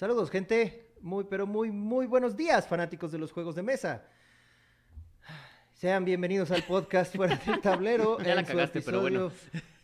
[0.00, 0.94] Saludos, gente.
[1.02, 4.02] Muy, pero muy, muy buenos días, fanáticos de los juegos de mesa.
[5.74, 8.16] Sean bienvenidos al podcast Fuera del Tablero.
[8.16, 9.30] Ya la en su cagaste, pero bueno.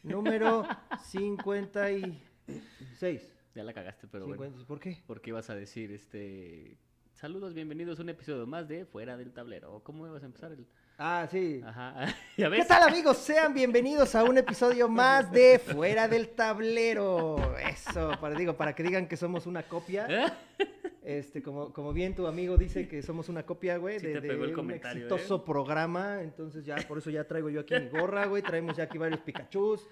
[0.03, 0.67] Número
[1.05, 3.35] 56.
[3.55, 4.45] Ya la cagaste, pero bueno.
[4.45, 5.03] 50, ¿Por qué?
[5.07, 6.79] Porque ibas a decir, este...
[7.13, 9.75] Saludos, bienvenidos a un episodio más de Fuera del Tablero.
[9.75, 10.67] ¿O ¿Cómo ibas a empezar el...?
[10.99, 11.61] Ah, sí.
[11.65, 12.07] Ajá,
[12.39, 12.69] ¿ya ¿Qué ves?
[12.69, 13.19] tal amigos?
[13.19, 17.55] Sean bienvenidos a un episodio más de Fuera del Tablero.
[17.59, 20.07] Eso, para, digo, para que digan que somos una copia.
[20.09, 20.33] ¿Eh?
[21.07, 24.53] Este, como, como bien tu amigo dice que somos una copia, güey, Sí de, un
[24.53, 25.43] comentario, exitoso ¿eh?
[25.47, 26.21] programa.
[26.21, 28.43] Entonces ya, por eso ya traigo yo aquí mi gorra, güey.
[28.43, 29.87] Traemos ya aquí varios Pikachus.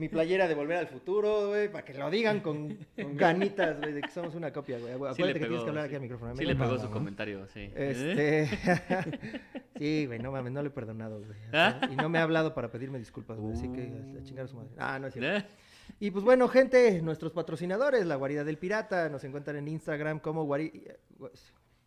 [0.00, 3.92] Mi playera de Volver al Futuro, güey, para que lo digan con, con ganitas, güey,
[3.92, 4.94] de que somos una copia, güey.
[4.94, 5.96] Acuérdate Sí que tienes que hablar aquí sí.
[5.96, 6.32] al micrófono.
[6.32, 6.90] Sí Mira, le pegó su no.
[6.90, 7.70] comentario, sí.
[7.76, 8.48] Este.
[9.76, 11.38] sí, güey, no mames, no le he perdonado, güey.
[11.52, 11.82] ¿Ah?
[11.90, 13.52] Y no me ha hablado para pedirme disculpas, güey.
[13.52, 14.70] Así que a chingar a su madre.
[14.78, 15.46] Ah, no es cierto.
[15.46, 15.50] ¿Eh?
[15.98, 20.44] Y pues bueno, gente, nuestros patrocinadores, la Guarida del Pirata, nos encuentran en Instagram como
[20.44, 20.82] Guari...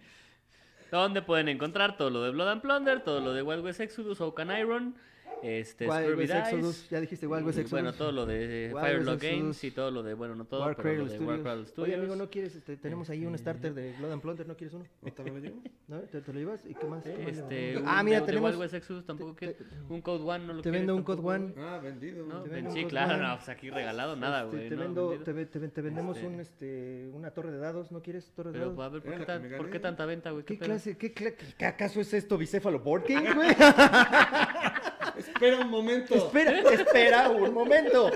[0.90, 4.20] Donde pueden encontrar todo lo de Blood and Plunder, todo lo de Wild West Exodus,
[4.20, 4.94] Oaken Iron,
[5.42, 7.70] este, Wild West Dice, Exodus, ya dijiste Wild West y, Exodus.
[7.82, 10.82] Bueno, todo lo de Exodus, Games y todo lo de, bueno, no todo, War pero
[10.82, 11.28] Cradle lo de Studios.
[11.34, 11.98] War Cradle Oye, Studios.
[11.98, 12.54] amigo, ¿no quieres?
[12.56, 14.84] Este, tenemos ahí un starter de Blood and Plunder, ¿no quieres uno?
[15.02, 15.62] ¿Otra me lo llevo?
[15.88, 16.00] ¿No?
[16.00, 16.64] ¿Te, te lo llevas?
[16.66, 17.04] ¿Y qué más?
[17.06, 18.50] Este, ah, un mira, de- de tenemos...
[18.50, 19.56] Wild West Exodus tampoco te- quiere.
[19.88, 21.54] Un Code One no lo te quieres vendo un Code One.
[21.58, 22.26] Ah, vendido.
[22.26, 24.68] No, ven- sí, claro, no, pues aquí regalado nada, Este, güey.
[24.70, 27.92] te, no, vendo, te, te ve- te vendemos Este- un, este, una torre de dados,
[27.92, 28.84] ¿no quieres torre de Pero, dados?
[28.84, 29.80] a ver, ¿por qué, que tan- me ¿por qué gané.
[29.82, 30.44] tanta venta, güey?
[30.44, 33.48] ¿Qué clase, qué, cla- qué acaso es esto bicéfalo board game, güey?
[35.16, 36.14] Espera un momento.
[36.14, 38.10] espera, espera un momento.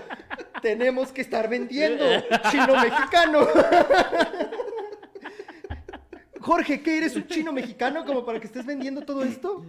[0.62, 2.04] Tenemos que estar vendiendo
[2.50, 3.46] chino mexicano.
[6.40, 9.64] Jorge, ¿qué eres un chino mexicano como para que estés vendiendo todo esto?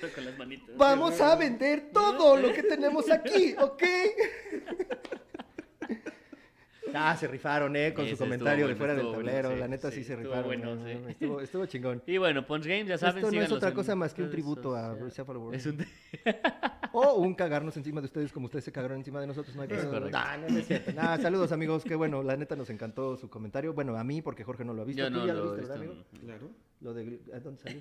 [0.00, 0.76] Toca las manitas.
[0.76, 3.82] Vamos a vender todo lo que tenemos aquí, ¿ok?
[6.94, 9.50] Ah, se rifaron, eh, con Ese su comentario de fuera del bueno, tablero.
[9.52, 10.46] sí, la neta sí, sí, se estuvo rifaron.
[10.46, 10.98] bueno, no, sí.
[11.08, 12.02] Estuvo, estuvo chingón.
[12.06, 14.76] Y bueno, Punch Games, ya saben, Esto no es otra cosa más que un tributo
[14.76, 14.94] a.
[14.94, 15.78] Bucephalo Board Es un...
[16.94, 19.56] O un cagarnos encima de ustedes como ustedes se cagaron encima de nosotros.
[19.56, 20.10] No hay Es correcto.
[20.10, 20.92] Nah, no, es cierto.
[20.92, 23.72] Nah, saludos amigos, qué bueno, la neta nos encantó su comentario.
[23.72, 25.00] Bueno, a mí porque Jorge no lo ha visto.
[25.02, 25.80] Yo Tú no ya lo lo he viste, visto.
[25.80, 26.20] ¿verdad, amigo?
[26.20, 26.50] Claro.
[26.80, 27.80] Lo de ¿a dónde salió?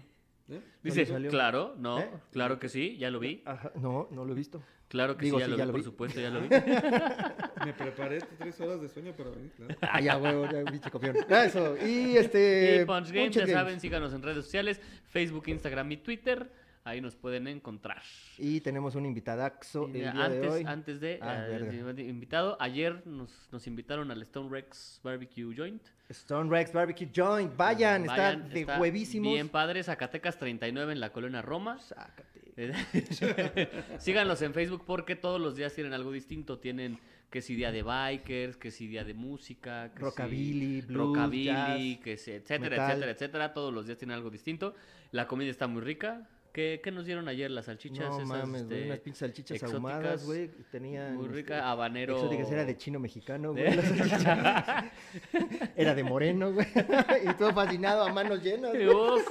[0.49, 0.61] ¿Eh?
[0.81, 1.29] Dice, salió?
[1.29, 2.09] claro, no, ¿Eh?
[2.31, 3.41] claro que sí, ya lo vi.
[3.45, 4.61] Ajá, no, no lo he visto.
[4.87, 5.85] Claro que Digo, sí, ya sí, lo ya vi, lo por vi.
[5.85, 6.47] supuesto, ya lo vi.
[7.65, 9.75] Me preparé tres horas de sueño para venir, claro.
[9.81, 11.15] Ah, ya, huevo, ya, pinche copión.
[11.29, 12.81] Eso, y este.
[12.81, 16.51] y Punch Games, Punchet ya saben, síganos en redes sociales, Facebook, Instagram y Twitter.
[16.83, 18.01] Ahí nos pueden encontrar.
[18.39, 20.63] Y tenemos un invitadaxo el día antes, de hoy.
[20.65, 25.83] antes de Ah, eh, invitado, ayer nos, nos invitaron al Stone Rex Barbecue Joint.
[26.09, 27.55] Stone Rex Barbecue Joint.
[27.55, 29.31] Vayan, Vayan, está de huevísimos.
[29.31, 31.77] Bien padre, Zacatecas 39 en la colonia Roma.
[31.79, 32.41] Sácate.
[33.99, 36.57] Síganlos en Facebook porque todos los días tienen algo distinto.
[36.57, 36.99] Tienen
[37.31, 41.95] que si día de bikers, que si día de música, que si Rockabilly, blues, rockabilly,
[41.95, 42.89] jazz, que si etcétera, metal.
[42.89, 43.53] etcétera, etcétera.
[43.53, 44.75] Todos los días tienen algo distinto.
[45.11, 46.27] La comida está muy rica.
[46.53, 48.09] ¿Qué, qué nos dieron ayer las salchichas?
[48.09, 49.73] No esas, mames, güey, este, unas pinches salchichas exóticas?
[49.75, 50.49] ahumadas, güey.
[50.69, 51.15] Tenían.
[51.15, 52.15] Muy este, rica, habanero.
[52.15, 53.65] Exóticas, era de chino mexicano, güey.
[55.75, 56.67] Era de moreno, güey.
[57.29, 58.73] y todo fascinado a manos llenas.
[58.75, 59.25] Uf,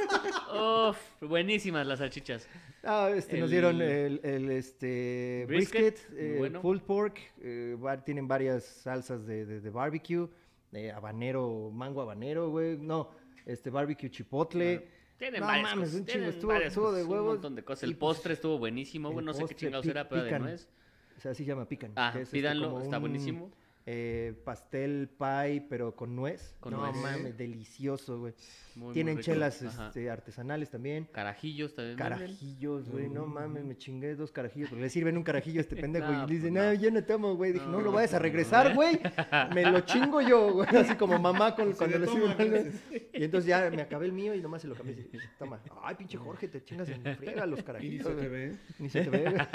[0.54, 2.48] uf, buenísimas las salchichas.
[2.82, 6.62] Ah, este, nos dieron el, el, este, brisket, Brisket, eh, bueno.
[6.62, 10.26] pulled pork, eh, tienen varias salsas de, de- de barbecue,
[10.72, 13.11] eh, habanero, mango habanero, güey, no,
[13.44, 14.88] este barbecue chipotle.
[15.20, 17.82] Tienen No varias mames, cosas, un chingo, tienen estuvo- de huevos, Un montón de cosas.
[17.84, 20.67] El pues, postre estuvo buenísimo, güey, no sé qué chingados era, pero de nuez.
[21.14, 21.93] O sea, así se llama pican.
[21.94, 23.50] Ah, este, pídanlo, está buenísimo.
[23.92, 26.54] Eh, pastel pie, pero con nuez.
[26.60, 26.96] Con no nuez.
[26.96, 28.34] mames, delicioso, güey.
[28.76, 31.08] Muy, Tienen chelas este, artesanales también.
[31.10, 31.98] Carajillos también.
[31.98, 34.69] Carajillos, güey, no mames, me chingué dos carajillos.
[34.69, 36.75] Porque le sirven un carajillo a este pendejo No, y le dicen, pues no, no.
[36.75, 37.52] yo no tomo, güey.
[37.52, 39.00] Dije, no, No, lo vayas a regresar, güey.
[39.54, 40.69] Me lo chingo yo, güey.
[40.76, 42.40] Así como mamá con, cuando le "Toma, sirven.
[42.40, 42.50] algo".
[42.64, 42.75] gracias.
[43.12, 44.94] Y entonces ya me acabé el mío y nomás se lo cambié.
[44.94, 45.60] así, Toma.
[45.82, 48.06] Ay, pinche Jorge, te chingas en friega los Y ni carajillos.
[48.06, 48.56] se te ve.
[48.78, 49.46] Ni se te ve.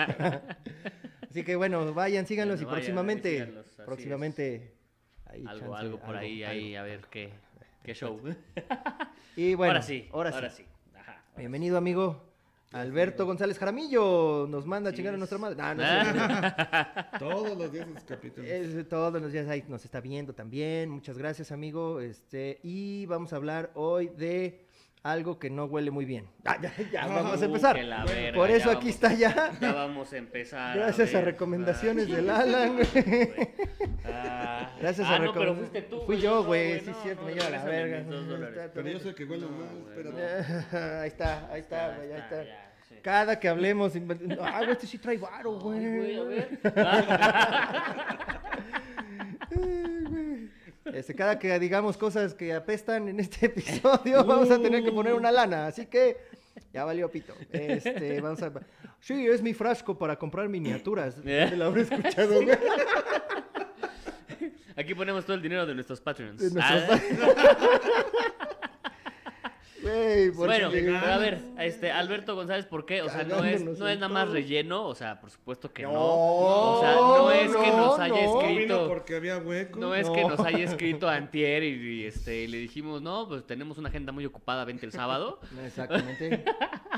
[1.29, 3.51] Así que bueno, vayan, síganlos y próximamente,
[3.85, 4.73] próximamente.
[5.25, 7.07] ahí, Algo, chance, algo por ahí, algo, ahí, algo, a ver algo.
[7.11, 7.29] qué,
[7.83, 8.19] qué show.
[9.37, 10.35] Y bueno, ahora sí, ahora sí.
[10.35, 10.65] ahora sí.
[10.97, 11.21] Ajá.
[11.37, 12.21] Bienvenido, amigo.
[12.71, 15.55] Alberto González Jaramillo nos manda a Sí, chingar a es- nuestra madre.
[15.57, 17.19] No, no es cierto.
[17.19, 18.49] Todos los días en sus capítulos.
[18.49, 20.89] Es- todos los días ahí nos está viendo también.
[20.89, 21.99] Muchas gracias, amigo.
[22.01, 24.64] Este, y vamos a hablar hoy de
[25.05, 26.25] algo que no huele muy bien.
[26.45, 27.75] Ah, ya, ya, vamos a Uh, empezar.
[27.75, 29.51] verga, Por eso aquí vamos- está ya.
[29.61, 30.75] Ya vamos a empezar.
[30.77, 32.87] Gracias a ver, recomendaciones ah, del Alan, güey.
[34.05, 35.97] ah, Gracias ah, a no, pero fuiste tú.
[36.05, 36.79] Fui güey, yo, no, güey.
[36.79, 37.97] Sí, no, cierto, no, me lleva la verga.
[37.99, 40.77] Está- Pero yo el que huele mal, espérate.
[41.01, 42.43] Ahí está, ahí está, güey, ahí está.
[42.43, 42.95] ya, sí.
[43.01, 43.93] Cada que hablemos,
[44.41, 45.85] ah, güey, este sí trae varo, güey.
[45.85, 46.59] Ay, güey, a ver.
[50.93, 55.13] Este, cada que digamos cosas que apestan en este episodio, vamos a tener que poner
[55.13, 55.67] una lana.
[55.67, 56.17] Así que
[56.73, 57.33] ya valió pito.
[57.51, 58.51] Este, vamos a.
[58.99, 61.15] Sí, es mi frasco para comprar miniaturas.
[61.25, 61.47] ¿Eh?
[61.51, 62.33] Me lo habré escuchado.
[64.75, 66.39] Aquí ponemos todo el dinero de nuestros Patreons.
[66.41, 68.44] De nuestros Ah,
[69.85, 73.03] Por Bueno, pero a ver, este, Alberto González, ¿por qué?
[73.03, 75.93] O sea, no es, no es nada más relleno, o sea, por supuesto que no.
[75.93, 78.33] No, o sea, no es que nos no, haya no.
[78.33, 78.87] No vino escrito.
[78.87, 79.79] porque había hueco.
[79.79, 80.29] No es que No.
[80.29, 84.11] nos haya escrito antier y, y, este, y le dijimos, no, pues tenemos una agenda
[84.11, 85.39] muy ocupada, vente el sábado.
[85.65, 86.43] Exactamente.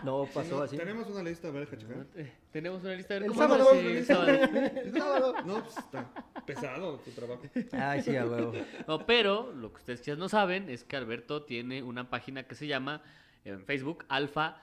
[0.03, 0.77] No Sí, pasó no, así.
[0.77, 2.05] Tenemos una lista, a ver, checar.
[2.15, 3.63] Eh, Tenemos una lista de El ¿cómo sábado.
[3.73, 3.79] no?
[3.81, 4.29] Sí, el sábado.
[4.31, 5.33] El sábado.
[5.45, 6.09] No, pues está
[6.45, 7.41] pesado tu trabajo.
[7.73, 8.53] Ay, sí, a huevo.
[8.87, 12.55] No, pero lo que ustedes ya no saben es que Alberto tiene una página que
[12.55, 12.76] se llama
[13.45, 14.61] en Facebook Alpha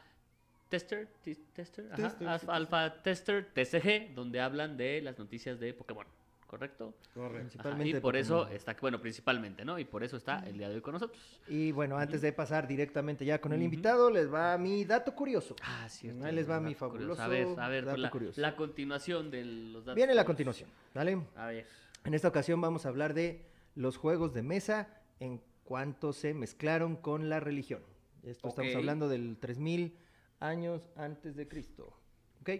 [0.68, 1.08] Tester,
[1.54, 6.04] Tester, Ajá, Tester, Alpha, sí, Tester TCG, donde hablan de las noticias de Pokémon,
[6.48, 6.94] ¿correcto?
[7.14, 7.60] Correcto.
[7.60, 9.78] Ajá, y por eso está, bueno, principalmente, ¿no?
[9.78, 11.16] Y por eso está el día de hoy con nosotros.
[11.46, 15.54] Y bueno, antes de pasar directamente ya con el invitado, les va mi dato curioso.
[15.62, 16.24] Ah, cierto.
[16.24, 17.14] Ahí les va mi curioso.
[17.14, 18.40] fabuloso A ver, a ver, dato la, curioso.
[18.40, 19.94] la continuación de los datos.
[19.94, 21.20] Viene la continuación, ¿vale?
[21.36, 21.66] A ver.
[22.04, 23.42] En esta ocasión vamos a hablar de
[23.76, 24.88] los juegos de mesa
[25.20, 27.80] en cuanto se mezclaron con la religión.
[28.24, 29.96] Esto estamos hablando del 3000
[30.40, 31.96] años antes de Cristo.
[32.40, 32.50] ¿Ok?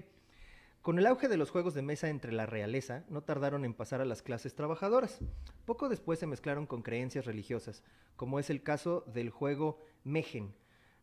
[0.83, 4.03] Con el auge de los juegos de mesa entre la realeza, no tardaron en pasar
[4.03, 5.19] a las clases trabajadoras.
[5.65, 7.83] Poco después se mezclaron con creencias religiosas,
[8.17, 10.55] como es el caso del juego Megen.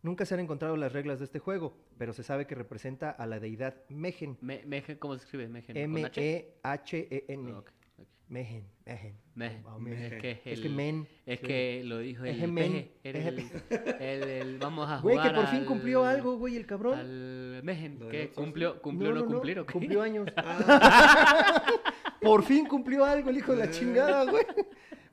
[0.04, 3.26] Nunca se han encontrado las reglas de este juego, pero se sabe que representa a
[3.26, 4.38] la deidad Megen.
[4.42, 5.48] Me, Mejen, ¿Cómo se escribe?
[5.48, 5.76] Mejen.
[5.92, 6.22] ¿con H?
[6.64, 7.52] M-E-H-E-N.
[7.52, 8.08] Ah, ok, ok.
[8.28, 9.14] Megen, Megen.
[9.14, 10.14] Me- Oh, me- Megen.
[10.14, 11.08] es que, Es que el- men.
[11.26, 11.46] Es sí.
[11.48, 12.72] que lo dijo el Eje, men.
[12.74, 16.56] peje, el, el- el- vamos a Güey, jugar que por fin al- cumplió algo, güey,
[16.58, 17.00] el cabrón.
[17.00, 18.28] Al Mejen, outsourcing.
[18.36, 19.74] ¿Cumplió, cumplió o no, cumplir o qué?
[19.74, 20.28] Cumplió años.
[20.38, 21.64] Ah,
[22.22, 24.46] Por fin cumplió algo el hijo de la chingada, güey.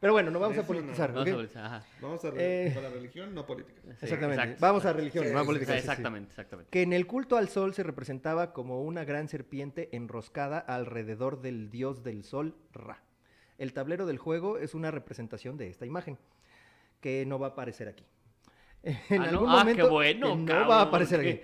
[0.01, 0.79] Pero bueno, no vamos a Eso no.
[0.79, 2.75] politizar, Vamos a vamos a re- Eh.
[2.75, 3.81] con la religión, no política.
[3.85, 4.43] Sí, Exactamente.
[4.43, 4.61] exacto.
[4.61, 5.73] Vamos a religión, Sí, no a política.
[5.73, 5.91] Sí, sí, sí.
[5.91, 6.71] exactamente, exactamente.
[6.71, 11.71] Que en el culto al sol se representaba como una gran serpiente enroscada alrededor del
[11.71, 13.03] dios del sol, Ra.
[13.59, 16.17] El tablero del juego es una representación de esta imagen,
[17.01, 18.05] que no va a aparecer aquí.
[19.11, 19.41] En Ah, ¿no?
[19.41, 21.41] algún Ah, qué momento bueno, no cabrón, va a aparecer aquí.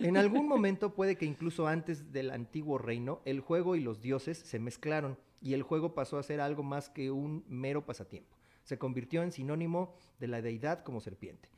[0.00, 4.38] En algún momento puede que incluso antes del antiguo reino, el juego y los dioses
[4.38, 8.36] se mezclaron y el juego pasó a ser algo más que un mero pasatiempo.
[8.64, 11.50] Se convirtió en sinónimo de la deidad como serpiente.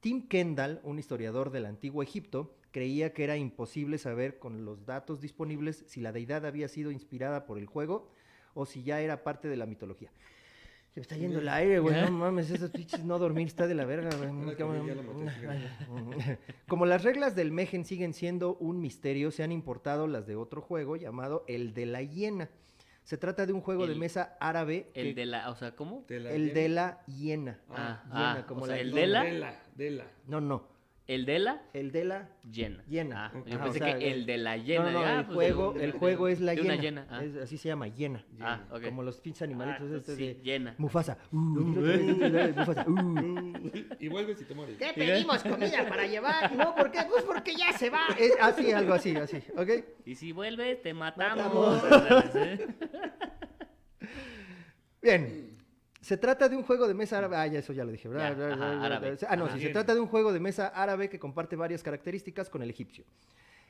[0.00, 5.20] Tim Kendall, un historiador del antiguo Egipto, creía que era imposible saber con los datos
[5.20, 8.08] disponibles si la deidad había sido inspirada por el juego
[8.54, 10.10] o si ya era parte de la mitología.
[10.92, 11.96] Se me está yendo el aire, güey.
[11.96, 12.02] ¿Eh?
[12.06, 14.30] No mames, esos pinches no dormir está de la verga, güey.
[16.68, 20.60] Como las reglas del Megen siguen siendo un misterio, se han importado las de otro
[20.60, 22.48] juego llamado el de la hiena.
[23.04, 24.88] Se trata de un juego de mesa árabe.
[24.94, 26.04] El que- de la, o sea, ¿cómo?
[26.06, 26.60] De la el hiena.
[26.60, 27.58] de la hiena.
[27.70, 30.04] Ah, hiena, ah, como o sea, la el de la- De la, de la.
[30.26, 30.68] No, no.
[31.06, 32.84] El de la El de la llena.
[32.86, 33.26] Hiena.
[33.26, 34.84] Ah, yo Ajá, pensé o sea, que el de la llena.
[34.84, 36.72] no, no, no, ah, el pues, juego, de- el de- juego es la de hiena.
[36.74, 37.06] una llena.
[37.10, 38.24] Ah, Es- así se llama, hiena.
[38.40, 38.84] Ah, ok.
[38.84, 40.74] Como los pinches Ah, animalitos estos sí, de llena.
[40.78, 41.18] Mufasa.
[41.32, 42.84] Uh, Mufasa.
[42.88, 43.52] Uh.
[43.98, 44.76] Y vuelves y te mueres.
[44.78, 46.54] ¿Qué pedimos comida para llevar?
[46.54, 47.00] No, ¿por qué?
[47.10, 48.06] Pues porque ya se va.
[48.16, 49.68] Es así, algo así, así, ¿ok?
[50.06, 51.82] Y si vuelves, te Matamos.
[51.82, 52.24] matamos.
[55.02, 55.49] Bien.
[56.00, 57.36] Se trata de un juego de mesa árabe.
[57.36, 58.08] Ah, ya eso ya lo dije.
[58.08, 59.16] Ya, ajá, árabe.
[59.28, 62.48] Ah, no, sí, se trata de un juego de mesa árabe que comparte varias características
[62.48, 63.04] con el egipcio.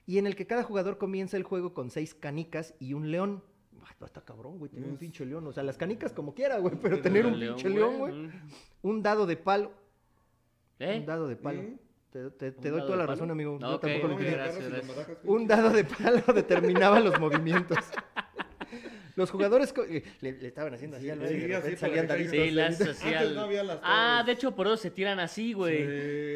[0.06, 3.42] Y en el que cada jugador comienza el juego con seis canicas y un león.
[3.84, 5.46] Ay, no, está cabrón, güey, tener un pinche león.
[5.46, 8.30] O sea, las canicas como quiera, güey, pero tener un pinche león, güey.
[8.82, 9.72] Un dado de palo.
[10.78, 10.98] ¿Eh?
[11.00, 11.62] Un dado de palo.
[11.62, 11.78] ¿Mm?
[12.10, 13.32] Te, te- te ¿Un doy toda la de razón, palo?
[13.32, 13.58] amigo.
[13.60, 14.92] Yo Ok, tampoco lo ¿Cómo ok, le entendí.
[15.24, 17.78] Un dado de palo determinaba los movimientos.
[19.20, 22.08] Los jugadores co- eh, le, le estaban haciendo así Sí, al sí, de así salían.
[22.30, 25.20] Sí, las así Antes al- no había las Ah, de hecho, por eso se tiran
[25.20, 25.86] así, güey.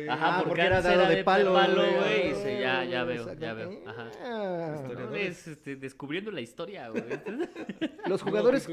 [0.04, 0.08] Sí.
[0.08, 2.34] Ajá, Ah, porque, porque era antes dado era de de palo, palo, güey.
[2.34, 3.80] se- ya, ya veo, ya veo.
[3.86, 4.10] Ajá.
[4.22, 4.82] Ah.
[4.94, 7.02] No, ves, este, descubriendo la historia, güey.
[8.06, 8.68] Los jugadores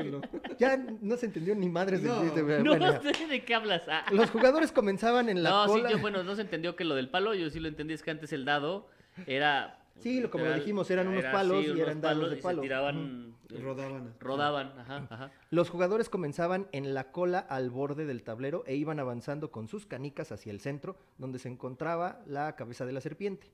[0.59, 2.19] ya no se entendió ni madres No.
[2.21, 2.61] güey.
[2.61, 3.83] No sé de qué hablas.
[3.87, 4.03] Ah.
[4.11, 5.87] Los jugadores comenzaban en la No, cola.
[5.89, 8.03] sí, yo, bueno, no se entendió que lo del palo, yo sí lo entendí, es
[8.03, 8.89] que antes el dado
[9.25, 9.77] era...
[9.99, 12.37] Sí, como lo dijimos, eran unos era palos así, y unos eran dados palos de
[12.37, 12.61] y palo.
[12.61, 14.15] Se tiraban, eh, Rodaban.
[14.19, 15.31] rodaban, ajá, ajá.
[15.51, 19.85] Los jugadores comenzaban en la cola al borde del tablero e iban avanzando con sus
[19.85, 23.51] canicas hacia el centro, donde se encontraba la cabeza de la serpiente.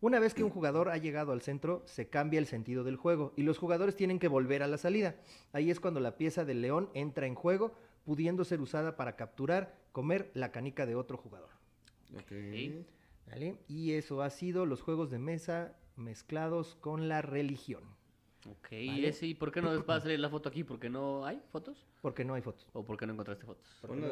[0.00, 3.32] Una vez que un jugador ha llegado al centro, se cambia el sentido del juego
[3.36, 5.16] y los jugadores tienen que volver a la salida.
[5.52, 9.74] Ahí es cuando la pieza del león entra en juego, pudiendo ser usada para capturar,
[9.92, 11.48] comer la canica de otro jugador.
[12.14, 12.32] Ok.
[13.26, 13.56] ¿Vale?
[13.68, 17.82] Y eso ha sido los juegos de mesa mezclados con la religión,
[18.48, 20.62] Ok, ¿y ese, ¿y por qué no va a salir la foto aquí?
[20.62, 21.84] ¿Porque no hay fotos?
[22.02, 22.68] porque no hay fotos.
[22.72, 23.66] ¿O por qué no encontraste fotos?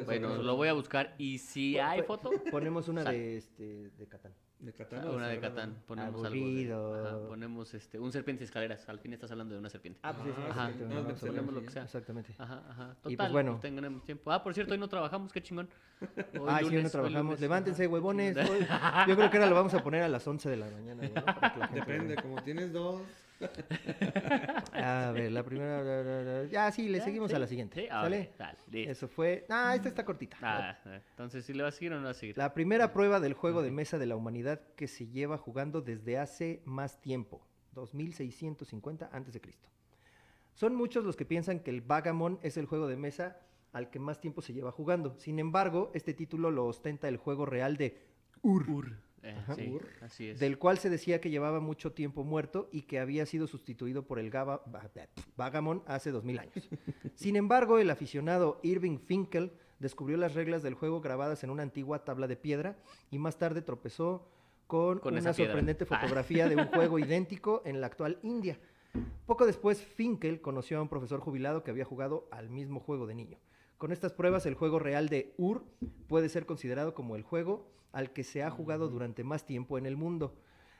[0.06, 1.14] Bueno, lo voy a buscar.
[1.18, 2.30] ¿Y si hay Pu- foto?
[2.50, 4.34] Ponemos una de, este, de Catán.
[4.64, 5.08] De Ah, Catán.
[5.10, 5.74] Una de Catán.
[5.86, 6.94] Ponemos Aburrido.
[6.94, 6.94] algo.
[7.02, 8.88] de- ajá, ponemos este, un serpiente y escaleras.
[8.88, 10.00] Al fin estás hablando de una serpiente.
[10.02, 11.54] Ah, pues sí, sí, Ajá, exactamente, no, de ponemos ver.
[11.54, 11.82] lo que sea.
[11.84, 12.34] Exactamente.
[12.38, 12.96] Ajá, ajá.
[13.00, 13.50] Y, pues, Total, bueno.
[13.60, 14.32] pues, tenemos tiempo.
[14.32, 15.68] Ah, por cierto, hoy no trabajamos, qué chingón.
[16.40, 17.24] Hoy Ah, sí, hoy no trabajamos.
[17.24, 17.92] lunes, Levántense, ajá.
[17.92, 18.36] huevones.
[18.36, 18.66] hoy-
[19.08, 20.96] Yo creo que ahora lo vamos a poner a las 11 de la mañana.
[20.96, 21.24] güey, ¿no?
[21.40, 22.22] Para que la gente Depende, vea.
[22.22, 23.02] como tienes dos.
[24.72, 26.44] A ver, la primera.
[26.44, 27.36] Ya, sí, le seguimos ¿Sí?
[27.36, 27.82] a la siguiente.
[27.82, 28.32] Sí, ah, ¿Sale?
[28.38, 28.90] dale.
[28.90, 29.46] Eso fue.
[29.48, 30.36] Ah, esta está cortita.
[30.40, 32.36] Ah, ah, entonces, ¿sí le va a seguir o no va a seguir?
[32.38, 36.18] La primera prueba del juego de mesa de la humanidad que se lleva jugando desde
[36.18, 39.40] hace más tiempo, 2650 a.C.
[40.54, 43.40] Son muchos los que piensan que el Vagamon es el juego de mesa
[43.72, 45.18] al que más tiempo se lleva jugando.
[45.18, 48.06] Sin embargo, este título lo ostenta el juego real de
[48.40, 49.54] Ur, Eh, Ajá.
[49.54, 49.86] sí, Ur.
[50.02, 50.38] así es.
[50.38, 54.18] del cual se decía que llevaba mucho tiempo muerto y que había sido sustituido por
[54.18, 54.90] el Gaba- Va-
[55.36, 56.68] Vagamon hace 2000 años.
[57.14, 62.04] Sin embargo, el aficionado Irving Finkel descubrió las reglas del juego grabadas en una antigua
[62.04, 62.76] tabla de piedra
[63.10, 64.28] y más tarde tropezó
[64.66, 65.98] con, Con una sorprendente Ah.
[66.00, 68.58] fotografía de un juego idéntico en la actual India.
[69.26, 73.14] Poco después, Finkel conoció a un profesor jubilado que había jugado al mismo juego de
[73.14, 73.38] niño.
[73.78, 75.64] Con estas pruebas, el juego real de Ur
[76.08, 79.86] puede ser considerado como el juego al que se ha jugado durante más tiempo en
[79.86, 80.36] el mundo.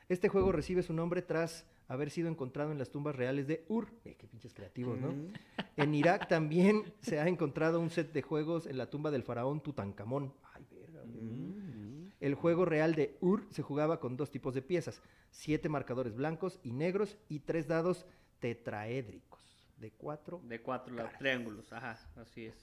[0.09, 3.87] Este juego recibe su nombre tras haber sido encontrado en las tumbas reales de Ur.
[4.03, 5.11] Eh, qué pinches creativos, ¿no?
[5.13, 5.33] Mm.
[5.77, 9.61] En Irak también se ha encontrado un set de juegos en la tumba del faraón
[9.61, 10.33] Tutankamón.
[10.53, 11.03] Ay, verga.
[11.05, 12.11] Mm.
[12.19, 16.59] El juego real de Ur se jugaba con dos tipos de piezas, siete marcadores blancos
[16.63, 18.05] y negros y tres dados
[18.39, 19.41] tetraédricos
[19.77, 21.17] de cuatro De cuatro Caras.
[21.17, 22.55] triángulos, ajá, así es.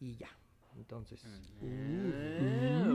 [0.00, 0.28] y ya.
[0.76, 2.88] Entonces, Ah,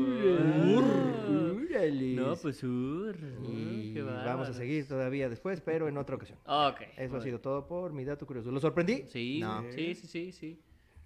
[0.76, 2.16] ¡úrales!
[2.16, 3.16] No, pues ur.
[3.48, 6.38] y qué vamos a seguir todavía después, pero en otra ocasión.
[6.46, 6.82] Ok.
[6.98, 8.52] Eso ha sido todo por mi dato curioso.
[8.52, 9.06] ¿Lo sorprendí?
[9.10, 9.64] Sí, No.
[9.72, 10.60] sí, sí, sí, sí.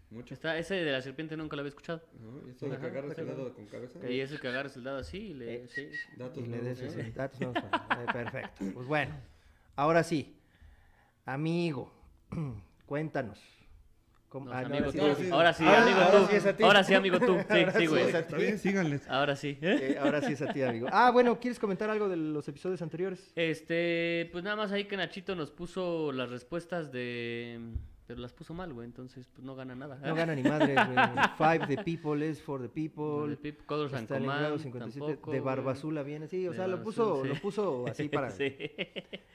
[0.09, 0.33] Mucho.
[0.33, 2.01] Está, ese de la serpiente nunca lo había escuchado.
[2.19, 2.41] ¿No?
[2.41, 3.99] De que agarras el dado con cabeza.
[4.09, 5.63] Y es el que agarras el dado así y le...
[5.63, 5.87] Eh, sí.
[6.17, 6.85] Datos Y le nuevos, des ¿eh?
[7.01, 8.65] ese- datos nuevos para- eh, perfecto.
[8.73, 9.15] Pues bueno,
[9.77, 10.35] ahora sí.
[11.25, 11.93] Amigo,
[12.85, 13.39] cuéntanos.
[14.31, 15.03] ¿Cómo- Nos, ah, amigo, ahora sí, tú.
[15.03, 15.29] ahora sí.
[15.33, 16.27] Ahora sí, Ahora- amigo ahora tú.
[16.29, 16.63] sí es a ti.
[16.63, 17.37] Ahora sí, amigo tú.
[17.51, 18.03] Sí, Ahora sí, güey.
[18.03, 19.09] es a Está bien, síganles.
[19.09, 19.57] Ahora sí.
[19.61, 20.87] Eh, ahora sí es a ti, amigo.
[20.89, 23.33] Ah, bueno, ¿quieres comentar algo de los episodios anteriores?
[23.35, 27.59] Este, pues nada más ahí que Nachito nos puso las respuestas de...
[28.07, 29.97] Pero las puso mal, güey, entonces pues no gana nada.
[30.03, 30.97] No gana ni madre, güey.
[31.37, 33.37] Five the people is for the The people.
[33.65, 35.39] Colors and Command, 57 tampoco, de.
[35.39, 37.29] Barbazula viene, sí, o sea, lo puso, sí.
[37.29, 38.29] lo puso así para.
[38.31, 38.53] Sí.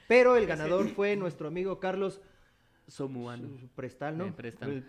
[0.07, 2.21] Pero el ganador fue nuestro amigo Carlos
[2.87, 3.49] Somuano.
[3.75, 4.25] Prestano.
[4.25, 4.71] Eh, Prestano.
[4.71, 4.83] El, el.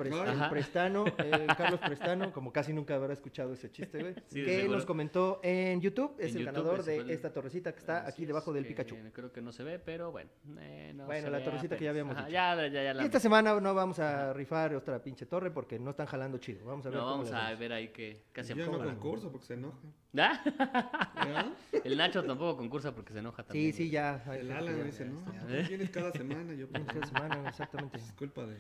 [0.50, 4.14] Prestano, eh, Carlos Prestano, como casi nunca habrá escuchado ese chiste, güey.
[4.28, 4.76] Sí, que seguro.
[4.76, 7.98] nos comentó en YouTube, es En el YouTube, ganador de el- esta torrecita que está
[8.02, 8.96] Así aquí es, debajo del que Pikachu.
[9.12, 10.30] Creo que no se ve, pero bueno.
[10.60, 12.32] eh, no Bueno, se la torrecita que ya habíamos Ajá, dicho.
[12.34, 15.78] Ya, ya, ya la Y esta semana no vamos a rifar otra pinche torre porque
[15.80, 16.64] no están jalando chido.
[16.66, 18.68] Vamos a ver No, cómo vamos a ver ahí qué Yo hacemos.
[18.78, 19.76] no concurso porque se enoja.
[20.16, 20.40] ¿Ah?
[21.26, 21.77] ¿Ya?
[21.92, 23.72] El Nacho tampoco concursa porque se enoja Sí, también.
[23.72, 23.90] sí, güey.
[23.90, 24.24] ya.
[24.34, 26.54] El Alan dice, no, ya- ¿por qué vienes cada semana.
[26.54, 27.96] Yo, pues, Cada semana, exactamente.
[27.98, 28.56] es culpa de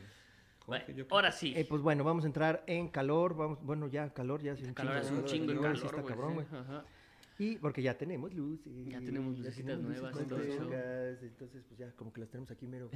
[0.66, 1.52] Bueno, ahora sí.
[1.56, 3.34] Eh, pues bueno, vamos a entrar en calor.
[3.36, 5.78] Vamos, bueno, ya calor, ya hace un calor chingo es un chingo de calor, calor,
[5.78, 6.60] sí está cabrón, sí, güey.
[6.62, 6.84] ajá.
[7.40, 8.60] Y porque ya tenemos luz.
[8.66, 10.26] y- Ya tenemos lucecitas nuevas show.
[10.26, 12.90] frescas, Entonces, pues ya, como que las tenemos aquí mero.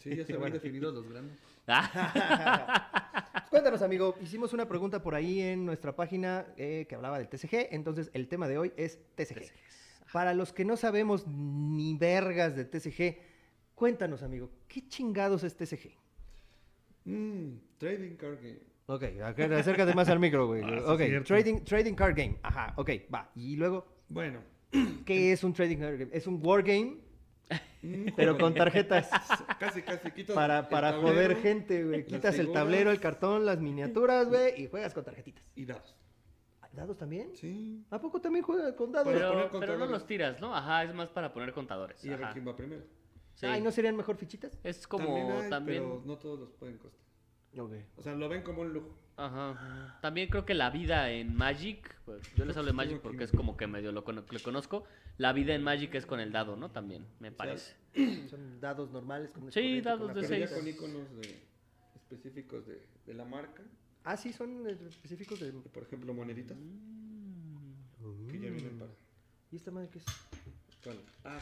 [0.00, 1.38] Sí, ya se van definidos los grandes.
[3.56, 4.14] Cuéntanos, amigo.
[4.20, 7.68] Hicimos una pregunta por ahí en nuestra página eh, que hablaba del TCG.
[7.70, 9.50] Entonces, el tema de hoy es TCG.
[10.12, 13.16] Para los que no sabemos ni vergas de TCG,
[13.74, 15.90] cuéntanos, amigo, ¿qué chingados es TCG?
[17.06, 18.58] Mmm, trading card game.
[18.88, 20.60] Ok, ac- acércate más al micro, güey.
[20.86, 22.36] Ah, ok, trading, trading card game.
[22.42, 23.30] Ajá, ok, va.
[23.34, 24.40] Y luego, Bueno,
[25.06, 26.10] ¿qué es un trading card game?
[26.12, 26.98] ¿Es un wargame?
[27.82, 29.08] Mm, pero con tarjetas.
[29.60, 30.10] Casi, casi.
[30.10, 32.04] Quitas Para, el para tablero joder gente, güey.
[32.04, 35.44] Quitas el tablero, el cartón, las miniaturas, güey, y juegas con tarjetitas.
[35.54, 35.96] Y dados.
[36.72, 37.34] ¿Dados también?
[37.34, 37.86] Sí.
[37.90, 39.10] ¿A poco también juegas con dados?
[39.10, 40.54] Pero, pero no los tiras, ¿no?
[40.54, 42.04] Ajá, es más para poner contadores.
[42.04, 42.84] Y a ver quién va primero.
[43.34, 43.46] Sí.
[43.46, 44.58] Ay, ¿no serían mejor fichitas?
[44.62, 45.82] Es como también hay, también.
[45.82, 47.05] pero no todos los pueden costar.
[47.58, 47.72] Ok.
[47.96, 48.94] O sea, lo ven como un lujo.
[49.16, 49.98] Ajá.
[50.02, 53.32] También creo que la vida en Magic, pues, yo les hablo de Magic porque es
[53.32, 54.84] como que medio lo, cono- le conozco.
[55.16, 56.70] La vida en Magic es con el dado, ¿no?
[56.70, 57.74] También, me parece.
[58.28, 59.30] Son dados normales.
[59.30, 60.46] Con Sí, dados con de Pero perilla.
[60.46, 60.76] ya seis.
[60.76, 61.42] con iconos de,
[61.94, 63.62] específicos de, de la marca.
[64.04, 65.50] Ah, sí, son específicos de...
[65.50, 66.56] Por ejemplo, moneditas.
[68.30, 68.92] Que ya vienen para.
[69.50, 70.04] ¿Y esta madre qué es?
[71.24, 71.40] Ah,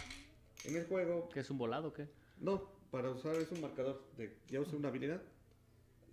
[0.64, 1.28] en el juego.
[1.28, 2.09] ¿Qué es un volado o qué?
[2.38, 4.38] No, para usar es un marcador de.
[4.49, 5.21] Ya usé una habilidad.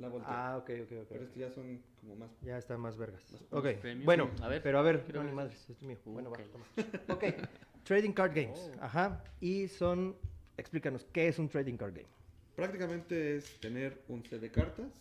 [0.01, 0.10] La.
[0.25, 1.08] Ah, ok, ok, ok.
[1.10, 2.31] Pero estos ya son como más.
[2.41, 3.24] Ya están más vergas.
[3.31, 3.67] Más Ok,
[4.03, 5.98] bueno, A ver, pero a ver, no, ni madres, es mío.
[6.05, 6.65] Uh, bueno, va, toma.
[7.10, 7.24] Ok,
[7.84, 8.72] Trading Card Games.
[8.75, 8.84] Oh.
[8.84, 10.15] Ajá, y son,
[10.58, 12.10] explícanos, ¿qué es un Trading Card Game?
[12.55, 14.91] Prácticamente es tener un set de cartas.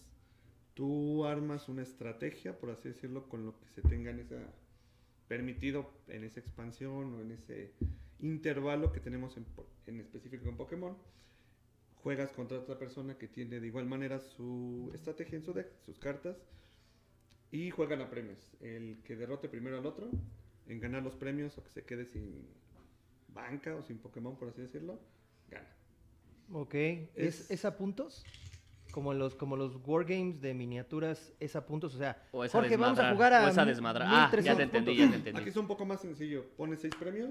[0.75, 4.38] Tú armas una estrategia, por así decirlo, con lo que se tenga en esa
[5.30, 7.73] permitido en esa expansión o en ese
[8.19, 9.47] intervalo que tenemos en,
[9.87, 10.97] en específico en Pokémon.
[12.02, 15.99] Juegas contra otra persona que tiene de igual manera su estrategia en su deck, sus
[15.99, 16.37] cartas,
[17.50, 18.38] y juegan a premios.
[18.61, 20.09] El que derrote primero al otro
[20.66, 22.47] en ganar los premios o que se quede sin
[23.28, 24.99] banca o sin Pokémon, por así decirlo,
[25.49, 25.69] gana.
[26.52, 28.25] Ok, ¿es, Es- es a puntos?
[28.92, 31.95] Como los, como los wargames de miniaturas, ¿es a puntos?
[31.95, 34.09] O sea, O esa Jorge, vamos a jugar a o esa desmadrar.
[34.11, 34.97] Ah, ya te 1300 entendí, puntos.
[35.07, 35.40] ya te entendí.
[35.42, 36.45] Aquí es un poco más sencillo.
[36.57, 37.30] Pones seis premios.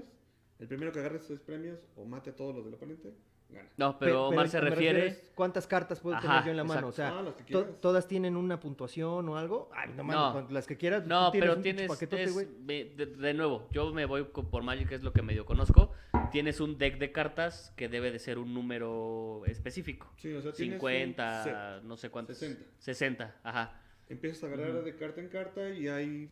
[0.58, 3.12] El primero que agarre esos seis premios o mate a todos los del oponente,
[3.50, 3.68] gana.
[3.76, 5.30] No, Pe- pero Omar se refiere.
[5.34, 6.88] ¿Cuántas cartas puedo Ajá, tener yo en la mano?
[6.88, 7.80] O sea, Ah, las que to- quieras.
[7.80, 9.70] ¿todas tienen una puntuación o algo?
[9.74, 10.32] Ay, no mames, No.
[10.46, 11.06] con las que quieras.
[11.06, 11.88] No, tienes pero tienes.
[11.88, 15.44] paquetote, es- de, de nuevo, yo me voy por Magic, que es lo que medio
[15.46, 15.92] conozco.
[16.30, 20.12] Tienes un deck de cartas que debe de ser un número específico.
[20.16, 21.82] Sí, o sea, tienes un 50, set.
[21.84, 22.36] no sé cuántos.
[22.38, 22.64] 60.
[22.78, 23.80] 60, ajá.
[24.08, 26.30] Empiezas a agarrar de carta en carta y hay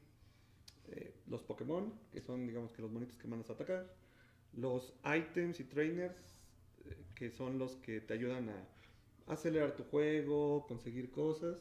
[0.90, 3.92] eh, los Pokémon, que son, digamos, que los monitos que mandas a atacar.
[4.54, 6.37] Los items y trainers,
[7.14, 8.64] que son los que te ayudan a
[9.32, 11.58] acelerar tu juego, conseguir cosas.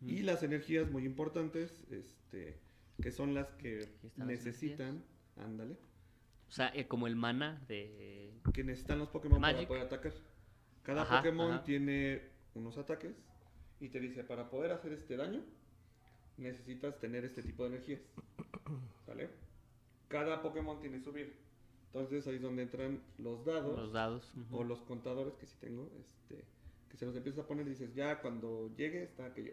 [0.00, 2.58] Y las energías muy importantes, este,
[3.02, 5.04] que son las que las necesitan,
[5.36, 5.76] ándale,
[6.48, 8.32] O sea, eh, como el mana de.
[8.52, 9.68] que necesitan los Pokémon Magic.
[9.68, 10.12] para poder atacar.
[10.82, 11.64] Cada Ajá, Pokémon ajá.
[11.64, 12.22] tiene
[12.54, 13.14] unos ataques
[13.80, 15.42] y te dice, para poder hacer este daño,
[16.36, 18.00] necesitas tener este tipo de energías.
[19.06, 19.30] ¿Sale?
[20.08, 21.30] Cada Pokémon tiene su vida.
[21.94, 24.32] Entonces ahí es donde entran los dados Los dados.
[24.50, 26.44] o los contadores que sí tengo, este,
[26.88, 29.52] que se los empiezas a poner y dices, ya cuando llegue está aquello.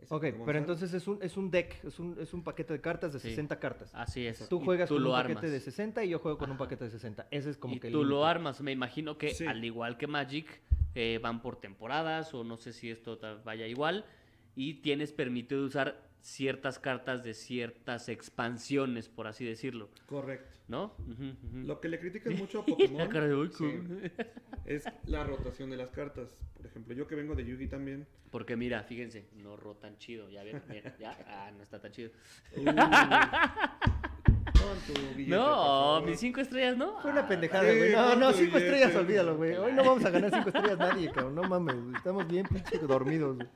[0.00, 2.80] Ese Ok, pero entonces es un, es un deck, es un, es un paquete de
[2.82, 3.30] cartas de Sí.
[3.30, 3.90] 60 cartas.
[3.94, 4.46] Así es.
[4.48, 5.36] Tú juegas tú con lo un armas.
[5.36, 7.28] paquete de 60 y yo juego con un paquete de 60.
[7.30, 8.60] Ese es como y que el tú lo armas.
[8.60, 9.46] Me imagino que, Sí.
[9.46, 10.60] al igual que Magic,
[10.94, 14.04] eh, van por temporadas o no sé si esto vaya igual.
[14.54, 19.90] Y tienes permitido usar ciertas cartas de ciertas expansiones, por así decirlo.
[20.06, 20.50] Correcto.
[20.66, 20.94] ¿No?
[21.52, 24.10] Lo que le critican mucho a Pokémon La cara de, "Uy, sí, cool".
[24.64, 26.30] es la rotación de las cartas.
[26.56, 28.06] Por ejemplo, yo que vengo de Yugi también.
[28.30, 30.30] Porque mira, fíjense, no rotan chido.
[30.30, 31.16] Ya ven, miren, ya.
[31.28, 32.10] Ah, no está tan chido.
[32.56, 32.64] Uh,
[35.16, 37.00] billete, No, mis cinco estrellas, ¿no?
[37.00, 37.92] Fue una Ah, pendejada, Sí, güey.
[37.92, 38.64] No, no, cinco billete.
[38.76, 39.54] estrellas, olvídalo, güey.
[39.54, 41.34] Hoy no vamos a ganar cinco estrellas nadie, cabrón.
[41.34, 43.48] No mames, estamos bien pinche dormidos, güey.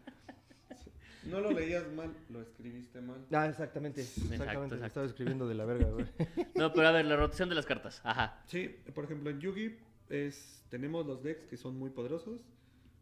[1.29, 3.27] No lo leías mal, lo escribiste mal.
[3.33, 4.01] Ah, exactamente.
[4.01, 4.45] Exactamente.
[4.45, 4.77] exacto.
[4.77, 6.07] lo Estaba escribiendo de la verga, güey.
[6.55, 8.01] No, pero a ver, la rotación de las cartas.
[8.05, 8.43] Ajá.
[8.47, 9.77] Sí, por ejemplo, en Yugi
[10.09, 12.41] es, tenemos los decks que son muy poderosos.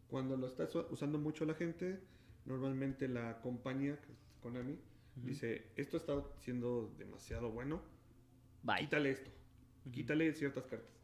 [0.07, 1.99] Cuando lo está usando mucho la gente,
[2.45, 4.77] normalmente la compañía, que es Konami,
[5.15, 7.81] dice, esto está siendo demasiado bueno,
[8.63, 8.79] Bye.
[8.79, 9.29] quítale esto,
[9.91, 10.95] quítale ciertas cartas.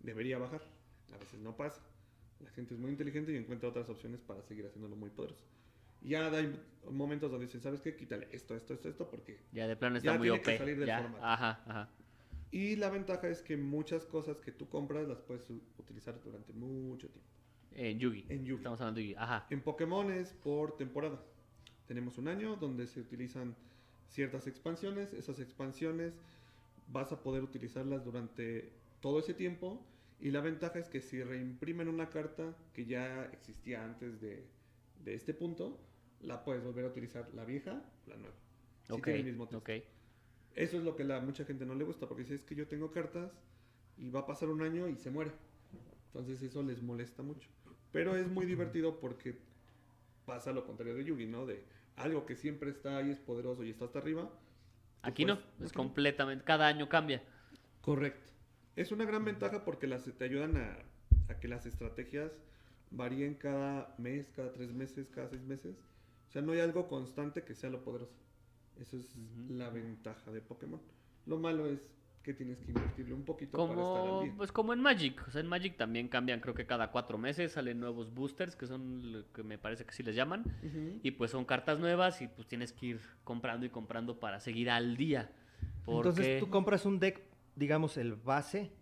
[0.00, 0.62] Debería bajar.
[1.12, 1.82] A veces no pasa.
[2.40, 5.44] La gente es muy inteligente y encuentra otras opciones para seguir haciéndolo muy poderoso.
[6.04, 6.58] Ya hay
[6.90, 7.94] momentos donde dicen, ¿sabes qué?
[7.96, 9.38] Quítale esto, esto, esto, esto, porque...
[9.52, 10.44] Ya de plano está Ya muy tiene OP.
[10.44, 11.00] que salir del ya.
[11.02, 11.24] formato.
[11.24, 11.90] Ajá, ajá.
[12.50, 17.08] Y la ventaja es que muchas cosas que tú compras las puedes utilizar durante mucho
[17.08, 17.28] tiempo.
[17.74, 18.26] En Yugi.
[18.28, 18.58] En Yugi.
[18.60, 19.14] Estamos hablando de Yugi.
[19.16, 19.46] Ajá.
[19.50, 21.22] En Pokémon es por temporada.
[21.86, 23.56] Tenemos un año donde se utilizan
[24.08, 25.14] ciertas expansiones.
[25.14, 26.12] Esas expansiones
[26.88, 29.82] vas a poder utilizarlas durante todo ese tiempo.
[30.20, 34.44] Y la ventaja es que si reimprimen una carta que ya existía antes de,
[35.02, 35.80] de este punto,
[36.22, 38.34] la puedes volver a utilizar la vieja la nueva.
[38.86, 39.04] Sí ok.
[39.04, 39.90] tiene el mismo texto.
[40.54, 42.66] Eso es lo que a mucha gente no le gusta, porque dice es que yo
[42.66, 43.30] tengo cartas
[43.96, 45.32] y va a pasar un año y se muere.
[46.06, 47.48] Entonces eso les molesta mucho.
[47.90, 49.38] Pero es muy divertido porque
[50.26, 51.46] pasa lo contrario de Yugi, ¿no?
[51.46, 51.64] De
[51.96, 54.30] algo que siempre está ahí, es poderoso y está hasta arriba.
[55.02, 55.36] Aquí no.
[55.40, 56.44] puedes- Es completamente.
[56.44, 57.22] Cada año cambia.
[57.80, 58.30] Correcto.
[58.76, 60.78] Es una gran ventaja porque las te ayudan a
[61.40, 62.30] que las estrategias
[62.90, 65.76] varíen cada mes, cada tres meses, cada seis meses.
[66.32, 68.16] O sea, no hay algo constante que sea lo poderoso.
[68.80, 69.14] Eso es
[69.50, 70.80] la ventaja de Pokémon.
[71.26, 71.78] Lo malo es
[72.22, 74.34] que tienes que invertirle un poquito para estar al Como, día.
[74.38, 75.28] pues como en Magic.
[75.28, 78.66] O sea, en Magic también cambian, creo que cada cuatro meses salen nuevos boosters, que
[78.66, 80.42] son lo que me parece que sí les llaman.
[81.02, 84.70] Y pues son cartas nuevas y pues tienes que ir comprando y comprando para seguir
[84.70, 85.30] al día.
[85.84, 86.08] Porque...
[86.08, 87.20] Entonces tú compras un deck,
[87.56, 88.72] digamos el base,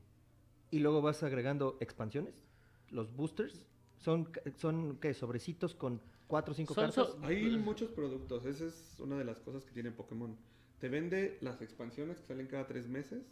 [0.70, 2.44] y luego vas agregando expansiones,
[2.90, 3.66] los boosters.
[3.98, 5.14] Son, son ¿qué?
[5.14, 6.00] Sobrecitos con
[6.30, 7.08] cuatro o cinco Son- cartas.
[7.10, 10.36] son- Hay muchos productos, esa es una de las cosas que tiene Pokémon.
[10.78, 13.22] Te vende las expansiones que salen cada tres meses,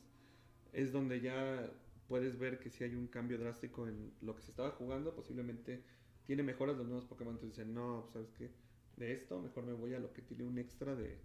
[0.73, 1.71] es donde ya
[2.09, 5.83] puedes ver que si hay un cambio drástico en lo que se estaba jugando, posiblemente
[6.27, 8.51] tiene mejoras los nuevos Pokémon, entonces dicen, no, pues, ¿sabes qué?
[8.97, 11.17] De esto mejor me voy a lo que tiene un extra de,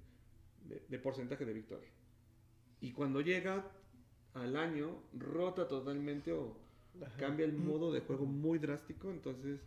[0.69, 1.89] de- de porcentaje de victoria.
[2.79, 3.65] Y cuando llega
[4.33, 6.55] al año, rota totalmente o
[7.17, 9.61] cambia el modo de juego muy drástico, entonces...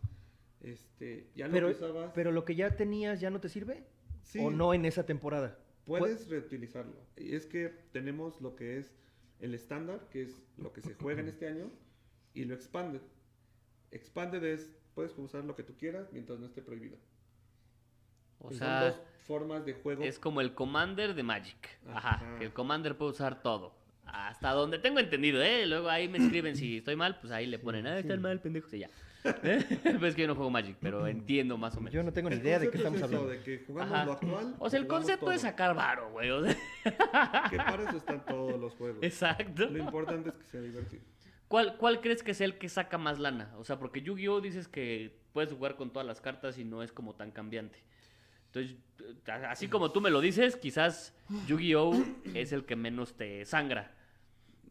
[0.61, 3.83] Este, ya lo pero, usabas, pero lo que ya tenías ya no te sirve.
[4.23, 4.39] Sí.
[4.39, 5.57] ¿O no en esa temporada?
[5.85, 6.95] Puedes reutilizarlo.
[7.15, 8.93] Y es que tenemos lo que es
[9.39, 11.71] el estándar, que es lo que se juega en este año,
[12.33, 13.01] y lo expanded.
[13.91, 16.97] Expanded es, puedes usar lo que tú quieras mientras no esté prohibido.
[18.39, 20.03] O Y sea, son dos formas de juego.
[20.03, 21.79] es como el Commander de Magic.
[21.87, 22.37] Ajá, Ajá.
[22.39, 23.75] que el Commander puede usar todo.
[24.05, 25.65] Hasta donde tengo entendido, ¿eh?
[25.65, 28.73] Luego ahí me escriben si estoy mal, pues ahí le ponen, ah, estás mal, pendejo,
[28.75, 28.89] y ya.
[29.23, 29.65] ¿Eh?
[29.99, 31.93] pues es que yo no juego Magic, pero entiendo más o menos.
[31.93, 33.29] Yo no tengo ni El idea de qué estamos es eso, hablando.
[33.29, 34.05] de que jugamos Ajá.
[34.05, 34.55] lo actual.
[34.59, 36.29] O sea, el concepto es sacar varo, güey.
[36.29, 36.55] o sea,
[37.49, 39.03] Que para eso están todos los juegos.
[39.03, 39.69] Exacto.
[39.69, 41.03] Lo importante es que sea divertido.
[41.47, 43.53] ¿Cuál, ¿Cuál crees que es el que saca más lana?
[43.57, 44.41] O sea, porque Yu-Gi-Oh!
[44.41, 47.79] dices que puedes jugar con todas las cartas y no es como tan cambiante.
[48.47, 48.77] Entonces,
[49.47, 51.13] así como tú me lo dices, quizás
[51.47, 51.93] Yu-Gi-Oh!
[52.33, 53.93] es el que menos te sangra.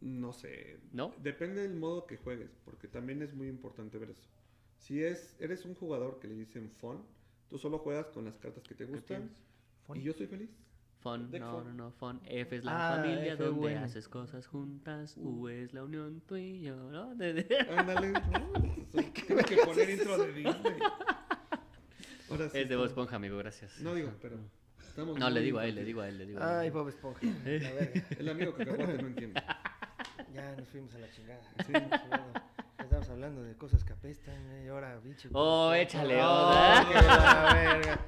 [0.02, 0.78] No sé.
[0.92, 1.14] ¿No?
[1.18, 4.28] Depende del modo que juegues, porque también es muy importante ver eso.
[4.78, 7.02] Si es, eres un jugador que le dicen fun,
[7.48, 9.30] tú solo juegas con las cartas que te gustan
[9.94, 10.50] y yo soy feliz.
[11.00, 11.64] Fun, Deck no, fun.
[11.76, 12.20] no, no, fun.
[12.24, 13.80] F es la Ah, familia F, donde bueno.
[13.84, 15.14] haces cosas juntas.
[15.16, 17.14] U es la unión tú y yo, ¿no?
[17.14, 18.20] De- de- Ándale, no,
[18.90, 20.78] tienes que poner intro de Disney.
[22.30, 23.80] Ahora sí Es de Bob Esponja, amigo, gracias.
[23.80, 24.38] No digo, pero
[24.80, 26.72] estamos No, le digo a él, le digo a él, le digo a Ay, él.
[26.72, 27.20] Bob Esponja.
[27.24, 28.06] La verga.
[28.18, 29.42] El amigo cacahuate no entiende.
[30.34, 31.40] Ya nos fuimos a la chingada.
[31.66, 31.72] Sí.
[32.96, 35.28] Estamos hablando de cosas que apestan, eh, y ahora, bicho.
[35.35, 37.98] Oh, pues, échale, oh, la verga.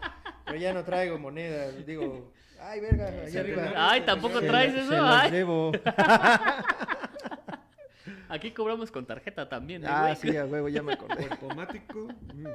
[0.47, 3.65] Pero ya no traigo monedas, digo, ay, verga, allá Se arriba.
[3.69, 5.31] te- Ay, tampoco Se traes la- eso, se ay.
[5.31, 5.73] llevo.
[8.31, 9.85] Aquí cobramos con tarjeta también.
[9.85, 10.17] ¿eh, Ah, güey?
[10.17, 11.27] sí, a huevo, ya me acordé.
[11.33, 12.09] Automático.
[12.33, 12.47] mm.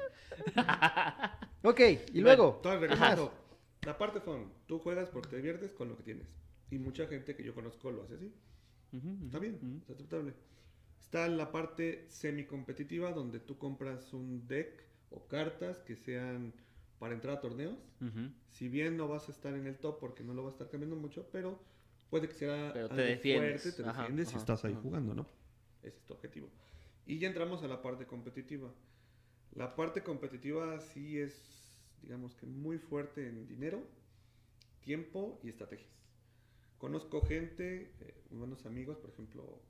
[1.61, 1.79] Ok,
[2.13, 2.59] y luego.
[2.63, 3.31] Todo regresando.
[3.85, 4.51] La parte fun.
[4.65, 6.25] Tú juegas porque te diviertes con lo que tienes.
[6.71, 8.33] Y mucha gente que yo conozco lo hace así.
[8.91, 9.81] Ujú, ujú, Está bien, ujú.
[9.83, 10.33] es aceptable.
[11.03, 16.53] Está la parte semi-competitiva donde tú compras un deck o cartas que sean
[16.97, 17.77] para entrar a torneos.
[18.49, 20.69] Si bien no vas a estar en el top porque no lo vas a estar
[20.69, 21.59] cambiando mucho, pero
[22.09, 23.61] puede que sea Pero te algo defiendes.
[23.61, 24.81] fuerte, te Ajá, defiendes ajá, y estás ahí ajá.
[24.81, 25.27] jugando, ¿no?
[25.83, 26.49] Ese es tu objetivo.
[27.05, 28.73] Y ya entramos a la parte competitiva.
[29.51, 33.83] La parte competitiva sí es, digamos que muy fuerte en dinero,
[34.81, 35.91] tiempo y estrategias.
[36.77, 39.61] Conozco gente, eh, buenos amigos, por ejemplo,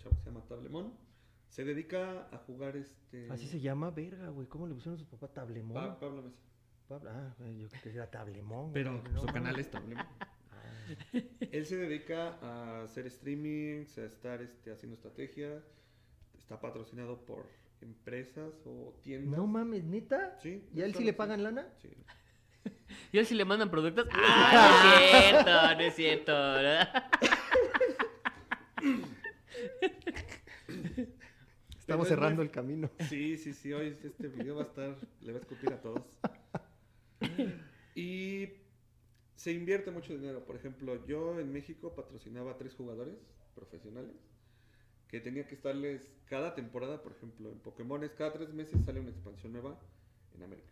[0.00, 0.92] un chavo que se llama Tablemón,
[1.48, 3.28] se dedica a jugar este...
[3.30, 4.46] Así se llama, verga, güey.
[4.48, 5.28] ¿Cómo le pusieron a su papá?
[5.28, 5.74] Tablemón.
[5.74, 6.38] Pa- Pablo Mesa.
[6.88, 8.72] Pablo- Ah, yo creo que era Tablemón.
[8.72, 10.06] Pero güey, no su canal es Tablemón.
[10.52, 11.18] Ah,
[11.52, 15.62] Él se dedica a hacer streamings, a estar este, haciendo estrategias.
[16.36, 17.46] Está patrocinado por
[17.80, 19.38] empresas o tiendas.
[19.38, 20.36] No mames, neta.
[20.42, 20.68] Sí.
[20.74, 21.16] ¿Y a él sí le sí.
[21.16, 21.68] pagan lana?
[21.80, 21.90] Sí.
[23.12, 24.08] ¿Y él si le mandan productos?
[24.12, 26.32] ¡Ah, no es cierto!
[26.32, 27.30] No es cierto.
[31.78, 32.90] Estamos es muy- cerrando el camino.
[33.08, 33.72] Sí, sí, sí.
[33.72, 34.96] Hoy este video va a estar.
[35.20, 36.04] Le va a escupir a todos.
[37.94, 38.48] Y
[39.36, 40.44] se invierte mucho dinero.
[40.44, 43.16] Por ejemplo, yo en México patrocinaba a tres jugadores
[43.54, 44.16] profesionales
[45.08, 49.10] que tenía que estarles cada temporada, por ejemplo, en Pokémon, cada tres meses sale una
[49.10, 49.76] expansión nueva
[50.36, 50.70] en América.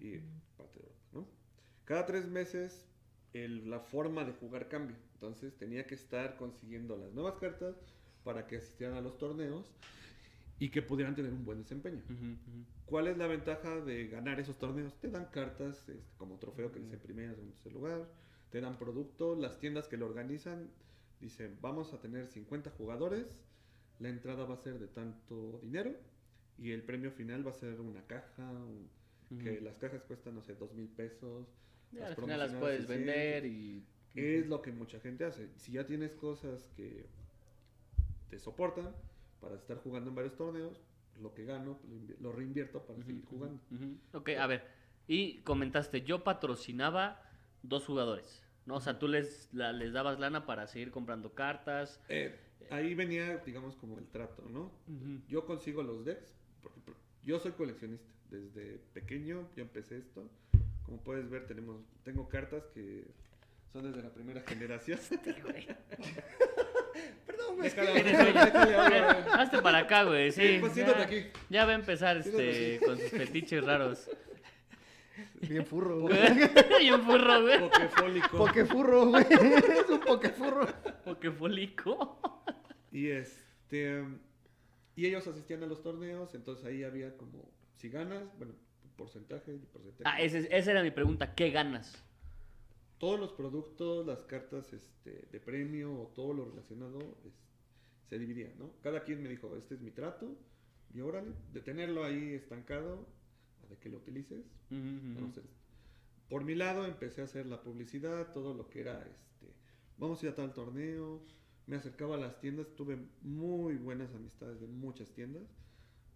[0.00, 0.18] Y
[0.56, 1.28] parte de Europa, ¿no?
[1.84, 2.84] Cada tres meses
[3.32, 4.96] el- la forma de jugar cambia.
[5.14, 7.76] Entonces tenía que estar consiguiendo las nuevas cartas
[8.24, 9.66] para que asistieran a los torneos
[10.58, 12.02] y que pudieran tener un buen desempeño.
[12.86, 14.94] ¿Cuál es la ventaja de ganar esos torneos?
[15.00, 18.08] Te dan cartas este, como trofeo que dice primero, segundo, tercer lugar.
[18.50, 19.34] Te dan producto.
[19.34, 20.70] Las tiendas que lo organizan
[21.20, 23.26] dicen, vamos a tener 50 jugadores.
[23.98, 25.94] La entrada va a ser de tanto dinero.
[26.58, 28.42] Y el premio final va a ser una caja.
[28.50, 28.90] un-
[29.38, 31.46] Que las cajas cuestan, no sé, dos mil pesos.
[31.92, 32.96] Ya, las al final las puedes 600.
[33.06, 33.84] vender y...
[34.14, 35.48] Es lo que mucha gente hace.
[35.56, 37.06] Si ya tienes cosas que
[38.28, 38.94] te soportan
[39.40, 40.80] para estar jugando en varios torneos,
[41.20, 43.60] lo que gano lo invi- lo reinvierto para seguir jugando.
[43.70, 43.96] Ujú.
[44.18, 44.64] Ok, a ver.
[45.06, 47.22] Y comentaste, yo patrocinaba
[47.62, 48.42] dos jugadores.
[48.66, 48.76] ¿no?
[48.76, 52.00] O sea, tú les, la- les dabas lana para seguir comprando cartas.
[52.08, 52.38] Eh,
[52.70, 54.70] ahí venía, digamos, como el trato, ¿no?
[55.28, 58.12] Yo consigo los decks, porque por- yo soy coleccionista.
[58.30, 60.28] Desde pequeño yo empecé esto.
[60.84, 63.04] Como puedes ver, tenemos, tengo cartas que
[63.72, 64.98] son desde la primera generación.
[67.26, 67.70] Perdón, güey.
[69.32, 70.30] Hazte para acá, güey.
[70.32, 71.24] Sí, pues siéntate ya, aquí.
[71.48, 74.10] ya va a empezar este, con sus fetiches raros.
[75.40, 76.90] Bien furro, güey.
[76.90, 77.60] un furro, güey.
[77.60, 78.38] Pokefólico.
[78.38, 79.24] Pokefurro, güey.
[79.30, 80.66] Es un pokefurro.
[81.04, 82.42] Pokefólico.
[82.90, 84.04] Y este
[84.94, 88.54] y ellos asistían a los torneos, entonces ahí había como si ganas, bueno,
[89.02, 90.04] porcentaje porcentaje.
[90.04, 91.34] Ah, ese- esa era mi pregunta.
[91.34, 92.02] ¿Qué ganas?
[92.98, 97.34] Todos los productos, las cartas este, de premio o todo lo relacionado es-
[98.08, 98.70] se dividía, ¿no?
[98.82, 100.36] Cada quien me dijo, este es mi trato,
[100.94, 103.06] y órale, de tenerlo ahí estancado,
[103.64, 104.44] a de que lo utilices.
[104.70, 105.06] Ujú, ujú.
[105.18, 105.44] Entonces,
[106.28, 109.52] por mi lado empecé a hacer la publicidad, todo lo que era, este,
[109.98, 111.22] vamos a ir a tal torneo,
[111.66, 115.42] me acercaba a las tiendas, tuve muy buenas amistades de muchas tiendas,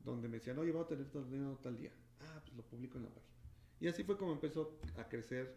[0.05, 1.91] donde me decían, oye, vamos a tener torneo tal día.
[2.21, 3.35] Ah, pues lo publico en la página.
[3.81, 5.55] Y así fue como empezó a crecer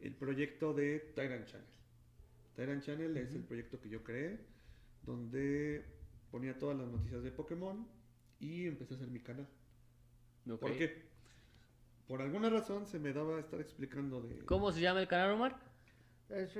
[0.00, 1.66] el proyecto de Tyrant Channel.
[2.56, 4.40] Tyrant Channel es el proyecto que yo creé,
[5.02, 5.84] donde
[6.30, 7.86] ponía todas las noticias de Pokémon
[8.40, 9.48] y empecé a hacer mi canal.
[10.50, 10.60] Ok.
[10.60, 11.08] ¿Por qué?
[12.06, 14.38] Por alguna razón se me daba estar explicando de...
[14.46, 15.60] ¿Cómo se llama el canal, Omar?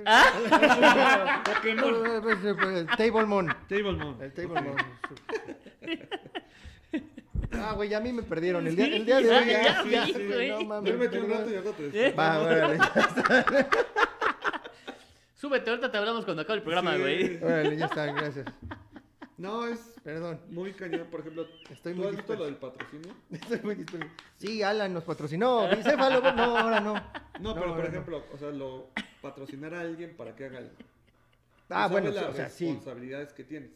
[0.05, 1.43] ¡Ah!
[1.63, 3.47] Eh, pues, eh, pues, Table Moon.
[3.67, 4.21] Tablemon.
[4.21, 4.77] El Table Moon.
[7.51, 8.65] Ah, güey, ya a mí me perdieron.
[8.67, 10.05] El día, el día de hoy Ya, ya.
[10.05, 10.49] sí, güey.
[10.51, 10.93] No mames.
[10.97, 12.13] Duérmete un rato y al rato ¿Eh?
[12.17, 12.77] Va, órale.
[15.35, 17.01] Súbete, ahorita te hablamos cuando acabe el programa, Sí.
[17.01, 17.43] güey.
[17.43, 18.45] Órale, ya está, gracias.
[19.37, 20.39] No, es Perdón.
[20.49, 21.07] muy cañón.
[21.09, 22.39] Por ejemplo, Estoy ¿tú muy has visto disperso.
[22.39, 23.13] lo del patrocinio?
[23.31, 24.07] Estoy muy disperso.
[24.37, 25.69] Sí, Alan nos patrocinó.
[25.69, 26.93] Bicéfalo, no, ahora no.
[26.93, 27.01] No,
[27.39, 27.87] No, pero por no.
[27.87, 28.89] ejemplo, o sea, lo
[29.21, 30.71] patrocinar a alguien para que haga algo.
[30.75, 30.83] Tú
[31.69, 32.65] Ah, sabes bueno, las o sea, sí.
[32.65, 33.71] responsabilidades que tienes.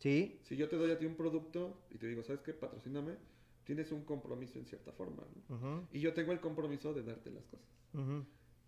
[0.00, 0.38] Sí.
[0.42, 2.52] Si yo te doy a ti un producto y te digo, ¿sabes qué?
[2.52, 3.16] Patrocíname,
[3.64, 5.86] tienes un compromiso en cierta forma, ¿no?
[5.92, 7.68] Y yo tengo el compromiso de darte las cosas.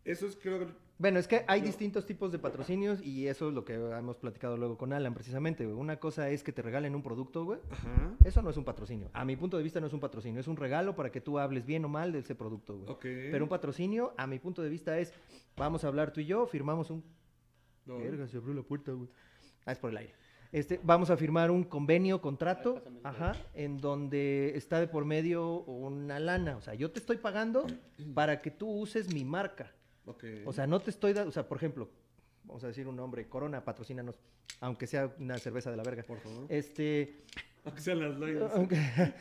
[0.04, 0.66] Eso es, creo,
[0.98, 4.16] Bueno, es que hay Yo- distintos tipos de patrocinios y eso es lo que hemos
[4.16, 5.76] platicado luego con Alan precisamente, güey.
[5.78, 7.60] Una cosa es que te regalen un producto, güey.
[7.70, 8.16] Ajá.
[8.24, 9.10] Eso no es un patrocinio.
[9.12, 11.38] A mi punto de vista no es un patrocinio, es un regalo para que tú
[11.38, 12.90] hables bien o mal de ese producto, güey.
[12.90, 13.02] Ok.
[13.02, 15.12] Pero un patrocinio, a mi punto de vista, es,
[15.56, 17.04] vamos a hablar tú y yo, firmamos un...
[17.86, 17.98] No.
[17.98, 19.08] Verga, se abrió la puerta, güey.
[19.64, 20.14] Ah, es por el aire.
[20.52, 26.20] Este, vamos a firmar un convenio, contrato, ajá, en donde está de por medio una
[26.20, 26.58] lana.
[26.58, 27.66] O sea, yo te estoy pagando
[28.14, 29.72] para que tú uses mi marca.
[30.44, 31.88] O sea, no te estoy dando, o sea, por ejemplo,
[32.44, 34.20] vamos a decir un nombre, Corona, patrocínanos,
[34.60, 36.02] aunque sea una cerveza de la verga.
[36.02, 36.44] por favor.
[36.50, 37.24] Este,
[37.64, 38.18] Aunque sean las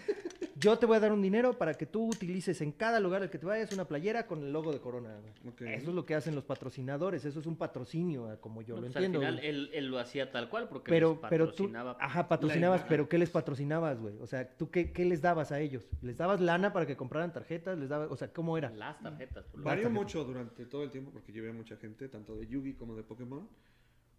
[0.62, 3.30] yo te voy a dar un dinero para que tú utilices en cada lugar al
[3.30, 5.19] que te vayas una playera con el logo de Corona.
[5.60, 8.82] Eso es lo que hacen los patrocinadores, eso es un patrocinio, a como yo No,
[8.82, 9.19] lo pues, entiendo.
[9.19, 11.97] Al final él, él lo hacía tal cual porque pero, les pero tú, patrocinaba.
[11.99, 14.17] ajá, patrocinabas, pero ¿qué les patrocinabas, güey?
[14.19, 15.88] O sea, ¿tú qué, qué les dabas a ellos?
[16.01, 17.77] ¿Les dabas lana para que compraran tarjetas?
[17.77, 18.69] ¿Les dabas, o sea, cómo era?
[18.71, 19.45] Las tarjetas.
[19.45, 22.47] por lo Varió mucho durante todo el tiempo porque yo veía mucha gente, tanto de
[22.47, 23.47] Yugi como de Pokémon.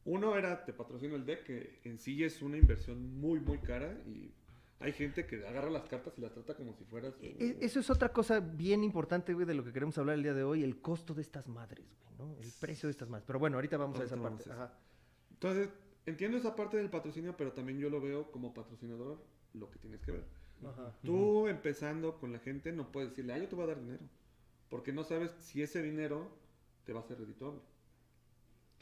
[0.04, 3.92] Uno era, te patrocino el deck, que en sí es una inversión muy, muy cara
[4.06, 4.32] y
[4.80, 7.14] hay gente que agarra las cartas y las trata como si fueras...
[7.20, 10.34] E- Eso es otra cosa bien importante, güey, de lo que queremos hablar el día
[10.34, 12.36] de hoy, el costo de estas madres, güey, ¿no?
[12.40, 13.24] El precio de estas madres.
[13.26, 14.50] Pero bueno, ahorita vamos a esa vamos parte.
[14.50, 14.62] a eso.
[14.62, 14.78] Ajá.
[15.34, 15.68] Entonces,
[16.06, 19.22] entiendo esa parte del patrocinio, pero también yo lo veo como patrocinador
[19.54, 20.24] lo que tienes que ver.
[20.64, 20.92] Ajá.
[21.04, 24.02] Tú empezando con la gente no puedes decirle, ah, yo te voy a dar dinero.
[24.68, 26.28] Porque no sabes si ese dinero
[26.84, 27.60] te va a ser redituable.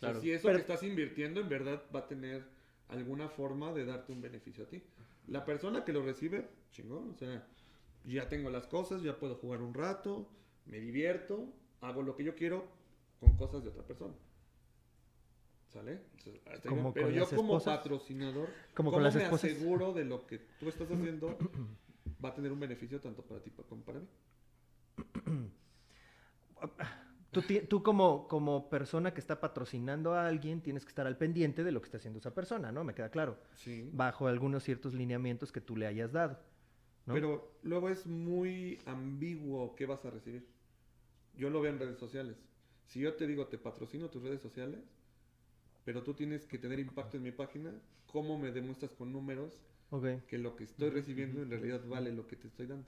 [0.00, 2.44] O sea, si eso Pero- que estás invirtiendo en verdad va a tener
[2.88, 4.82] alguna forma de darte un beneficio a ti.
[5.28, 7.46] La persona que lo recibe, chingón, o sea,
[8.04, 10.28] ya tengo las cosas, ya puedo jugar un rato,
[10.66, 12.66] me divierto, hago lo que yo quiero
[13.20, 14.14] con cosas de otra persona.
[15.68, 16.00] ¿Sale?
[16.16, 17.76] Entonces, Como pero yo como esposas.
[17.78, 19.52] patrocinador, Como ¿cómo con las me esposas.
[19.52, 21.38] aseguro de lo que tú estás haciendo
[22.24, 24.06] va a tener un beneficio tanto para ti como para mí?
[27.32, 31.70] Tú, como, como persona que está patrocinando a alguien, tienes que estar al pendiente de
[31.70, 32.82] lo que está haciendo esa persona, ¿no?
[32.82, 33.38] Me queda claro.
[33.54, 33.88] Sí.
[33.92, 36.40] Bajo algunos ciertos lineamientos que tú le hayas dado.
[37.06, 37.14] ¿no?
[37.14, 40.46] Pero luego es muy ambiguo qué vas a recibir.
[41.36, 42.36] Yo lo veo en redes sociales.
[42.86, 44.80] Si yo te digo, te patrocino tus redes sociales,
[45.84, 47.72] pero tú tienes que tener impacto en mi página,
[48.06, 50.26] ¿cómo me demuestras con números Ok.
[50.26, 52.86] que lo que estoy recibiendo en realidad vale lo que te estoy dando?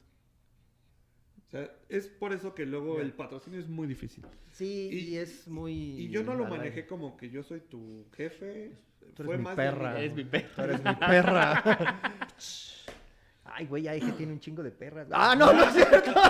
[1.52, 4.24] O sea, es por eso que luego el patrocinio es muy difícil.
[4.52, 5.72] Sí, y, Y- es muy...
[5.74, 8.72] Y yo no lo manejé como que yo soy tu jefe.
[9.14, 9.98] Tú eres mi de perra.
[9.98, 10.48] Eres mi perra.
[10.56, 12.00] Tú eres mi perra.
[13.44, 15.08] Ay, güey, hay que tiene un chingo de perras.
[15.12, 16.10] Ah, no, no es cierto.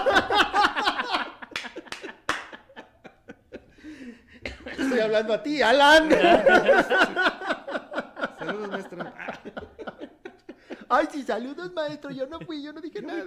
[4.64, 6.10] Estoy hablando a ti, Alan.
[8.38, 9.14] Saludos, maestra.
[9.16, 9.38] Ah,
[10.94, 12.10] Ay, sí, saludos, maestro.
[12.10, 13.24] Yo no fui, yo no dije nada.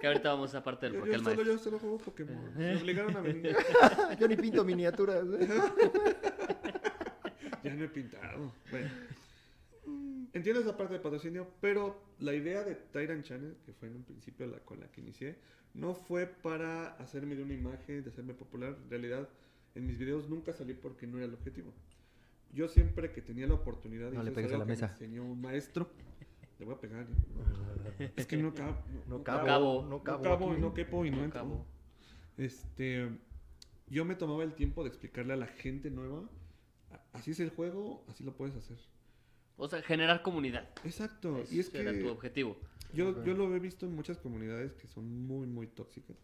[0.00, 1.98] Que ahorita vamos a parte del yo, por qué yo el solo, yo solo juego
[1.98, 2.54] Pokémon.
[2.56, 3.54] Me obligaron a venir.
[4.18, 5.24] Yo ni pinto miniaturas.
[5.38, 5.48] ¿eh?
[7.62, 8.54] Ya no he pintado.
[8.70, 8.88] Bueno.
[10.32, 14.04] Entiendo esa parte de patrocinio, pero la idea de Tyrant Channel, que fue en un
[14.04, 15.36] principio la con la que inicié,
[15.74, 18.74] no fue para hacerme de una imagen, de hacerme popular.
[18.84, 19.28] En realidad,
[19.74, 21.74] en mis videos nunca salí porque no era el objetivo.
[22.52, 24.86] Yo siempre que tenía la oportunidad, y No le pegues a algo la que me
[24.86, 24.86] mesa.
[24.86, 25.90] enseñó un maestro,
[26.60, 27.06] le voy a pegar.
[28.16, 28.76] Es que no cabo.
[29.08, 29.82] No No cabo, cabo.
[29.82, 30.52] no No cabo.
[30.52, 30.60] aquí.
[30.60, 31.40] no quepo y no, No entro.
[31.40, 31.66] cabo.
[32.36, 33.10] Este,
[33.88, 36.22] yo me tomaba el tiempo de explicarle a la gente nueva,
[37.12, 38.78] así es el juego, así lo puedes hacer.
[39.56, 40.68] O sea, generar comunidad.
[40.84, 41.36] Exacto.
[41.38, 42.56] Ese y es era tu objetivo.
[42.94, 46.16] yo, yo lo he visto en muchas comunidades que son muy, muy tóxicas.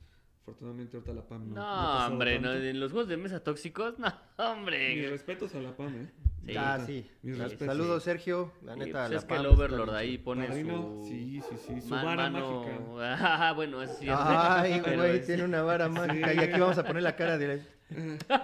[0.43, 1.55] Afortunadamente ahorita la PAM no.
[1.57, 4.07] No, no hombre, no, en los juegos de mesa tóxicos, no,
[4.39, 5.09] Mis hombre.
[5.11, 6.07] respetos a la PAM, ¿eh?
[6.47, 6.55] Sí.
[6.57, 7.11] Ah, sí.
[7.23, 7.67] Mis respetos.
[7.67, 8.53] Saludos, Sergio.
[8.63, 10.73] La Sí, neta, pues la es que Pam el está Overlord ahí pone Padrino,
[11.03, 11.05] su...
[11.09, 11.81] Sí, sí, sí.
[11.81, 12.79] Su ma- vara mano- mágica.
[13.49, 14.07] Ah, bueno, eso sí.
[14.09, 16.33] es- Ay, güey, es- tiene una vara mágica.
[16.35, 16.45] Y Sí.
[16.45, 17.63] aquí vamos a poner la cara de...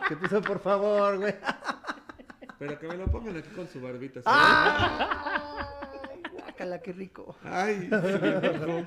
[0.09, 1.35] ¿Qué puso, por favor, güey?
[2.59, 4.21] Pero que me lo pongan aquí con su barbita.
[4.21, 4.27] ¿sí?
[4.27, 7.37] ¡Ay, guácala, qué rico!
[7.45, 8.85] Ay, se me antojó.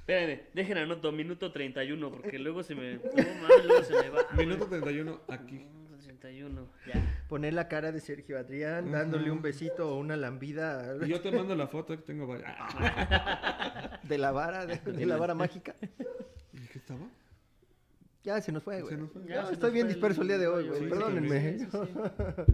[0.00, 2.94] Espérenme, dejen anoto, minuto 31, porque luego se me...
[2.96, 4.20] No, mames, luego se me va.
[4.36, 5.66] Minuto 31 aquí.
[6.32, 7.24] Minuto 31, ya.
[7.28, 11.30] Poner la cara de Sergio Adrián, dándole un besito o una lambida Y yo te
[11.30, 12.52] mando la foto que tengo varias.
[12.58, 15.74] Ah, de la vara, de, de la vara mágica.
[16.52, 17.06] ¿Y qué estaba?
[18.22, 18.94] Ya se nos fue, güey.
[18.94, 19.22] Se nos fue.
[19.26, 20.80] Ya, Ya se estoy nos bien fue disperso el día de hoy, güey.
[20.80, 21.58] sí, Perdónenme.
[21.58, 22.42] sí, sí, sí.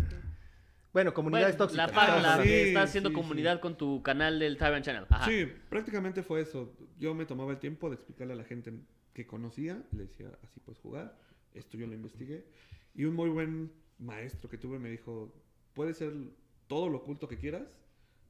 [0.93, 1.87] Bueno, comunidades Bueno, tóxicas.
[1.89, 2.43] La, pa- Estamos la hablando.
[2.43, 5.07] Sí, que está haciendo sí, comunidad con tu canal del Tyrant Channel.
[5.09, 5.25] Ajá.
[5.25, 6.75] Sí, prácticamente fue eso.
[6.99, 8.73] Yo me tomaba el tiempo de explicarle a la gente
[9.13, 11.17] que conocía, le decía, así puedes jugar,
[11.55, 12.45] esto yo lo investigué.
[12.95, 15.33] Y un muy buen maestro que tuve me dijo,
[15.75, 16.13] puedes ser
[16.67, 17.79] todo lo oculto que quieras,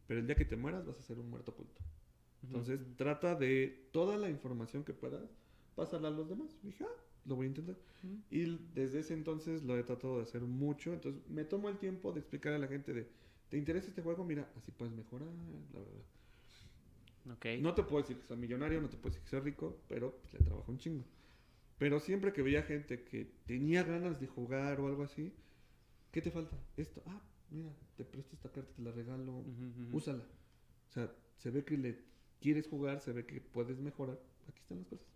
[0.06, 1.80] pero el día que te mueras vas a ser un muerto oculto.
[2.42, 5.30] Entonces trata de toda la información que puedas
[5.74, 6.56] pasarla a los demás.
[6.62, 7.76] Y dije, ah, lo voy a intentar.
[8.30, 10.92] Y desde ese entonces lo he tratado de hacer mucho.
[10.92, 13.08] Entonces me tomo el tiempo de explicar a la gente de,
[13.48, 14.24] ¿te interesa este juego?
[14.24, 15.28] Mira, así puedes mejorar,
[15.72, 16.04] la verdad.
[17.36, 17.62] Ok.
[17.62, 20.16] No te puedo decir que sea millonario, no te puedo decir que sea rico, pero
[20.22, 21.04] pues, le trabajo un chingo.
[21.80, 25.32] Pero siempre que veía gente que tenía ganas de jugar o algo así,
[26.12, 26.54] ¿qué te falta?
[26.76, 29.42] Esto, ah, mira, te presto esta carta, te la regalo,
[29.90, 30.22] úsala.
[30.90, 31.96] O sea, se ve que le
[32.38, 35.06] quieres jugar, se ve que puedes mejorar, aquí están las cosas.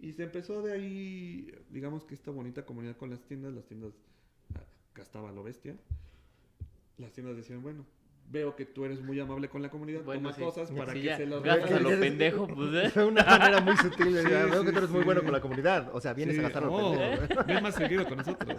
[0.00, 3.94] Y se empezó de ahí, digamos que esta bonita comunidad con las tiendas, las tiendas,
[4.54, 5.78] ah, acá estaba lo bestia.
[6.98, 7.86] Las tiendas decían, bueno,
[8.32, 10.40] veo que tú eres muy amable con la comunidad, Bueno, toma sí.
[10.42, 11.92] cosas para Sí, que ya, se las gastas a regales".
[11.98, 12.90] lo pendejo, pues, ¿eh?
[12.94, 14.14] Fue una manera muy sutil.
[14.14, 15.90] de Sí, Veo que tú eres muy bueno con la comunidad.
[15.94, 17.44] O sea, vienes Sí, a gastar lo oh, pendejo.
[17.44, 18.56] ven más seguido con nosotros.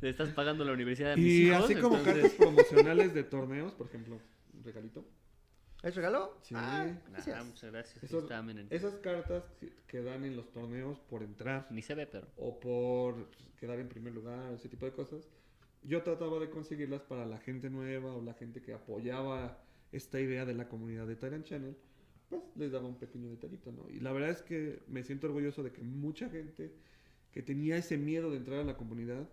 [0.00, 1.64] Le estás pagando la universidad de mis Y hijos.
[1.64, 4.18] así como entonces- cartas promocionales de torneos, por ejemplo,
[4.52, 5.04] un regalito.
[5.82, 6.38] ¿Es regalo?
[6.42, 6.54] Sí.
[6.56, 7.44] Ah, Ah, gracias.
[7.44, 8.04] muchas gracias.
[8.04, 8.24] Esos-.
[8.70, 12.26] Esas cartas que- que dan en los torneos por entrar Ni se ve, pero.
[12.36, 15.28] o por quedar en primer lugar, ese tipo de cosas,
[15.84, 19.58] yo trataba de conseguirlas para la gente nueva o la gente que apoyaba
[19.90, 21.76] esta idea de la comunidad de Tyrant Channel,
[22.28, 23.88] pues les daba un pequeño detallito, ¿no?
[23.90, 26.72] Y la verdad es que me siento orgulloso de que mucha gente
[27.32, 29.28] que tenía ese miedo de entrar a la comunidad,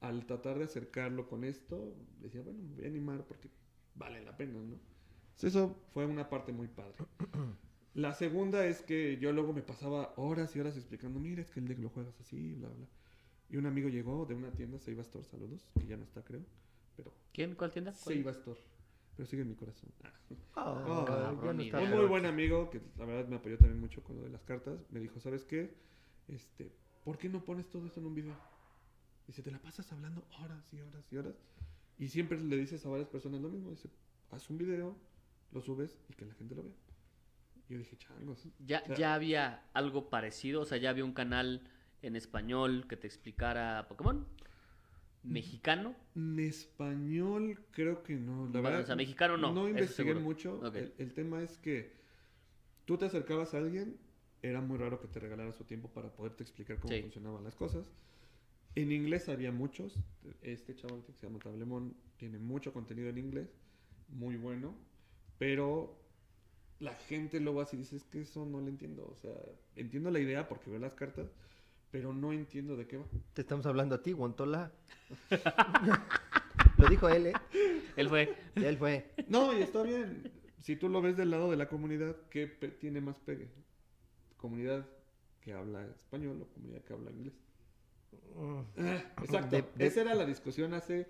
[0.00, 3.48] al tratar de acercarlo con esto, decía, bueno, me voy a animar porque
[3.94, 4.60] vale la pena, ¿no?
[4.62, 6.96] Entonces, eso fue una parte muy padre.
[7.94, 11.60] La segunda es que yo luego me pasaba horas y horas explicando, mira, es que
[11.60, 12.86] el deck lo juegas así, bla, bla.
[13.52, 16.40] Y un amigo llegó de una tienda, Seiba Store, saludos, que ya no está, creo,
[16.96, 17.54] pero ¿Quién?
[17.54, 17.92] ¿Cuál tienda?
[17.92, 18.14] ¿Cuál?
[18.16, 18.58] Seiba Store,
[19.14, 19.90] pero sigue en mi corazón.
[20.02, 20.12] Ah.
[20.56, 21.92] Oh, Oh, ya cabrón, no ni está, idea.
[21.92, 24.42] Un muy buen amigo, que la verdad me apoyó también mucho con lo de las
[24.42, 25.74] cartas, me dijo, ¿sabes qué?
[26.28, 26.72] Este,
[27.04, 28.34] ¿por qué no pones todo esto en un video?
[29.26, 31.34] Dice, te la pasas hablando horas y horas y horas.
[31.98, 33.90] Y siempre le dices a varias personas lo mismo, dice,
[34.30, 34.96] haz un video,
[35.52, 36.72] lo subes y que la gente lo vea.
[37.68, 38.48] Y yo dije, changos.
[38.66, 40.62] ¿Ya, O sea, ¿Ya había algo parecido?
[40.62, 41.62] O sea, ¿ya había un canal
[42.02, 44.26] en español que te explicara Pokémon?
[45.22, 45.94] ¿Mexicano?
[46.16, 48.46] En español creo que no.
[48.46, 50.60] La Bueno, verdad, o sea, mexicano no, No investigué mucho.
[50.74, 51.92] El, el tema es que
[52.84, 53.96] tú te acercabas a alguien,
[54.42, 57.02] era muy raro que te regalara su tiempo para poderte explicar cómo Sí.
[57.02, 57.92] funcionaban las cosas.
[58.74, 59.96] En inglés había muchos.
[60.42, 63.54] Este chaval que se llama Tablemón tiene mucho contenido en inglés,
[64.08, 64.74] muy bueno,
[65.38, 66.00] pero
[66.80, 69.06] la gente luego así dice, es que eso no lo entiendo.
[69.08, 69.34] O sea,
[69.76, 71.30] entiendo la idea porque veo las cartas,
[71.92, 73.04] pero no entiendo de qué va.
[73.34, 74.72] Te estamos hablando a ti, Guantola.
[76.78, 77.32] Lo dijo él, ¿eh?
[77.96, 78.34] Él fue.
[78.56, 79.12] Él fue.
[79.28, 80.32] No, y está bien.
[80.58, 82.46] si tú lo ves del lado de la comunidad, ¿qué
[82.80, 83.50] tiene más pegue?
[84.36, 84.86] ¿Comunidad
[85.40, 87.34] que habla español o comunidad que habla inglés?
[88.36, 88.60] Mm,
[89.22, 89.56] Exacto.
[89.56, 91.06] De- de- Esa era la discusión hace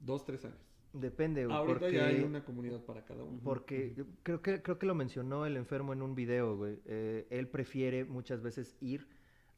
[0.00, 0.58] dos, tres años.
[0.92, 1.56] Depende, güey.
[1.56, 1.96] Ahorita porque...
[1.96, 3.40] ya hay una comunidad para cada uno.
[3.44, 6.80] Porque creo que, creo que lo mencionó el enfermo en un video, güey.
[6.86, 9.08] Eh, él prefiere muchas veces ir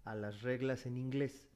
[0.05, 1.49] a las reglas en inglés.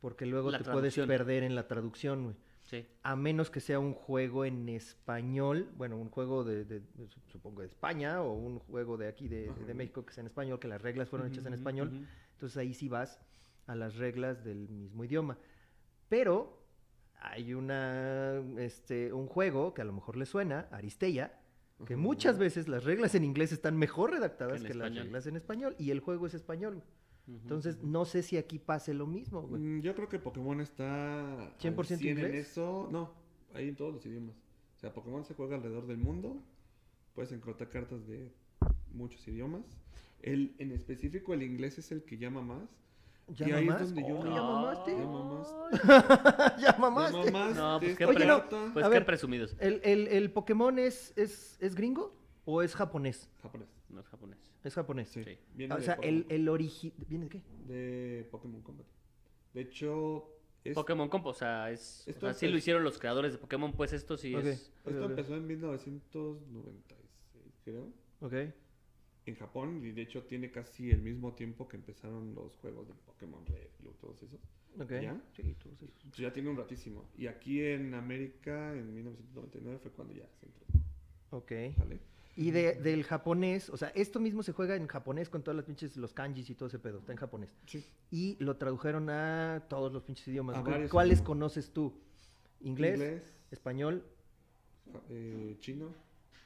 [0.00, 2.36] Porque luego La te puedes perder en la traducción, güey.
[2.64, 2.84] Sí.
[3.04, 7.60] A menos que sea un juego en español, bueno, un juego de, de- de- supongo,
[7.62, 10.66] de España o un juego de aquí de, de México que sea en español, que
[10.68, 12.06] las reglas fueron hechas en español.
[12.32, 13.20] Entonces ahí sí vas
[13.66, 15.38] a las reglas del mismo idioma.
[16.08, 16.60] Pero
[17.20, 21.38] hay una, este, un juego que a lo mejor le suena, Aristella,
[21.86, 25.36] que muchas veces las reglas en inglés están mejor redactadas Que que, las reglas en
[25.36, 26.82] español y el juego es español.
[27.28, 29.60] Entonces no sé si aquí pase lo mismo, güey.
[29.60, 31.42] Mm, Yo creo que Pokémon está.
[31.42, 32.48] al 100% 100 en inglés.
[32.50, 32.88] eso.
[32.90, 33.10] No,
[33.54, 34.36] hay en todos los idiomas.
[34.76, 36.36] O sea, Pokémon se juega alrededor del mundo.
[37.14, 38.30] Puedes encontrar cartas de
[38.92, 39.62] muchos idiomas.
[40.22, 42.68] El, en específico, el inglés es el que llama más.
[43.28, 44.96] ¿Ya y ahí es donde yo Oh, ¿Ya mamaste?
[44.96, 46.62] Ya mamaste.
[46.62, 47.24] ¿Ya mamaste?
[47.24, 49.56] Llama más No, pues qué, Oye, no, pues qué presumidos.
[49.58, 52.14] ¿El, el, el Pokémon es, es, es gringo
[52.44, 53.28] o es japonés?
[53.42, 53.68] Japonés.
[53.88, 54.38] No es japonés.
[54.66, 55.08] Es japonés.
[55.08, 55.24] Sí.
[55.24, 55.38] Sí.
[55.54, 56.92] Viene o de sea, Pokémon, el, el origen...
[57.08, 57.42] ¿Viene de qué?
[57.66, 58.86] de Pokémon Combat.
[59.54, 60.30] De hecho,
[60.64, 63.38] es- Pokémon Comp, o sea, es, o Esto sea, sí lo hicieron los creadores de
[63.38, 64.72] Pokémon, pues esto sí es...
[64.84, 67.88] esto empezó en 1996, creo.
[68.20, 68.32] Ok.
[69.26, 72.94] en Japón y de hecho tiene casi el mismo tiempo que empezaron los juegos de
[72.94, 74.40] Pokémon Red y todos esos.
[74.80, 74.90] Ok.
[75.02, 75.20] ¿Ya?
[75.34, 75.94] Sí, todos esos.
[75.96, 77.08] Entonces ya tiene un ratísimo.
[77.16, 80.66] Y aquí en América en 1999 fue cuando ya se entró.
[81.30, 81.52] Ok.
[81.78, 82.00] ¿Vale?
[82.38, 85.64] Y de, del japonés, o sea, esto mismo se juega en japonés con todas las
[85.64, 87.48] pinches, los kanjis y todo ese pedo, está en japonés.
[87.66, 87.84] Sí.
[88.10, 90.56] Y lo tradujeron a todos los pinches idiomas.
[90.56, 91.26] A ¿Cu- varios ¿Cuáles idiomas.
[91.26, 91.94] conoces tú?
[92.60, 92.94] ¿Inglés?
[93.00, 94.04] Inglés, ¿Español?
[94.92, 95.94] ja- eh, chino,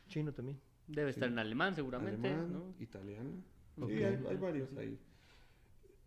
[0.09, 0.61] ¿Chino también?
[0.87, 2.75] Debe estar en alemán seguramente, alemán, ¿no?
[2.81, 3.31] italiano.
[3.87, 4.99] Sí, hay, hay varios ahí.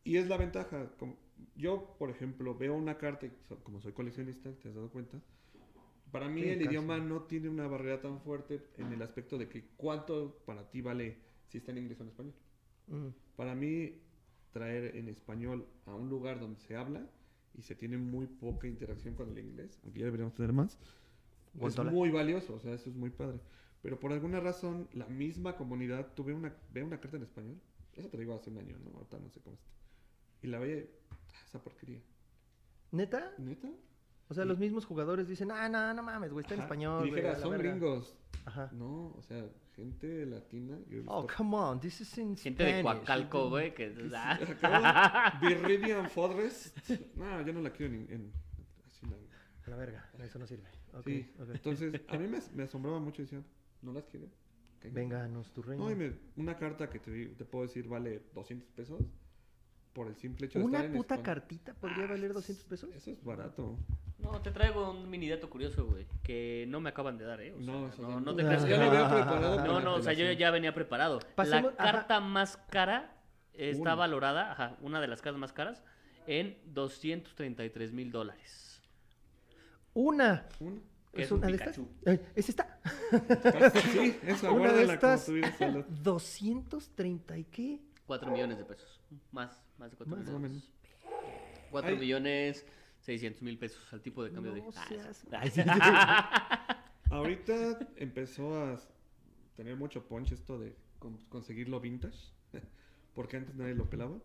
[0.05, 0.87] Y es la ventaja.
[0.97, 1.17] como-
[1.55, 3.31] yo, por ejemplo, veo una carta, y
[3.63, 5.19] como soy coleccionista, te has dado cuenta.
[6.13, 6.69] Para mí Sí, el casi.
[6.69, 10.79] idioma no tiene una barrera tan fuerte en el aspecto de que cuánto para ti
[10.81, 12.33] vale si está en inglés o en español.
[12.87, 13.07] Mm.
[13.35, 13.99] Para mí,
[14.51, 17.05] traer en español a un lugar donde se habla
[17.57, 20.77] y se tiene muy poca interacción con el inglés, aunque ya deberíamos tener más,
[21.59, 23.39] es muy valioso, o sea, eso es muy padre.
[23.81, 27.59] Pero por alguna razón, la misma comunidad, tuve una, ve una carta en español,
[27.95, 28.91] eso te digo hace un año, ¿no?
[28.97, 29.67] Ahorita no sé cómo está.
[30.43, 32.01] Y la veía, "Ah, esa porquería.
[32.91, 33.33] ¿Neta?
[33.39, 33.69] ¿Neta?
[34.29, 36.67] O sea, los mismos jugadores dicen, ah, no, no mames, güey, está en Ajá.
[36.67, 37.05] español.
[37.05, 37.69] Y güey, dijera, a la son verga".
[37.71, 38.15] gringos.
[38.45, 38.69] Ajá.
[38.73, 39.45] No, o sea,
[39.75, 40.77] gente latina.
[41.07, 42.81] Oh, come on, this is in Gente de.
[42.81, 43.93] Coacalco, güey, que...
[43.93, 44.37] ¿Qué ah.
[44.39, 44.53] sí?
[44.65, 46.77] Acá, Viridian Forest.
[47.15, 48.33] No, yo no la quiero en, en-
[48.87, 49.17] así la-
[49.65, 50.67] A la verga, eso no sirve.
[50.93, 51.49] Ok, Sí, ok.
[51.53, 53.41] entonces a mí me, me asombraba mucho y decía,
[53.81, 54.27] no las quiero.
[54.91, 55.85] Vénganos tu reino.
[55.85, 59.01] No, y me- una carta que te, te puedo decir vale 200 pesos
[59.93, 61.25] por el simple hecho de ¿Una estar en puta español.
[61.35, 62.89] cartita podría Ah, valer 200 pesos?
[62.93, 63.77] Eso es barato.
[64.23, 67.53] No, te traigo un mini dato curioso, güey, que no me acaban de dar, ¿eh?
[67.53, 68.35] O sea, No, no, eso no, no.
[68.35, 68.71] te creas que...
[68.71, 69.65] Ya lo había preparado.
[69.65, 71.19] No, no, o sea, yo ya venía preparado.
[71.35, 71.91] Pasemos- la ajá.
[71.91, 73.15] carta más cara
[73.53, 73.95] está Una.
[73.95, 75.83] valorada, ajá, una de las cartas más caras,
[76.25, 78.81] en 233 mil dólares.
[79.93, 80.47] Una.
[80.59, 80.79] Una.
[81.13, 81.77] ¿Es es un una de estas?
[82.05, 82.79] Eh, ¿Es esta?
[83.93, 85.25] Sí, esa Una de estas.
[85.27, 85.85] tú dices, Salo.
[86.01, 87.79] 230 y qué?
[88.07, 88.99] 4 millones de pesos.
[89.31, 90.63] Más, más de 4 Más o millones.
[91.69, 91.97] 4 Ay.
[91.97, 92.65] millones
[93.03, 94.61] 600 mil pesos al tipo de cambio de...
[94.61, 95.61] No Ah, seas- Ay, sí.
[97.09, 98.79] Ahorita empezó a
[99.55, 102.31] tener mucho punch esto de con- conseguirlo vintage,
[103.13, 104.17] porque antes nadie lo pelaba.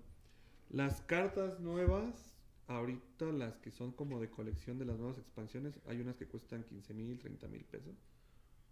[0.71, 2.35] Las cartas nuevas,
[2.67, 6.63] ahorita las que son como de colección de las nuevas expansiones, hay unas que cuestan
[6.65, 7.95] 15 mil, 30 mil pesos.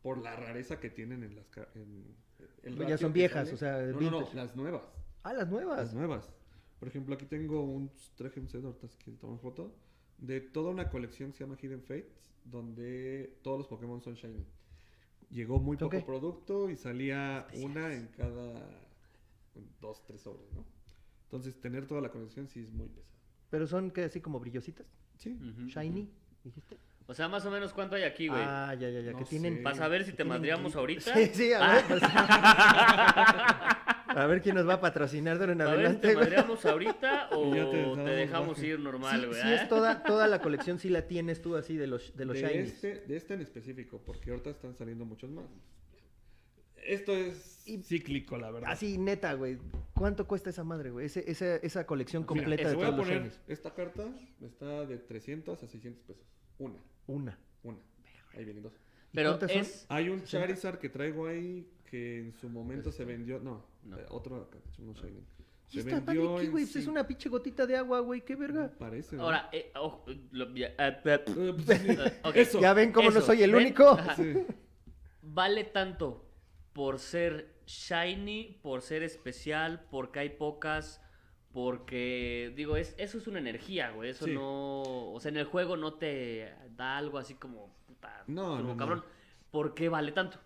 [0.03, 1.47] Por la rareza que tienen en las...
[1.75, 2.15] En,
[2.63, 3.55] el Ya son viejas, sale.
[3.55, 4.83] o sea, No, no, no, las nuevas.
[5.25, 5.79] Ah, las nuevas.
[5.79, 6.31] Las nuevas.
[6.79, 9.75] Por ejemplo, aquí tengo un traje un set, ahorita si quieren tomar foto,
[10.19, 14.47] de toda una colección que se llama Hidden Fates, donde todos los Pokémon son shiny.
[15.31, 18.81] Llegó muy poco producto y salía una en cada
[19.81, 20.65] dos, tres sobres, ¿no?
[21.25, 23.17] Entonces, tener toda la colección sí es muy pesado.
[23.51, 24.87] Pero son que así como brillositas.
[25.17, 25.37] Sí.
[25.67, 26.09] Shiny,
[26.45, 26.77] dijiste.
[27.09, 28.43] O sea, más o menos cuánto hay aquí, güey.
[28.45, 29.13] Ah, ya, ya, ya.
[29.13, 29.57] No que tienen.
[29.57, 29.63] sé.
[29.63, 31.15] Vas a ver si te madreamos ahorita.
[31.15, 31.85] Sí, sí, a ver.
[31.87, 32.03] pues.
[34.23, 36.09] a ver quién nos va a patrocinar de ahora en A ver adelante.
[36.09, 39.41] te madreamos ahorita o te dejamos ir normal, güey.
[39.41, 39.55] sí ¿eh?
[39.63, 42.49] es toda, toda la colección, sí la tienes tú así de los, de los de,
[42.49, 42.73] shinies.
[42.75, 45.45] este, de este en específico, porque ahorita están saliendo muchos más.
[46.85, 48.71] Esto es Y- cíclico, la verdad.
[48.71, 49.59] Así, neta, güey.
[49.95, 51.07] ¿Cuánto cuesta esa madre, güey?
[51.07, 53.41] Ese- esa, esa colección Mira, completa de voy a todos los poner shinies.
[53.49, 54.05] esta carta,
[54.41, 56.25] está de 300 a 600 pesos.
[56.59, 57.39] Una, Una.
[57.65, 57.79] una.
[58.35, 58.73] Ahí vienen dos.
[59.13, 59.61] ¿Y Pero cuántas son?
[59.63, 59.87] es...
[59.89, 60.39] Hay un 60.
[60.47, 63.39] Charizard que traigo ahí que en su momento se vendió.
[63.41, 63.99] No, No.
[63.99, 65.25] eh, otro uno Shining.
[65.69, 66.65] ¿Y Se esta madre vendió qué, güey?
[66.65, 68.21] Pues es una pinche gotita de agua, güey.
[68.25, 68.71] ¿Qué verga?
[68.79, 69.17] Parece.
[69.17, 69.23] ¿no?
[69.25, 71.89] Ahora, eh, ojo, lo- ya, Eh, pues, sí.
[72.25, 72.35] ok.
[72.37, 72.61] Eso.
[72.61, 73.63] ¿Ya ven cómo no Eso, soy el ¿ven?
[73.63, 73.89] único?
[73.89, 74.15] Ajá.
[74.15, 74.35] Sí.
[75.23, 76.25] Vale tanto
[76.73, 81.03] por ser shiny, por ser especial, porque hay pocas,
[81.53, 84.11] porque, digo, es, eso es una energía, güey.
[84.11, 84.35] Eso Sí.
[84.35, 84.83] no.
[85.13, 87.75] O sea, en el juego no te da algo así como.
[87.87, 88.77] Puta, No, turbo no, no.
[88.77, 89.05] cabrón.
[89.51, 90.39] ¿Por qué vale tanto?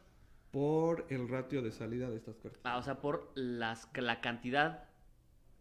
[0.51, 2.61] Por el ratio de salida de estas cartas.
[2.65, 4.85] Ah, o sea, por las, la cantidad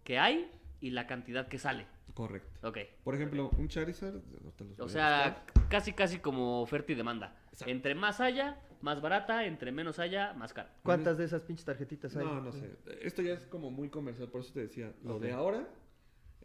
[0.04, 0.50] que hay
[0.82, 1.86] y la cantidad que sale.
[2.14, 2.68] Correcto.
[2.68, 2.78] Ok.
[3.04, 4.16] Por ejemplo, un Charizard.
[4.16, 7.38] ahorita los voy O a sea, casi, casi como oferta y demanda.
[7.52, 7.72] Exacto.
[7.72, 9.46] Entre más haya, más barata.
[9.46, 10.74] Entre menos haya, más cara.
[10.84, 12.26] ¿Cuántas de esas pinches tarjetitas hay?
[12.26, 12.76] No, no sé.
[13.02, 14.92] Esto ya es como muy comercial, por eso te decía.
[15.04, 15.22] Lo Ok.
[15.22, 15.68] de ahora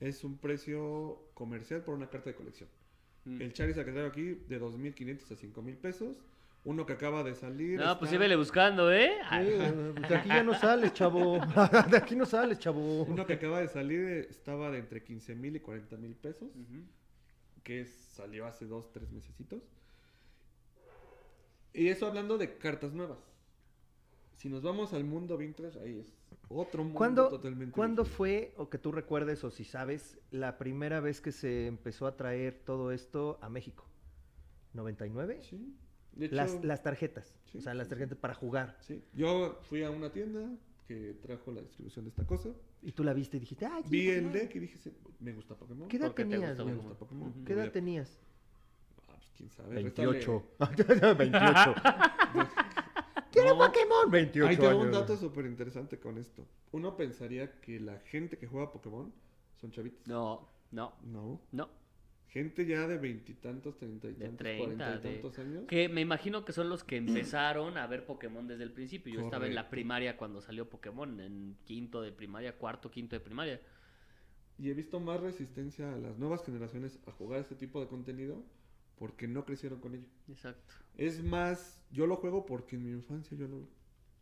[0.01, 2.69] es un precio comercial por una carta de colección.
[3.25, 3.41] Mm.
[3.41, 6.19] El Charizard que traigo aquí, de 2.500 a 5.000 pesos.
[6.65, 7.79] Uno que acaba de salir.
[7.79, 9.19] No, pues está- sí, vele buscando, ¿eh?
[9.29, 11.39] Sí, güey, pues de aquí ya no sales, chavo.
[11.91, 13.03] De aquí no sales, chavo.
[13.03, 16.49] Uno que acaba de salir eh, estaba de entre 15.000 y 40.000 pesos.
[16.55, 16.83] Ujú.
[17.63, 19.63] que salió hace dos, tres mesecitos.
[21.73, 23.19] Y eso hablando de cartas nuevas.
[24.37, 26.13] Si nos vamos al mundo vintage, ahí es
[26.49, 28.53] otro mundo ¿Cuándo, totalmente ¿cuándo diferente.
[28.53, 32.17] fue, o que tú recuerdes, o si sabes, la primera vez que se empezó a
[32.17, 33.87] traer todo esto a México?
[34.75, 35.41] ¿99?
[35.43, 35.75] Sí.
[36.17, 37.35] De hecho, Las, las tarjetas.
[37.51, 37.91] Sí, o sea, las sí.
[37.91, 38.77] tarjetas para jugar.
[38.81, 39.03] sí.
[39.15, 40.49] Yo fui a una tienda
[40.87, 42.51] que trajo la distribución de esta cosa.
[42.83, 43.83] Y tú la viste y dijiste, ¡ay!
[43.89, 44.33] Vi el Pokémon".
[44.33, 45.89] deck y dije, "Sí, me gusta Pokémon.
[45.89, 46.59] ¿Qué edad ¿Por qué te tenías?
[46.65, 47.45] Me gusta Pokémon.
[47.45, 48.19] ¿Qué edad tenías?
[49.09, 49.75] Ah, pues quién sabe.
[49.77, 50.45] 28.
[50.59, 51.75] réstale- 28.
[53.33, 53.67] ¿Quiero No.
[53.67, 54.11] Pokémon?
[54.11, 56.47] 28 Ahí tengo un dato súper interesante con esto.
[56.73, 59.13] Uno pensaría que la gente que juega Pokémon
[59.61, 60.07] son chavitos.
[60.07, 61.41] No, no, No.
[61.53, 61.69] no.
[62.35, 65.65] Gente ya de veintitantos, treinta y tantos, 30, cuarenta y tantos años.
[65.69, 69.15] Que me imagino que son los que empezaron a ver Pokémon desde el principio.
[69.15, 73.21] Yo estaba en la primaria cuando salió Pokémon, en quinto de primaria, cuarto, quinto de
[73.21, 73.61] primaria.
[74.59, 78.45] Y he visto más resistencia a las nuevas generaciones a jugar este tipo de contenido
[78.97, 80.09] porque no crecieron con ello.
[80.29, 80.75] Exacto.
[80.97, 83.69] Es más, yo lo juego porque en mi infancia yo lo...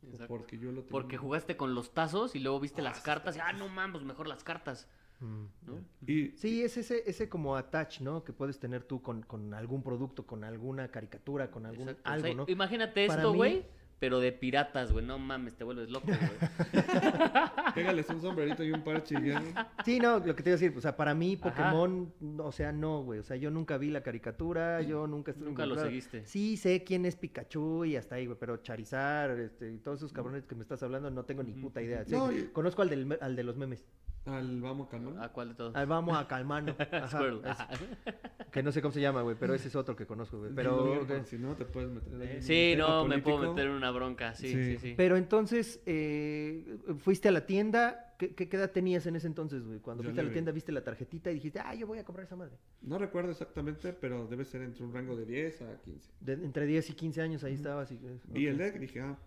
[0.03, 0.27] exacto.
[0.29, 0.91] Porque yo lo tenía.
[0.91, 3.69] Porque jugaste con los tazos y luego viste Ah, las sí, cartas y, ah, no
[3.69, 4.87] mames, mejor las cartas.
[5.23, 5.79] ¿No?
[6.07, 8.25] Y Sí, es ese, ese como attach, ¿no?
[8.25, 12.11] Que puedes tener tú con, con algún producto, con alguna caricatura, con algún Exacto.
[12.11, 12.45] O algo, sea, ¿no?
[12.49, 13.67] Imagínate Para esto, mí- güey,
[13.99, 15.05] pero de piratas, güey.
[15.07, 16.19] No mames, te vuelves loco, güey.
[17.75, 19.73] pégales un sombrerito y un parche y ya.
[19.85, 21.37] Sí, no, lo que te iba a decir, o sea, para mí.
[21.37, 25.31] Pokémon, no, o sea, no, güey, o sea, yo nunca vi la caricatura, yo nunca
[25.31, 26.27] estuve Nunca lo seguiste.
[26.27, 30.13] Sí, sé quién es Pikachu y hasta ahí, güey, pero Charizard, este, y todos esos
[30.13, 32.05] cabrones que me estás hablando, no tengo ni puta idea.
[32.05, 33.85] Sí, No, y- conozco al, del, al de los memes.
[34.25, 35.19] Al vamos calmón.
[35.21, 35.75] ¿A cuál de todos?
[35.75, 36.77] Al vamos a calmano.
[36.93, 37.69] Ajá, es- Ajá.
[38.53, 40.53] que no sé cómo se llama, güey, pero ese es otro que conozco, güey.
[40.55, 44.35] Pero, si no te puedes meter un Sí, no, me puedo meter en una bronca,
[44.35, 44.79] sí, sí, Sí.
[44.79, 44.95] sí.
[44.97, 49.81] pero entonces, eh, fuiste a la tienda, ¿qué, qué edad tenías en ese entonces, güey?
[49.81, 52.05] Cuando Yo fuiste a la tienda, viste la tarjetita y dijiste, ah, yo voy a
[52.05, 52.57] comprar esa madre.
[52.83, 56.13] No recuerdo exactamente, pero debe ser entre un rango de 10 a 15.
[56.21, 57.91] De- entre 10 y 15 años ahí estabas.
[57.91, 59.19] Y, eh, Vi el deck y dije, ah,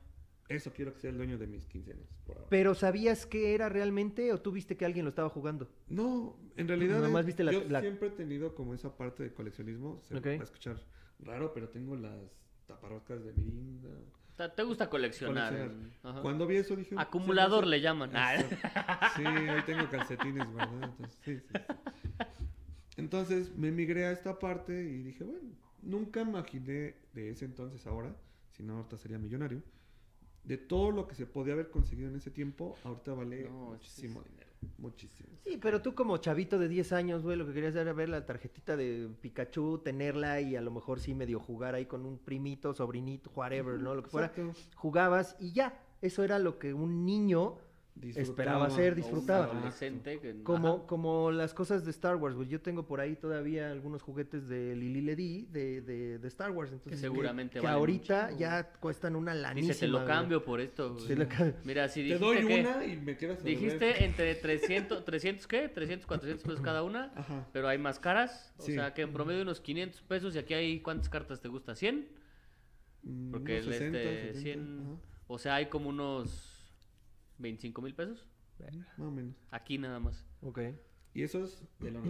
[0.47, 2.07] eso quiero que sea el dueño de mis 15 años.
[2.25, 2.47] Por ahora.
[2.49, 5.69] Pero ¿sabías qué era realmente o tú viste que alguien lo estaba jugando?
[5.87, 8.95] No, en realidad Nada más es- viste la- yo la- siempre he tenido como esa
[8.95, 9.99] parte de coleccionismo.
[10.03, 10.25] Se Ok.
[10.27, 10.79] va a escuchar
[11.19, 12.13] raro, pero tengo las
[12.67, 13.89] taparrocas de Mirinda.
[14.55, 15.53] Te gusta coleccionar.
[15.53, 15.89] Coleccionar.
[16.03, 16.21] Ajá.
[16.21, 16.93] Cuando vi eso dije...
[16.97, 18.11] Acumulador sí, le llaman.
[18.13, 19.13] Ah.
[19.15, 20.83] Sí, ahí tengo calcetines guardados.
[20.83, 22.35] entonces, sí, sí, sí.
[22.97, 25.49] Entonces me migré a esta parte y dije, bueno,
[25.81, 28.15] nunca imaginé de ese entonces ahora,
[28.51, 29.61] si no ahorita sería millonario,
[30.45, 34.19] de todo lo que se podía haber conseguido en ese tiempo, ahorita vale No, muchísimo
[34.21, 34.31] sí, sí.
[34.31, 34.45] dinero.
[34.79, 35.29] Muchísimo.
[35.43, 38.25] Sí, pero tú como chavito de 10 años, güey, lo que querías era ver la
[38.25, 42.73] tarjetita de Pikachu, tenerla y a lo mejor sí medio jugar ahí con un primito,
[42.73, 43.93] sobrinito, whatever, ¿no?
[43.93, 44.27] Lo que fuera.
[44.27, 44.53] Exacto.
[44.75, 45.79] Jugabas y ya.
[46.01, 47.57] Eso era lo que un niño
[48.01, 49.45] Esperaba ser, disfrutaba.
[49.45, 52.49] adolescente que- Como, como las cosas de Star Wars, güey.
[52.49, 56.71] Yo tengo por ahí todavía algunos juguetes de Lili Ledy de, de, de Star Wars.
[56.73, 59.73] Entonces, seguramente Que, un ahorita chingo, ya cuestan una lanísima.
[59.73, 60.07] Dice, te lo güey.
[60.07, 60.93] cambio por esto.
[60.93, 61.07] güey".
[61.07, 61.25] Te lo.
[61.63, 62.59] Mira, si Te dijiste doy que...
[62.61, 63.43] una y me quedas.
[63.43, 65.69] Dijiste entre 300, 300 ¿qué?
[65.69, 67.47] 300, 400 pesos cada una, Ajá.
[67.53, 68.53] pero hay más caras.
[68.59, 68.73] O Sí.
[68.73, 71.71] sea, que en promedio unos 500 pesos y aquí hay, ¿cuántas cartas te gusta?
[71.75, 72.07] ¿100?
[73.03, 76.51] Mm, Porque el 60, este, 70, 100, ajá, o sea, hay como unos
[77.39, 78.25] 25 mil pesos.
[78.97, 79.35] Más o menos.
[79.51, 80.25] Aquí nada más.
[80.41, 80.59] Ok.
[81.13, 82.01] Y eso es de lo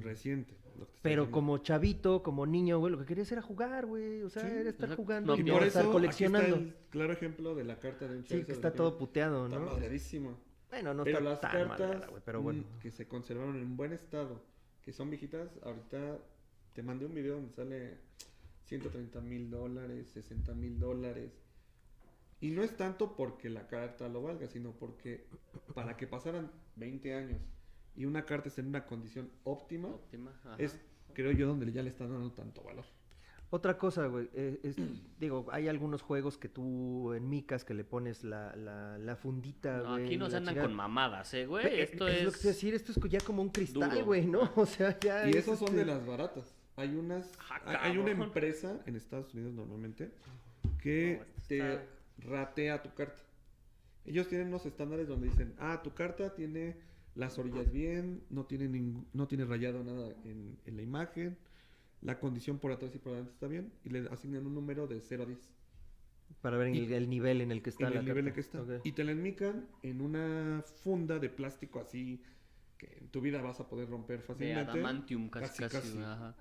[0.00, 0.54] reciente.
[0.78, 4.22] lo que Pero como chavito, como niño, güey, lo que querías era jugar, güey.
[4.22, 4.96] O sea, Sí, era estar exacto.
[4.96, 6.56] jugando No, y por estar eso coleccionando.
[6.56, 9.46] aquí está el claro ejemplo de la carta de un Sí, que está todo puteado,
[9.46, 9.66] Está ¿no?
[9.66, 10.36] madreadísimo.
[10.70, 12.64] Bueno, no pero está las tan cartas madreada, güey, pero bueno.
[12.80, 14.42] que se conservaron en buen estado,
[14.82, 16.18] que son viejitas, ahorita
[16.74, 17.98] te mandé un video donde sale
[18.64, 21.30] 130 mil dólares, 60 mil dólares.
[22.44, 25.26] Y no es tanto porque la carta lo valga, sino porque
[25.74, 27.40] para que pasaran 20 años
[27.96, 29.88] y una carta esté en una condición óptima,
[30.58, 30.78] es,
[31.14, 32.84] creo yo, donde ya le están dando tanto valor.
[33.48, 34.76] Otra cosa, güey, eh, es-
[35.18, 39.78] digo, hay algunos juegos que tú en micas que le pones la, la, la fundita,
[39.78, 40.04] No, güey.
[40.04, 41.80] aquí no se la andan con mamadas, eh, güey.
[41.80, 42.24] Esto es, es.
[42.24, 44.04] lo que te iba a decir, esto es ya como un cristal, duro.
[44.04, 44.52] güey, ¿no?
[44.56, 46.54] O sea, ya Y es, esos son de este, las baratas.
[46.76, 50.10] Hay unas, Ah, hay- una empresa en Estados Unidos normalmente
[50.82, 53.22] que No, te ratea tu carta.
[54.04, 56.76] Ellos tienen unos estándares donde dicen, ah, tu carta tiene
[57.14, 61.38] las orillas bien, no tiene ningún, no tiene rayado nada en, en la imagen,
[62.02, 65.00] la condición por atrás y por adelante está bien, y le asignan un número de
[65.00, 65.38] 0 a 10.
[66.42, 68.34] Para ver y- el, el nivel en el que está en la el nivel carta.
[68.34, 68.80] que está.
[68.88, 72.22] Y te la enmican en una funda de plástico así
[72.76, 74.70] que en tu vida vas a poder romper De fácilmente.
[74.72, 75.76] adamantium, casi, Casi, casi.
[75.76, 75.92] casi.
[75.94, 76.36] güey, ajá.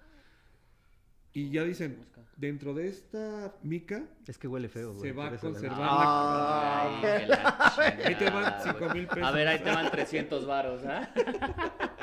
[1.33, 1.97] Y ya dicen,
[2.37, 5.01] dentro de esta mica Es que huele feo, güey.
[5.01, 7.73] Se va a la- conservar Ah, Ay, la
[8.05, 8.93] Ahí te van chingada, 5 güey.
[8.93, 9.23] mil pesos.
[9.23, 11.09] A ver, ahí te van 300 varos, ¿ah?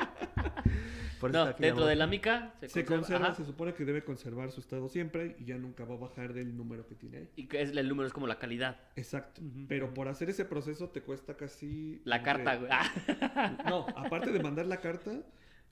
[1.19, 3.35] por eso No, dentro de la mica se, Se conserva.
[3.35, 6.57] se supone que debe conservar su estado siempre y ya nunca va a bajar del
[6.57, 7.29] número que tiene ahí.
[7.35, 8.79] Y que es, el número es como la calidad.
[8.95, 9.41] Exacto.
[9.67, 12.01] Pero por hacer ese proceso te cuesta casi...
[12.05, 12.71] La entre- carta, güey.
[12.71, 13.57] Ah.
[13.69, 15.11] No, aparte de mandar la carta,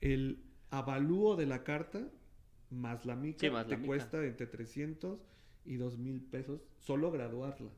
[0.01, 2.03] el avalúo de la carta
[2.71, 3.87] más la mica Sí, más la te mica.
[3.87, 5.19] cuesta entre 300
[5.65, 7.71] y 2 mil pesos solo graduarla.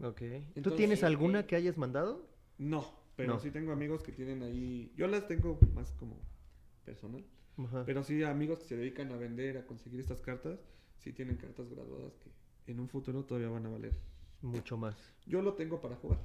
[0.00, 0.22] Ok.
[0.62, 2.28] ¿Tú tienes alguna que hayas mandado?
[2.58, 2.84] No,
[3.16, 3.38] pero No.
[3.40, 4.92] sí tengo amigos que tienen ahí...
[4.96, 6.18] Yo las tengo más como
[6.84, 7.24] personal.
[7.56, 7.84] Ajá.
[7.86, 10.58] Pero sí, amigos que se dedican a vender, a conseguir estas cartas,
[10.98, 12.30] sí tienen cartas graduadas que
[12.66, 13.94] en un futuro todavía van a valer.
[14.42, 14.96] Mucho más.
[15.26, 16.20] Yo lo tengo para jugar.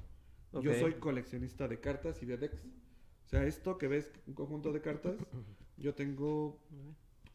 [0.61, 2.65] Yo soy coleccionista de cartas y de decks.
[3.25, 5.15] O sea, esto que ves, un conjunto de cartas,
[5.77, 6.59] yo tengo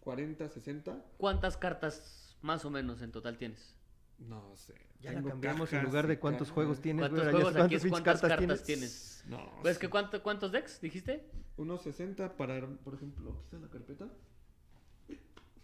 [0.05, 1.05] 40, 60.
[1.16, 3.74] ¿Cuántas cartas más o menos en total tienes?
[4.18, 4.74] No sé.
[5.00, 6.55] Ya la cambiamos en lugar de cuántos cajas.
[6.55, 7.32] juegos tienes, ¿Cuántos güey.
[7.34, 9.24] juegos aquí es cuántas cartas tienes?
[9.26, 9.80] No, Pues sí.
[9.80, 11.28] que cuánto, ¿cuántos decks dijiste?
[11.57, 14.09] Unos 60 para, por ejemplo, está la carpeta.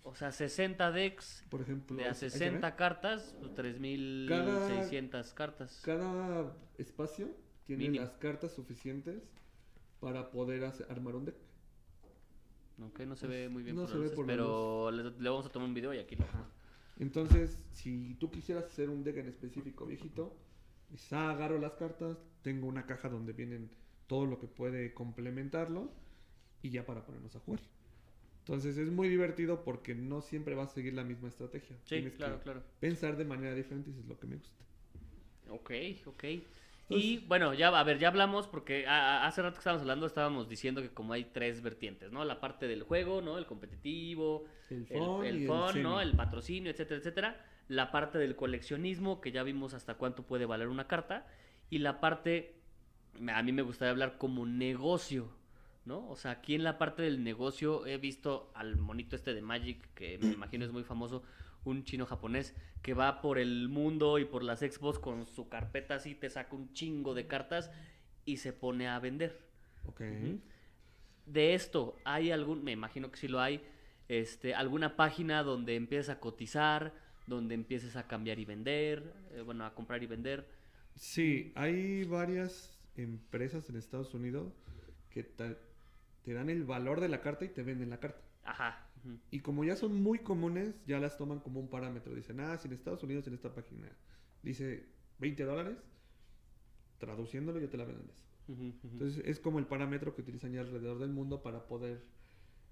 [0.03, 2.30] O sea, 60 decks Por ejemplo, de a ahí se ve.
[2.30, 5.80] 60 cartas, pues, 3600 cartas.
[5.84, 7.28] Cada espacio
[7.66, 8.05] tiene Mínimo.
[8.05, 9.22] las cartas suficientes
[10.01, 11.36] para poder hacer- armar un deck.
[12.87, 15.03] Ok, no se ve muy bien No por se ve luces, por la pero le,
[15.05, 16.24] le vamos a tomar un video y aquí lo
[16.99, 20.37] Entonces, si tú quisieras hacer un deck en específico viejito,
[20.91, 23.70] dices, ah, agarro las cartas, tengo una caja donde vienen
[24.07, 25.91] todo lo que puede complementarlo
[26.62, 27.61] y ya para ponernos a jugar.
[28.41, 31.76] Entonces es muy divertido porque no siempre vas a seguir la misma estrategia.
[31.85, 32.62] Sí, Tienes claro, que claro.
[32.81, 34.64] pensar de manera diferente y eso es lo que me gusta.
[35.51, 35.70] Ok,
[36.07, 36.24] ok.
[36.99, 40.07] Y bueno, ya, a ver, ya hablamos porque a- a- hace rato que estábamos hablando
[40.07, 42.24] estábamos diciendo que como hay tres vertientes, ¿no?
[42.24, 43.38] La parte del juego, ¿no?
[43.38, 46.01] El competitivo, El fun el y el fun, ¿no?
[46.01, 47.45] El patrocinio, etcétera, etcétera.
[47.68, 51.26] La parte del coleccionismo, que ya vimos hasta cuánto puede valer una carta.
[51.70, 52.57] Y la parte,
[53.32, 55.30] a mí me gustaría hablar como negocio,
[55.84, 56.09] ¿no?
[56.09, 59.88] O sea, aquí en la parte del negocio he visto al monito este de Magic,
[59.95, 61.22] que me imagino es muy famoso,
[61.65, 65.97] un chino japonés, que va por el mundo y por las expos con su carpeta
[65.97, 67.71] así, te saca un chingo de cartas
[68.25, 69.41] y se pone a vender.
[69.87, 70.03] Ok.
[71.27, 73.63] De esto, ¿hay algún, me imagino que sí lo hay,
[74.09, 76.93] este, alguna página donde empieces a cotizar,
[77.27, 80.49] donde empieces a cambiar y vender, eh, bueno, a comprar y vender?
[80.97, 84.53] Sí, hay varias empresas en Estados Unidos
[85.11, 88.21] que te dan el valor de la carta y te venden la carta.
[88.45, 88.89] Ajá.
[89.31, 92.15] Y como ya son muy comunes, ya las toman como un parámetro.
[92.15, 93.89] Dicen, ah, si en Estados Unidos en esta página
[94.43, 94.87] dice
[95.19, 95.79] 20 dólares,
[96.99, 98.25] traduciéndolo yo te la vendo en eso.
[98.93, 102.03] Entonces es como el parámetro que utilizan ya alrededor del mundo para poder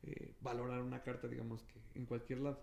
[0.03, 2.61] eh, valorar una carta, digamos que en cualquier lado.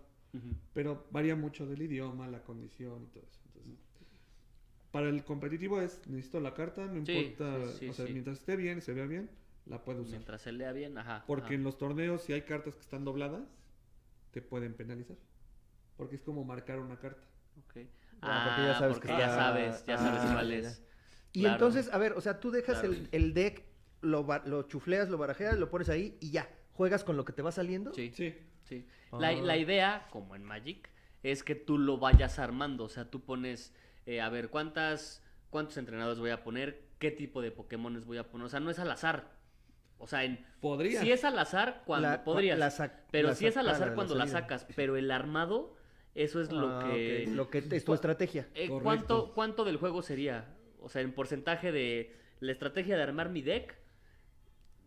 [0.74, 3.40] Pero varía mucho del idioma, la condición y todo eso.
[3.46, 3.78] Entonces,
[4.90, 8.12] para el competitivo es, necesito la carta, no Sí, importa, sí, sí, o sea, sí.
[8.12, 9.30] mientras esté bien, se vea bien,
[9.66, 10.12] la puedo usar.
[10.12, 11.24] Mientras se lea bien, ajá.
[11.26, 11.54] Porque ajá.
[11.54, 13.42] en los torneos, si hay cartas que están dobladas,
[14.30, 15.16] te pueden penalizar.
[15.96, 17.26] Porque es como marcar una carta.
[17.64, 17.86] Ok.
[18.22, 20.82] Ah, porque ya sabes porque que ya está- sabes, ya sabes Ah, cuál ya, es.
[21.32, 21.54] Y Claro.
[21.54, 22.94] entonces, a ver, o sea, tú dejas Claro.
[22.94, 23.64] el, el deck,
[24.00, 26.48] lo, lo chufleas, lo barajeas, lo pones ahí y ya.
[26.72, 27.92] ¿Juegas con lo que te va saliendo?
[27.94, 28.34] Sí, Sí.
[28.64, 28.86] sí.
[29.12, 29.32] La, Ah.
[29.32, 30.90] la idea, como en Magic,
[31.22, 32.84] es que tú lo vayas armando.
[32.84, 33.74] O sea, tú pones,
[34.06, 36.84] eh, a ver, ¿cuántas, ¿cuántos entrenadores voy a poner?
[36.98, 38.46] ¿Qué tipo de Pokémones voy a poner?
[38.46, 39.35] O sea, no es al azar.
[39.98, 41.00] O sea, en, Podría.
[41.00, 42.58] si es al azar, cuando La- podrías.
[42.58, 44.66] la pero la si es al azar la cuando la, sacas.
[44.76, 45.74] Pero el armado,
[46.14, 47.26] eso es lo Ah, que...
[47.28, 48.46] Lo que es tu estrategia.
[48.54, 48.82] Eh, Correcto.
[48.84, 50.54] ¿cuánto, ¿Cuánto del juego sería?
[50.80, 53.74] O sea, en porcentaje de la estrategia de armar mi deck.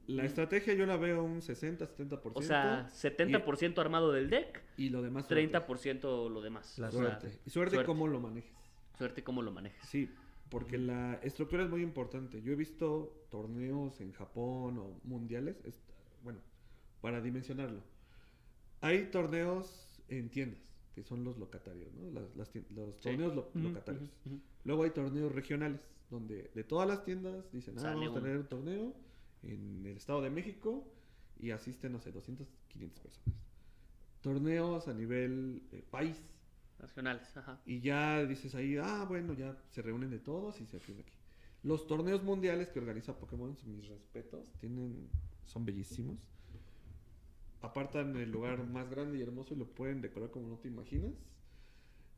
[0.07, 2.31] La estrategia yo la veo un 60-70%.
[2.33, 5.51] O sea, 70% armado del deck, y, y lo demás suerte.
[5.59, 6.79] 30% lo demás.
[6.79, 7.27] La O sea, Suerte.
[7.45, 7.85] Y suerte, suerte.
[7.85, 8.51] cómo lo manejes.
[8.97, 9.79] Suerte cómo lo manejes.
[9.87, 10.11] Sí,
[10.49, 12.41] porque la estructura es muy importante.
[12.41, 15.81] Yo he visto torneos en Japón o mundiales, es-
[16.23, 16.39] bueno,
[17.01, 17.81] para dimensionarlo.
[18.81, 20.59] Hay torneos en tiendas,
[20.95, 22.09] que son los locatarios, ¿no?
[22.11, 23.01] Las- las los Sí.
[23.09, 24.09] torneos lo- Ujú, locatarios.
[24.25, 24.41] ujú, ujú.
[24.63, 28.47] Luego hay torneos regionales, donde de todas las tiendas dicen, ah, vamos a tener un
[28.47, 28.93] torneo
[29.43, 30.91] en el Estado de México
[31.39, 33.35] y asisten, no sé, 200, 500 personas.
[34.21, 36.21] Torneos a nivel eh, país.
[36.79, 37.59] Nacionales, ajá.
[37.65, 41.13] Y ya dices ahí, ah, bueno, ya se reúnen de todos y se firma aquí.
[41.63, 45.09] Los torneos mundiales que organiza Pokémon, mis respetos, tienen,
[45.45, 46.17] son bellísimos.
[47.61, 51.13] Apartan el lugar más grande y hermoso y lo pueden decorar como no te imaginas.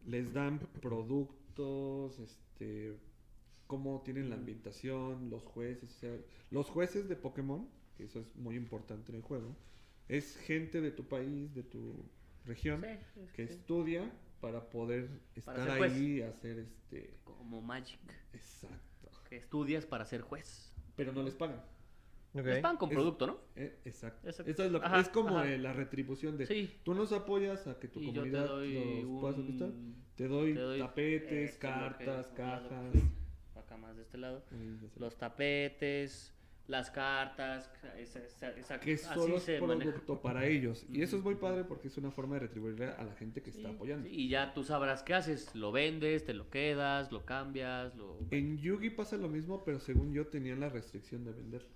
[0.05, 2.97] Les dan productos, este,
[3.67, 5.91] cómo tienen la ambientación, los jueces.
[5.95, 6.17] o sea,
[6.49, 9.55] los jueces de Pokémon, que eso es muy importante en el juego,
[10.09, 12.05] es gente de tu país, de tu
[12.45, 12.87] región, Sí,
[13.21, 15.93] es que que- estudia para poder estar juez.
[15.93, 17.13] ahí y hacer este...
[17.23, 17.99] Como Magic.
[18.33, 19.09] Exacto.
[19.29, 20.73] Que estudias para ser juez.
[20.97, 21.63] Pero no les pagan.
[22.33, 23.37] Les pagan con Es- producto, ¿no?
[23.55, 24.27] Eh, exacto.
[24.27, 24.51] Exacto.
[24.51, 26.45] Eso es, lo que- Ajá, es como eh, la retribución de...
[26.47, 26.79] Sí.
[26.83, 29.69] Tú nos apoyas a que tu Y yo te comunidad doy los puedas conquistar.
[29.69, 30.03] un...
[30.15, 32.93] Te doy, te doy tapetes, cartas, cajas.
[33.55, 34.43] Acá más de este lado.
[34.97, 36.33] Los tapetes,
[36.71, 37.69] las cartas.
[37.97, 39.91] esa- esa- esa- que así solo es se maneja.
[39.91, 40.85] producto para ellos.
[40.89, 43.51] Y eso es muy padre porque es una forma de retribuirle a la gente que
[43.51, 44.07] Sí, está apoyando.
[44.07, 45.53] sí, y ya tú sabrás qué haces.
[45.53, 48.17] Lo vendes, te lo quedas, lo cambias, lo...
[48.31, 51.67] En Yugi pasa lo mismo, pero según yo tenían la restricción de vender.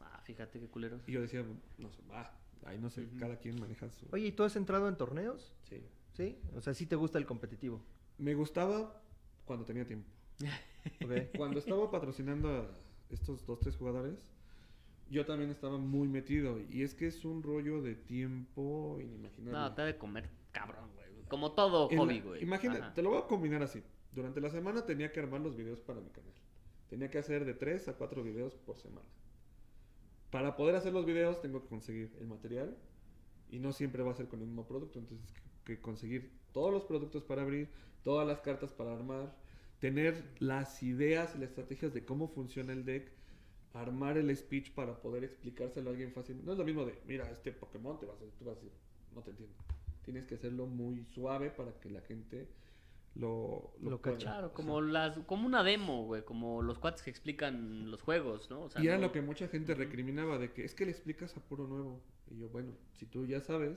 [0.00, 1.02] Ah, fíjate qué culeros.
[1.06, 1.44] Y yo decía,
[1.78, 2.32] no sé, va,
[2.64, 3.18] ahí no sé, Ujú.
[3.18, 4.06] cada quien maneja su...
[4.10, 5.52] Oye, ¿y tú has entrado en torneos?
[5.68, 5.82] Sí.
[6.14, 6.36] ¿Sí?
[6.56, 7.80] O sea, ¿sí te gusta el competitivo?
[8.18, 9.00] Me gustaba
[9.44, 10.08] cuando tenía tiempo.
[11.04, 11.36] Ok.
[11.36, 12.66] Cuando estaba patrocinando a
[13.10, 14.32] estos dos, tres jugadores,
[15.10, 16.58] yo también estaba muy metido.
[16.70, 19.58] Y es que es un rollo de tiempo inimaginable.
[19.58, 21.08] No, te ha de comer cabrón, güey.
[21.28, 22.42] Como todo En la- hobby, güey.
[22.42, 22.94] Imagina, Ajá.
[22.94, 23.82] te lo voy a combinar así.
[24.12, 26.32] Durante la semana tenía que armar los videos para mi canal.
[26.88, 29.06] Tenía que hacer de 3 a 4 videos por semana.
[30.30, 32.76] Para poder hacer los videos tengo que conseguir el material
[33.50, 34.98] y no siempre va a ser con el mismo producto.
[34.98, 35.34] Entonces,
[35.64, 37.68] que conseguir todos los productos para abrir,
[38.02, 39.34] todas las cartas para armar,
[39.80, 43.10] tener las ideas y las estrategias de cómo funciona el deck,
[43.74, 46.40] armar el speech para poder explicárselo a alguien fácil.
[46.44, 48.60] No es lo mismo de, mira, este Pokémon te va a hacer, tú vas a
[48.60, 48.72] decir,
[49.14, 49.54] no te entiendo.
[50.04, 52.48] Tienes que hacerlo muy suave para que la gente
[53.14, 54.00] lo, Lo
[54.52, 58.62] como las, como una demo, güey, como los cuates que explican los juegos, ¿no?
[58.62, 60.92] O sea, Y era no- lo que mucha gente recriminaba de que es que le
[60.92, 62.00] explicas a puro nuevo.
[62.30, 63.76] Y yo, bueno, si tú ya sabes,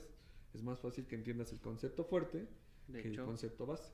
[0.54, 2.48] es más fácil que entiendas el concepto fuerte
[2.88, 3.22] de que hecho.
[3.22, 3.92] el concepto base.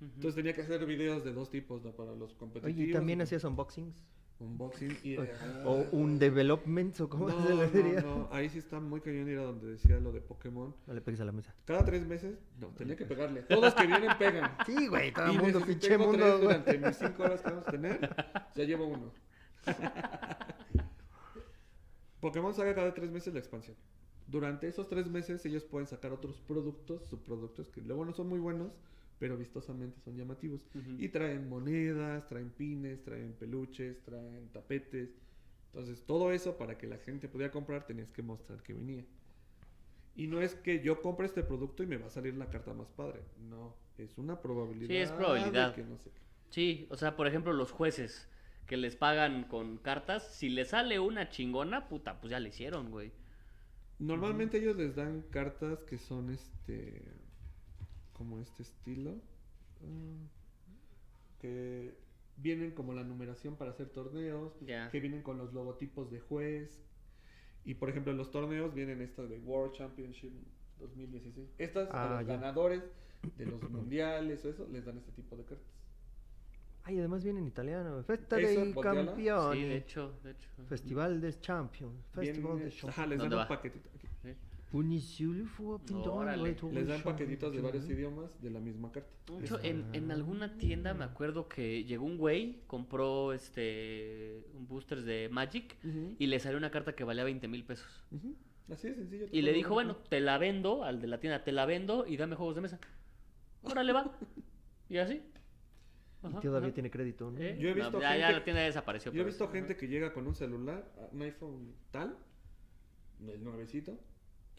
[0.00, 1.92] Entonces tenía que hacer videos de dos tipos, ¿no?
[1.92, 2.76] Para los competitivos.
[2.76, 4.02] Oye, ¿y también hacías unboxings?
[4.40, 5.16] Unboxing y...
[5.64, 8.00] O, un development, ¿o cómo no, se le diría?
[8.00, 10.74] no, ahí sí está muy cañón ir a donde decía lo de Pokémon.
[10.86, 11.54] No le pegues a la mesa.
[11.64, 13.42] Cada tres meses, no, tenía que pegarle.
[13.42, 14.56] Todos que vienen pegan.
[14.66, 17.70] Sí, güey, todo el mundo, pinche mundo, tres durante mis cinco horas que vamos a
[17.70, 18.16] tener,
[18.54, 19.12] ya llevo uno.
[22.20, 23.76] Pokémon saca cada tres meses la expansión.
[24.26, 28.38] Durante esos tres meses ellos pueden sacar otros productos, subproductos que luego no son muy
[28.38, 28.72] buenos,
[29.20, 30.66] pero vistosamente son llamativos.
[30.98, 35.10] Y traen monedas, traen pines, traen peluches, traen tapetes.
[35.66, 39.04] Entonces todo eso para que la gente pudiera comprar tenías que mostrar que venía.
[40.16, 42.72] Y no es que yo compre este producto y me va a salir la carta
[42.72, 43.20] más padre.
[43.38, 44.88] No, es una probabilidad.
[44.88, 45.74] Sí, es probabilidad.
[45.74, 46.20] que no sé qué.
[46.48, 48.26] Sí, o sea, por ejemplo, los jueces
[48.66, 52.90] que les pagan con cartas, si les sale una chingona, puta, pues ya le hicieron,
[52.90, 53.12] güey.
[53.98, 57.02] Normalmente ellos les dan cartas que son este.
[58.20, 59.12] Como este estilo.
[59.82, 60.28] ah,
[61.40, 61.94] que
[62.36, 64.52] vienen como la numeración para hacer torneos.
[64.92, 66.84] Que vienen con los logotipos de juez.
[67.64, 70.32] Y por ejemplo, en los torneos vienen estas de World Championship
[70.80, 71.48] 2016.
[71.56, 72.82] Estas Ah, a los ganadores
[73.38, 75.66] de los mundiales o eso les dan este tipo de cartas.
[76.82, 78.02] Ay, además viene en italiano.
[78.02, 79.60] Festa dei campioni.
[79.62, 80.48] Sí, de hecho, de hecho.
[80.68, 81.94] Festival des Champions.
[82.12, 82.98] Festival des Champions.
[82.98, 83.88] ajá, les dan ¿Dónde un paquetito.
[83.96, 84.08] aquí.
[86.72, 89.10] Les dan paquetitos de varios idiomas de la misma carta.
[89.38, 94.66] De hecho, en, en alguna tienda me acuerdo que llegó un güey, compró este un
[94.68, 95.76] boosters de Magic
[96.18, 97.88] y le salió una carta que valía 20 mil pesos.
[98.70, 99.26] Así de sencillo.
[99.32, 102.16] Y le dijo, bueno, te la vendo al de la tienda, te la vendo y
[102.16, 102.78] dame juegos de mesa.
[103.62, 104.16] Órale, va.
[104.88, 105.22] Y así.
[106.22, 106.74] Y Ajá, todavía ajá.
[106.74, 107.38] tiene crédito, ¿no?
[107.40, 107.56] ¿Eh?
[107.58, 109.10] Yo he No, visto ya, ya gente- la tienda ya desapareció.
[109.10, 109.80] Yo he visto gente ajá.
[109.80, 112.14] que llega con un celular, un iPhone tal,
[113.26, 113.98] el nuevecito.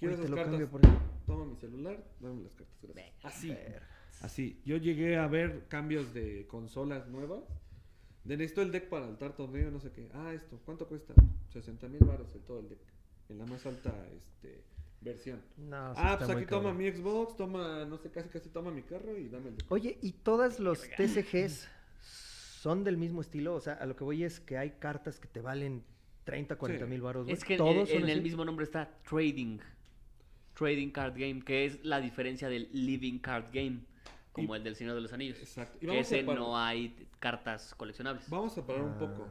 [0.01, 0.51] Quiero Oye, te esas lo cartas.
[0.51, 0.97] cambio por ahí.
[1.27, 2.75] Toma mi celular, dame las cartas.
[2.81, 3.23] gracias.
[3.23, 3.55] Así.
[4.21, 4.61] Así.
[4.65, 7.43] Yo llegué a ver cambios de consolas nuevas.
[8.23, 10.09] De necesito el deck para altar torneo, no sé qué.
[10.13, 11.13] Ah, esto, ¿cuánto cuesta?
[11.53, 12.79] 60 mil baros el todo el deck.
[13.29, 14.63] En la más alta este,
[15.01, 15.39] versión.
[15.57, 16.77] No, ah, pues aquí toma cabrón.
[16.77, 19.65] mi Xbox, toma, no sé, casi casi toma mi carro y dame el de...
[19.69, 21.67] Oye, ¿y todas los TCGs
[22.01, 23.53] son del mismo estilo?
[23.55, 25.83] O sea, a lo que voy es que hay cartas que te valen
[26.25, 26.89] 30, 40 Sí.
[26.91, 27.27] mil baros.
[27.29, 29.59] Es que en, ¿Todos en son el mismo nombre está Trading.
[30.61, 33.79] Trading Card Game, que es la diferencia del Living Card Game,
[34.31, 35.39] como Y- el del Señor de los Anillos.
[35.39, 35.77] Exacto.
[35.77, 38.29] Y Que vamos a ese no hay cartas coleccionables.
[38.29, 38.99] Vamos a parar un Ah.
[38.99, 39.27] poco.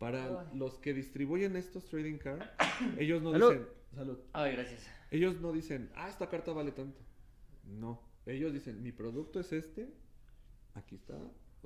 [0.00, 2.44] Para los que distribuyen estos trading cards,
[2.98, 3.50] ellos no Salud.
[3.52, 3.66] dicen...
[3.94, 4.18] Salud.
[4.32, 4.86] Ay, gracias.
[5.10, 7.00] Ellos no dicen, ah, esta carta vale tanto.
[7.64, 8.00] No.
[8.26, 9.88] Ellos dicen, mi producto es este,
[10.74, 11.14] aquí está,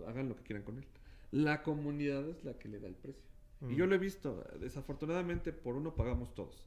[0.06, 0.84] hagan lo que quieran con él.
[1.32, 3.22] La comunidad es la que le da el precio.
[3.62, 3.74] Y Mm.
[3.76, 6.66] yo lo he visto, desafortunadamente por uno pagamos todos.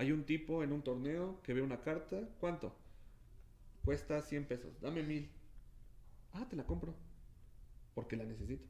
[0.00, 2.74] Hay un tipo en un torneo que ve una carta, ¿cuánto?
[3.84, 5.28] Cuesta 100 pesos, dame mil.
[6.32, 6.94] Ah, te la compro,
[7.94, 8.64] porque la necesito.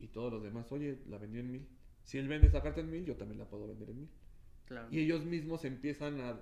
[0.00, 1.68] Y todos los demás, oye, la vendió en mil.
[2.02, 4.08] Si él vende esa carta en mil, yo también la puedo vender en mil.
[4.64, 4.88] Claro.
[4.90, 6.40] Y ellos mismos empiezan a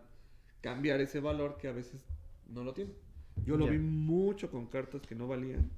[0.62, 2.00] cambiar ese valor que a veces
[2.48, 2.94] no lo tienen.
[3.44, 3.72] Yo lo Ya.
[3.72, 5.70] vi mucho con cartas que no valían,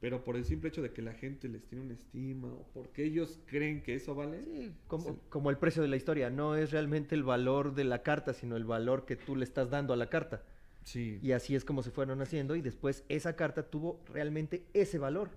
[0.00, 3.04] pero por el simple hecho de que la gente les tiene una estima o porque
[3.04, 4.42] ellos creen que eso vale.
[4.42, 5.18] Sí, como, Sí.
[5.30, 6.28] como el precio de la historia.
[6.30, 9.70] No es realmente el valor de la carta, sino el valor que tú le estás
[9.70, 10.42] dando a la carta.
[10.82, 11.18] Sí.
[11.22, 15.30] Y así es como se fueron haciendo y después esa carta tuvo realmente ese valor.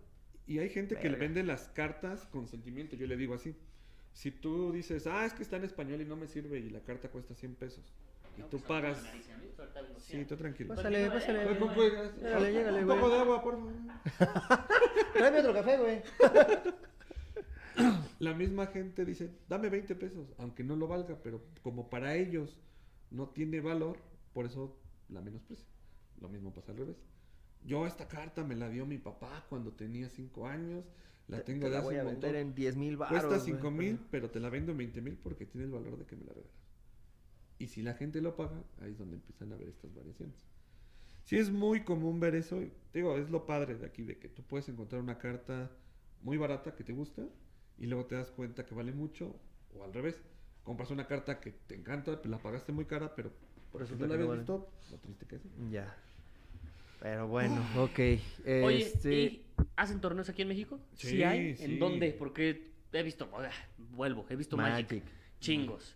[0.45, 1.25] Y hay gente que le Verga.
[1.25, 3.55] vende las cartas con sentimiento, yo le digo así.
[4.13, 6.79] Si tú dices, ah, es que está en español y no me sirve y la
[6.81, 7.93] carta cuesta 100 pesos,
[8.37, 9.03] y tú pagas...
[9.97, 10.73] Sí, tú tranquilo.
[10.75, 11.43] Pásale, pásale.
[11.45, 13.73] Pues, pues, pues, Llégale, un poco de agua, por favor.
[15.13, 16.01] Tráeme otro café, güey.
[18.19, 22.57] La misma gente dice, dame 20 pesos, aunque no lo valga, pero como para ellos
[23.11, 23.97] no tiene valor,
[24.33, 24.79] por eso
[25.09, 25.67] la menosprecia.
[26.19, 26.97] Lo mismo pasa al revés.
[27.63, 30.85] Yo esta carta me la dio mi papá cuando tenía 5 años,
[31.27, 32.47] la tengo Te de la hace voy a un vender montón.
[32.49, 32.97] en 10 mil.
[32.97, 35.97] Cuesta güey, 5 mil, pero- te la vendo en 20 mil porque tiene el valor
[35.99, 36.66] de que me la regalas.
[37.59, 40.35] Y si la gente lo paga, ahí es donde empiezan a ver estas variaciones.
[41.23, 42.61] Sí es muy común ver eso.
[42.93, 45.71] Digo, es lo padre de aquí, de que tú puedes encontrar una carta
[46.21, 47.23] muy barata que te gusta
[47.77, 49.35] y luego te das cuenta que vale mucho
[49.75, 50.21] o al revés.
[50.63, 53.31] Compras una carta que te encanta, la pagaste muy cara, pero
[53.71, 55.41] por eso no la habías visto, lo triste que es.
[55.71, 55.95] Ya.
[56.99, 57.99] Pero bueno, ok.
[58.63, 59.45] Oye, Este, ¿y
[59.75, 60.79] ¿hacen torneos aquí en México?
[60.95, 61.55] Sí, hay?
[61.55, 61.63] sí.
[61.65, 62.11] ¿En dónde?
[62.11, 63.29] Porque he visto,
[63.91, 65.03] vuelvo, he visto Magic, Magic.
[65.39, 65.95] chingos.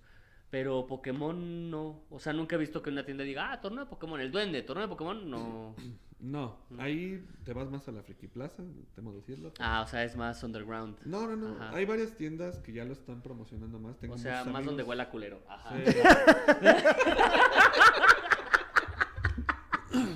[0.51, 2.03] Pero Pokémon no.
[2.09, 4.61] O sea, nunca he visto que una tienda diga, ah, torneo de Pokémon, el duende,
[4.61, 5.75] torneo de Pokémon, no.
[6.21, 8.61] No, ahí te vas más a la Friki Plaza,
[8.93, 9.51] temo decirlo.
[9.57, 10.99] Ah, o sea, es más underground.
[11.03, 11.55] No, no, no.
[11.59, 11.75] Ajá.
[11.75, 13.97] Hay varias tiendas que ya lo están promocionando más.
[13.97, 15.41] Tengo o sea, más donde amigos- huela culero.
[15.49, 15.75] Ajá.
[15.83, 15.93] Sí.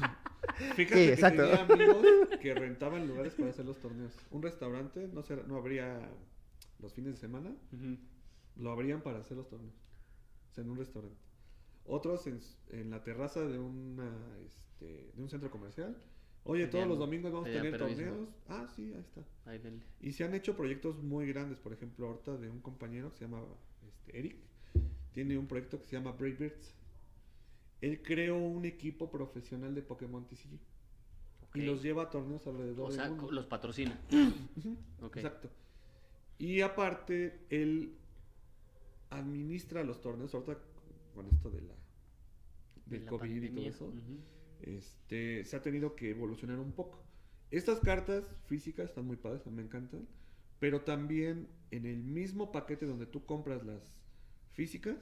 [0.76, 2.06] Fíjate Sí, que tenía amigos
[2.42, 4.14] que rentaban lugares para hacer los torneos.
[4.32, 6.00] Un restaurante no, será- no habría
[6.80, 7.52] los fines de semana,
[8.58, 9.74] lo abrían para hacer los torneos.
[10.56, 11.18] Sea, en un restaurante.
[11.86, 14.10] Otros en, la terraza de, una,
[14.46, 15.96] este, de un centro comercial.
[16.46, 18.30] Oye, todos los domingos vamos a tener torneos.
[18.48, 19.22] Ah, sí, ahí está.
[19.46, 19.84] Ahí denle.
[20.00, 23.26] Y se han hecho proyectos muy grandes, por ejemplo, ahorita de un compañero que se
[23.26, 23.44] llama
[23.88, 24.38] este, Eric,
[25.12, 26.74] tiene un proyecto que se llama Brave Birds.
[27.82, 30.60] Él creó un equipo profesional de Pokémon TCG
[31.56, 33.28] y los lleva a torneos alrededor O sea, del mundo.
[33.28, 34.00] co- los patrocina.
[35.16, 35.50] Exacto.
[36.38, 37.96] Y aparte, él
[39.18, 40.58] administra los torneos ahorita
[41.14, 41.74] con esto de la
[42.86, 43.70] De del la COVID y todo pandemia.
[43.70, 44.20] eso Ujú.
[44.62, 47.04] este, se ha tenido que evolucionar un poco.
[47.52, 50.08] Estas cartas físicas están muy padres, me encantan,
[50.60, 53.94] pero también en el mismo paquete donde tú compras las
[54.54, 54.96] físicas,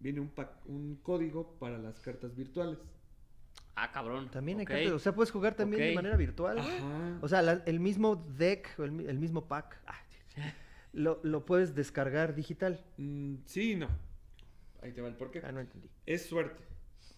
[0.00, 2.78] viene un, pa- un código para las cartas virtuales.
[3.74, 4.30] Ah, cabrón.
[4.30, 6.58] También hay cartas, o sea, puedes jugar también de manera virtual.
[6.58, 7.18] Ajá.
[7.22, 9.98] O sea, la- el mismo deck o el, el mismo pack ah,
[10.92, 12.84] lo, lo puedes descargar digital.
[12.98, 13.88] Mm, sí y no.
[14.82, 15.40] Ahí te va el porqué.
[15.44, 15.88] Ah, no entendí.
[16.06, 16.62] Es suerte.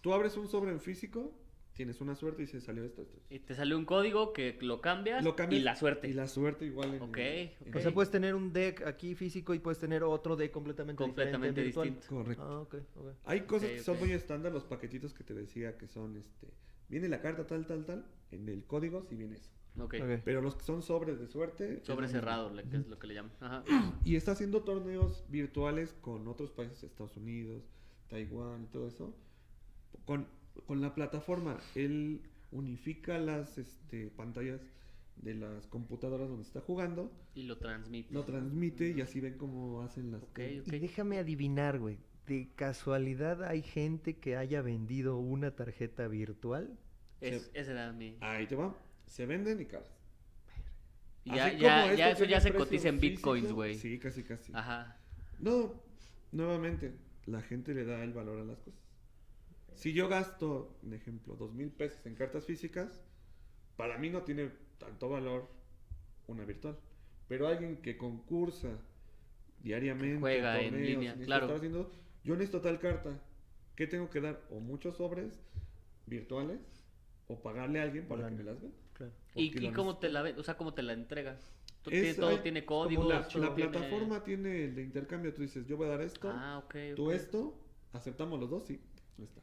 [0.01, 1.33] Tú abres un sobre en físico,
[1.73, 3.17] tienes una suerte y se salió esto, esto.
[3.29, 6.07] Y te sale un código que lo cambias, Lo cambias y la suerte.
[6.07, 7.67] Y la suerte igual en Ok, el- ok.
[7.67, 10.97] en O sea, puedes tener un deck aquí físico y puedes tener otro deck completamente,
[11.03, 11.87] Completamente diferente virtual.
[11.89, 12.15] distinto.
[12.15, 12.43] Correcto.
[12.43, 13.07] Ah, ok, ok.
[13.25, 16.47] Hay cosas que son muy estándar, los paquetitos que te decía que son, este,
[16.87, 19.49] viene la carta tal, tal, tal, en el código sí viene eso.
[19.79, 19.95] Ok.
[20.01, 20.21] Ok.
[20.23, 21.81] Pero los que son sobres de suerte.
[21.83, 23.31] Sobre cerrado, le- que es lo que le llaman.
[23.39, 23.63] Ajá.
[24.03, 27.63] Y está haciendo torneos virtuales con otros países, Estados Unidos,
[28.09, 29.15] Taiwán y todo eso.
[30.05, 30.27] Con,
[30.65, 32.21] con la plataforma, él
[32.51, 34.61] unifica las este, pantallas
[35.17, 38.13] de las computadoras donde está jugando, Y lo transmite.
[38.13, 40.67] lo transmite y así ven cómo hacen las Ok, cosas.
[40.67, 40.73] ok.
[40.73, 41.97] Y déjame adivinar, güey.
[42.27, 46.77] ¿De casualidad hay gente que haya vendido una tarjeta virtual?
[47.21, 48.17] Es- ese era mi.
[48.19, 48.75] Ahí te va.
[49.05, 49.89] Se venden y caras.
[51.23, 53.75] Y ya, Así ya, ya eso ya se cotiza en físico, bitcoins, güey.
[53.75, 54.51] Sí, casi, casi.
[54.53, 54.99] Ajá.
[55.39, 55.73] No,
[56.31, 56.93] nuevamente,
[57.25, 58.79] la gente le da el valor a las cosas.
[59.73, 63.03] Si yo gasto, un ejemplo, dos mil pesos en cartas físicas,
[63.75, 65.49] para mí no tiene tanto valor
[66.27, 66.77] una virtual.
[67.27, 68.79] Pero alguien que concursa
[69.59, 71.45] diariamente, juega en torneos, línea, necesita claro.
[71.45, 71.91] estar haciendo,
[72.23, 73.19] yo necesito tal carta.
[73.75, 74.41] ¿Qué tengo que dar?
[74.51, 75.43] O muchos sobres
[76.05, 76.59] virtuales,
[77.27, 78.77] o pagarle a alguien para que me las venda.
[78.95, 79.11] Claro.
[79.35, 80.23] ¿Y, y cómo te la?
[80.37, 81.37] O sea, ¿cómo te la entrega?
[81.83, 83.07] Tú- Es- tiene- todo hay- tiene como códigos.
[83.09, 85.33] La, todo la tiene- plataforma tiene el de intercambio.
[85.33, 86.75] Tú dices, yo voy a dar esto, Ah, ok.
[86.95, 87.53] tú esto,
[87.93, 88.79] aceptamos los dos, sí,
[89.21, 89.41] está.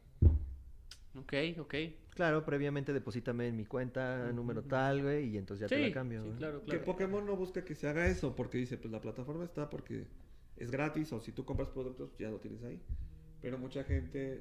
[1.15, 1.75] Ok, ok.
[2.15, 6.23] Claro, previamente deposítame en mi cuenta número tal, güey, y entonces ya te la cambio.
[6.23, 6.39] sí, güey.
[6.39, 6.79] claro, Que.
[6.79, 10.07] Pokémon no busca que se haga eso, porque dice, pues la plataforma está porque
[10.57, 12.81] es gratis, o si tú compras productos, ya lo tienes ahí.
[13.43, 14.41] Pero mucha gente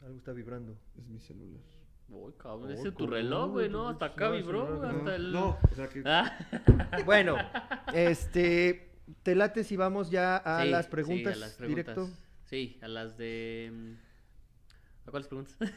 [0.00, 0.74] Algo está vibrando.
[0.98, 1.60] es mi celular.
[2.08, 3.88] Uy, cabrón, ese es tu reloj, güey, ¿no?
[3.88, 5.32] Hasta sí, acá vibró, hasta no, el...
[5.32, 6.38] no, o sea que Ah,
[7.04, 7.36] Bueno,
[7.92, 8.90] este,
[9.22, 11.98] te late si vamos ya a sí, las sí, preguntas, a las preguntas.
[11.98, 12.10] directo.
[12.44, 13.70] Sí, a las de...
[13.72, 13.92] mm,
[15.06, 15.56] ¿A cuáles preguntas?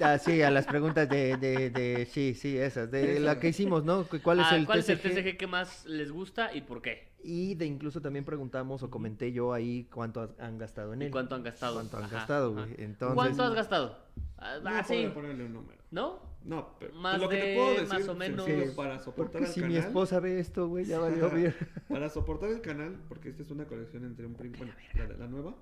[0.00, 3.84] Ah, sí, a las preguntas de, de, de, sí, sí, esas, de la que hicimos,
[3.84, 4.08] ¿no?
[4.08, 4.80] ¿Cu- ¿Cuál es Ah, el ¿Cuál TCG?
[4.80, 7.09] es el TCG que más les gusta y por qué?
[7.22, 11.04] Y de incluso también preguntamos o comenté yo ahí cuánto has- han gastado en ¿Y
[11.06, 11.10] él.
[11.10, 11.74] cuánto han gastado?
[11.74, 12.64] ¿Cuánto han Ajá, gastado, ajá.
[12.66, 12.74] güey?
[12.82, 13.98] Entonces, ¿Cuánto has gastado?
[14.38, 15.10] Ah, no ah, sí.
[15.12, 15.80] ponerle un número.
[15.90, 16.30] ¿no?
[16.44, 19.32] No, pero Más lo que de- te puedo decir más o menos- sencillo, para soportar
[19.42, 21.54] Porque al si canal, mi esposa ve esto, güey, ya valió bien.
[21.88, 24.72] para soportar el canal, porque esta es una colección entre un primo, bueno,
[25.18, 25.54] la nueva,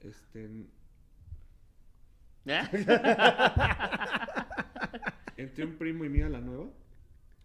[0.00, 0.66] este,
[2.46, 2.60] ¿Eh?
[5.36, 6.66] entre un primo y mía la nueva,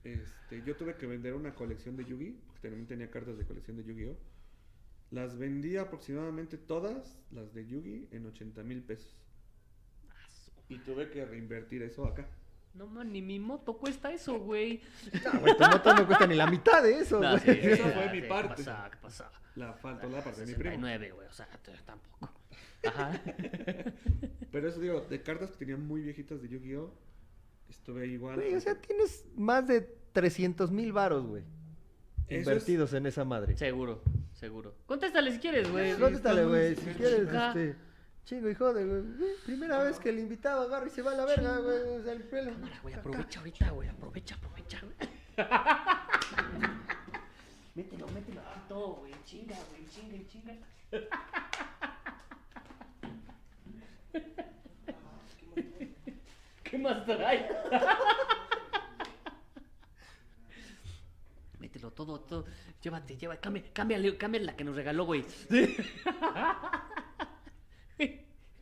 [0.05, 3.77] este, yo tuve que vender una colección de Yugi, porque también tenía cartas de colección
[3.77, 4.17] de Yu-Gi-Oh.
[5.11, 9.21] Las vendí aproximadamente todas, las de Yugi, en 80 mil pesos.
[10.67, 12.27] Y tuve que reinvertir eso acá.
[12.73, 14.81] No, man, ni mi moto cuesta eso, güey.
[15.23, 17.39] No, güey, tu moto no cuesta ni la mitad de eso, No, güey.
[17.41, 18.63] sí, Eso sí, fue sí, mi ¿qué parte.
[18.63, 18.89] pasa?
[18.91, 19.31] ¿Qué pasa?
[19.55, 20.71] La faltó la parte de mi primo.
[20.85, 21.47] 69, güey, o sea,
[21.85, 22.29] tampoco.
[22.85, 23.21] Ajá.
[24.51, 26.91] Pero eso digo, de cartas que tenía muy viejitas de Yu-Gi-Oh!
[27.69, 28.35] Estuve igual.
[28.35, 29.81] Güey, o sea, tienes más de
[30.13, 31.43] 300 mil varos, güey.
[32.27, 33.55] Es- Invertidos en esa madre.
[33.57, 34.01] Seguro,
[34.33, 34.73] seguro.
[34.85, 35.93] Contéstale si quieres, güey.
[35.97, 37.75] Contéstale, está muy güey, si quieres, este...
[38.25, 39.03] Chingo y jode, güey.
[39.45, 41.77] Primera vez que el invitado agarra y se va a la verga, güey.
[41.99, 42.51] O sea, el pelo.
[42.53, 43.87] Cámara, güey, aprovecha ahorita, güey.
[43.87, 44.95] Aprovecha, aprovecha, güey.
[47.75, 49.13] mételo, mételo aquí todo, güey.
[49.25, 50.55] Chinga, güey, chinga, chinga.
[56.75, 57.47] ¿Qué más trae?
[61.59, 62.43] Mételo todo, todo.
[62.81, 63.39] Llévate, llévate.
[63.39, 65.23] Cambia, cámbiale, cámbiale la que nos regaló, güey.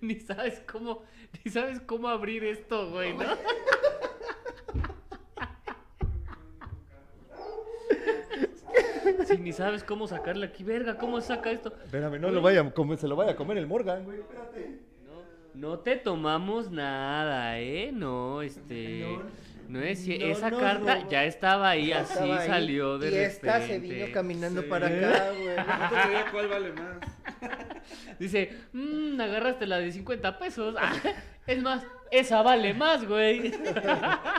[0.01, 1.01] ni sabes cómo,
[1.43, 3.25] ni sabes cómo abrir esto, güey, ¿no?
[9.25, 11.73] Si ni sabes cómo sacarle aquí, verga, ¿cómo saca esto?
[11.83, 14.19] Espérame, no lo vaya a comer, se lo vaya a comer el Morgan, güey.
[14.19, 14.92] Espérate.
[15.53, 17.91] No, no te tomamos nada, ¿eh?
[17.93, 19.05] No, este.
[19.69, 23.11] No, es no esa nos carta ya estaba ahí, Ya así estaba ahí, salió de
[23.11, 24.67] Y esta se vino caminando Sí.
[24.67, 25.55] para acá, güey.
[26.25, 26.97] No cuál vale más.
[28.19, 30.75] Dice, mmm, agarraste la de 50 pesos.
[30.77, 30.93] Ah,
[31.47, 33.53] es más, esa vale más, güey.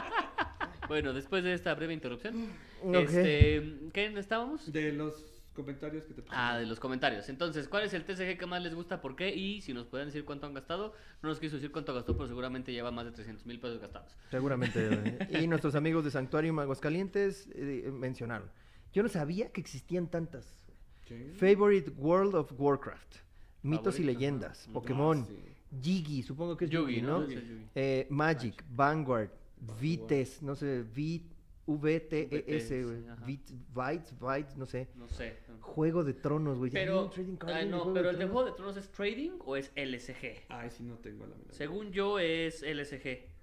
[0.89, 2.49] bueno, después de esta breve interrupción,
[2.83, 2.95] Ok.
[2.95, 4.73] este, ¿qué estábamos?
[4.73, 6.35] De los comentarios que te puse.
[6.37, 7.29] Ah, de los comentarios.
[7.31, 9.01] Entonces, ¿cuál es el TCG que más les gusta?
[9.01, 9.35] ¿Por qué?
[9.35, 10.93] Y si nos pueden decir cuánto han gastado.
[11.23, 14.17] No nos quiso decir cuánto gastó, pero seguramente lleva más de 300 mil pesos gastados.
[14.31, 15.19] Seguramente.
[15.43, 18.51] Y nuestros amigos de Santuario Aguascalientes eh, mencionaron.
[18.93, 20.55] Yo no sabía que existían tantas.
[21.37, 23.17] Favorite World of Warcraft.
[23.63, 24.69] Mitos y leyendas.
[24.73, 25.23] Pokémon.
[25.23, 25.39] Ah, sí.
[25.81, 27.21] Yugi, supongo que es Yugi, Yugi, ¿no?
[27.21, 27.27] ¿no?
[27.27, 27.67] Sí, es Yugi.
[27.75, 29.31] Eh, Magic, Vanguard,
[29.81, 31.23] Vites, no sé, V-
[31.67, 33.03] VTES, VTS, güey.
[33.27, 34.89] Vites, Vites, no sé.
[34.97, 35.37] No sé.
[35.61, 36.71] Juego de Tronos, güey.
[36.71, 38.27] ¿Ya Pero, vieron Trading Card ah, no, Juego pero de el de?
[38.27, 40.45] Juego de Tronos es trading o es LSG?
[40.49, 41.53] Ay, sí, no tengo la menor.
[41.53, 43.35] Según yo es LSG.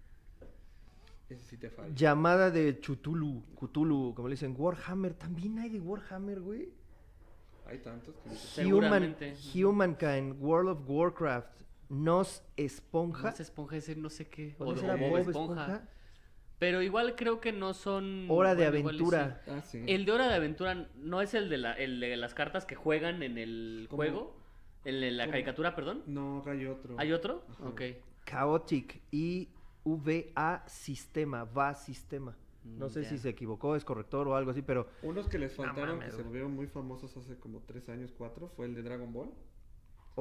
[1.29, 1.93] Ese sí te falla.
[1.95, 5.13] Llamada de Chutulu, Cthulhu, como le dicen, Warhammer.
[5.13, 6.69] También hay de Warhammer, güey.
[7.65, 8.65] Hay tantos que.
[8.65, 9.15] Human.
[9.53, 13.23] Humankind, World of Warcraft, Nos Esponja.
[13.23, 14.55] Más esponja ese no sé qué.
[14.59, 15.29] ¿O O, o Bob Bob esponja.
[15.29, 15.89] Esponja?
[16.61, 18.27] Pero igual creo que no son.
[18.29, 19.41] Hora de bueno, aventura.
[19.47, 19.83] Ah, sí.
[19.87, 22.75] El de Hora de Aventura no es el de, la, el de las cartas que
[22.75, 23.97] juegan en el ¿Cómo?
[23.97, 24.35] juego.
[24.85, 25.31] En la ¿Cómo?
[25.31, 26.03] caricatura, perdón.
[26.05, 26.95] No, acá hay otro.
[26.99, 27.43] ¿Hay otro?
[27.49, 27.67] Ajá.
[27.69, 27.81] Ok.
[28.25, 29.49] Chaotic y
[29.83, 32.37] VA Sistema, va Sistema.
[32.77, 33.09] No Mm, sé ya.
[33.09, 36.11] si se equivocó, es corrector o algo así, pero Unos que les No faltaron, mames,
[36.11, 39.31] que se volvieron muy famosos hace como tres años, cuatro, fue el de Dragon Ball.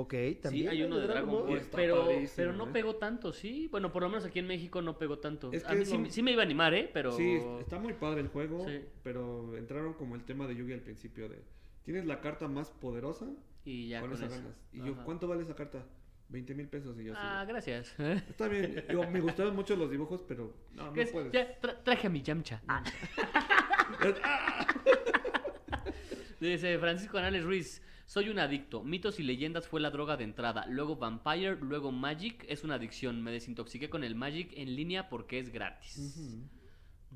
[0.00, 0.68] Ok, Sí, también.
[0.68, 2.70] hay uno de Dragon Ball, pero, pero no ¿eh?
[2.72, 3.68] pegó tanto, sí.
[3.70, 5.50] Bueno, por lo menos aquí en México no pegó tanto.
[5.52, 6.90] Es a que mí es sí, lo- sí me iba a animar, ¿eh?
[6.92, 7.12] Pero...
[7.12, 8.80] Sí, está muy padre el juego, Sí.
[9.02, 11.42] pero entraron como el tema de Yugi al principio de...
[11.84, 13.26] Tienes la carta más poderosa,
[13.64, 14.40] Y ya con ganas.
[14.72, 14.96] Y yo.
[15.04, 15.84] ¿cuánto vale esa carta?
[16.28, 17.14] 20 mil pesos y yo.
[17.16, 17.98] Ah, gracias.
[17.98, 21.32] Está bien, me gustaron mucho los dibujos, pero no, no puedes.
[21.32, 22.62] Ya, tra- traje a mi Yamcha.
[26.40, 27.82] Dice Francisco Anales Ruiz.
[28.10, 28.82] Soy un adicto.
[28.82, 30.66] Mitos y leyendas fue la droga de entrada.
[30.66, 32.44] Luego Vampire, luego Magic.
[32.48, 33.22] Es una adicción.
[33.22, 35.96] Me desintoxiqué con el Magic en línea porque es gratis.
[35.96, 36.42] Ujú.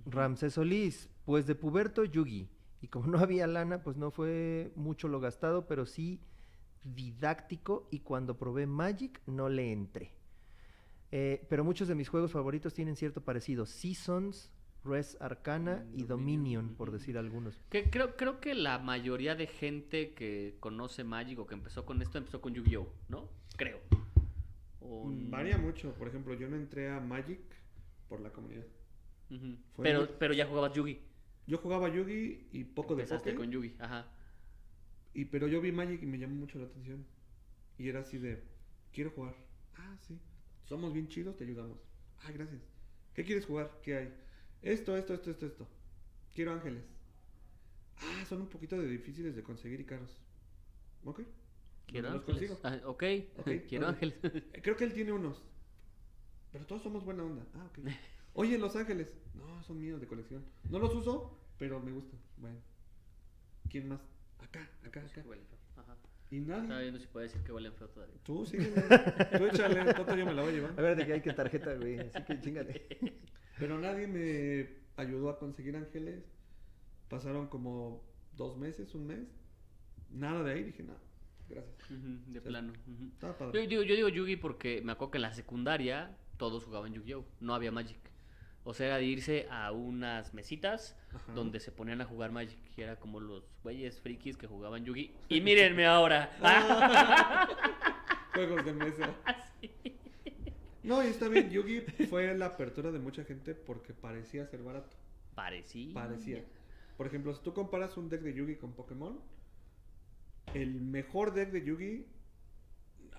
[0.08, 2.48] Ramsés Solís, pues de puberto Yugi.
[2.80, 6.20] Y como no había lana, pues no fue mucho lo gastado, pero sí
[6.84, 7.88] didáctico.
[7.90, 10.12] Y cuando probé Magic, no le entré.
[11.10, 13.66] Eh, pero muchos de mis juegos favoritos tienen cierto parecido.
[13.66, 14.52] Seasons,
[14.84, 16.98] Res Arcana Mm, y Dominion, Dominion, por ujú.
[16.98, 17.56] decir algunos.
[17.70, 22.02] Que creo, creo que la mayoría de gente que conoce Magic o que empezó con
[22.02, 23.28] esto empezó con Yu-Gi-Oh, ¿no?
[23.56, 23.80] Creo.
[24.80, 25.92] O- Mm, Varía mucho.
[25.94, 27.40] Por ejemplo, yo no entré a Magic
[28.08, 28.64] por la comunidad.
[29.82, 31.00] Pero, muy- pero ya jugabas Yugi.
[31.46, 33.36] Yo jugaba Yugi y poco de Empezaste Poké.
[33.42, 34.06] con Yugi, ajá.
[35.14, 37.04] Y pero yo vi Magic y me llamó mucho la atención.
[37.78, 38.42] Y era así de,
[38.92, 39.34] quiero jugar.
[39.76, 40.18] Ah, sí.
[40.64, 41.78] Somos bien chidos, te ayudamos.
[42.22, 42.60] Ah, gracias.
[43.14, 43.70] ¿Qué quieres jugar?
[43.82, 44.14] ¿Qué hay?
[44.64, 45.68] Esto, esto, esto, esto, esto.
[46.34, 46.82] Quiero ángeles.
[47.98, 50.10] Ah, son un poquito de difíciles de conseguir y caros.
[51.04, 51.20] Ok.
[51.86, 52.50] Quiero los ángeles.
[52.50, 52.60] consigo.
[52.64, 53.04] Ah, ok,
[53.38, 53.94] Ok, quiero vale.
[53.94, 54.14] ángeles.
[54.24, 55.42] Eh, Creo que él tiene unos.
[56.52, 57.44] Pero todos somos buena onda.
[57.54, 57.78] Ah, ok.
[58.36, 59.14] Oye, Los Ángeles.
[59.34, 60.44] No, son míos de colección.
[60.70, 62.18] No los uso, pero me gustan.
[62.38, 62.58] Bueno.
[63.70, 64.00] ¿Quién más?
[64.38, 65.22] Acá, acá, acá.
[65.26, 65.58] Huelen feo.
[65.76, 65.96] Ajá.
[66.30, 66.82] Y Estaba nadie.
[66.82, 68.16] viendo si puede decir que huelen feo todavía.
[68.24, 68.82] Tú sígueme.
[69.38, 69.94] Tú échale.
[69.94, 70.74] Toto yo me la voy a A llevar.
[70.76, 71.98] ver, de que hay que tarjeta, güey.
[72.00, 72.86] Así que chingale.
[73.58, 76.24] Pero nadie me ayudó a conseguir ángeles.
[77.08, 78.02] Pasaron como
[78.36, 79.28] dos meses, un mes.
[80.10, 80.62] Nada de ahí.
[80.64, 80.98] Dije, nada.
[81.48, 81.76] Gracias.
[81.88, 82.46] De Sí.
[82.46, 82.72] plano.
[83.12, 86.92] Estaba Yo digo, yo digo Yugi porque me acuerdo que en la secundaria todos jugaban
[86.94, 87.24] Yu-Gi-Oh!
[87.40, 87.98] No había Magic.
[88.66, 91.32] O sea, era de irse a unas mesitas Ajá.
[91.34, 92.58] donde se ponían a jugar Magic.
[92.76, 95.12] Y era como los güeyes frikis que jugaban Yugi.
[95.28, 96.30] Y mírenme ahora.
[98.34, 99.14] Juegos de mesa.
[99.26, 99.70] Así.
[100.84, 101.50] No, y está bien.
[101.50, 104.96] Yugi fue la apertura de mucha gente porque parecía ser barato.
[105.34, 105.94] Parecía.
[105.94, 106.44] Parecía.
[106.96, 109.18] Por ejemplo, si tú comparas un deck de Yugi con Pokémon,
[110.54, 112.06] el mejor deck de Yugi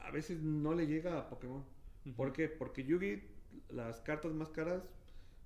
[0.02, 1.64] a veces no le llega a Pokémon.
[2.16, 2.48] ¿Por qué?
[2.48, 3.24] Porque Yugi,
[3.70, 4.84] las cartas más caras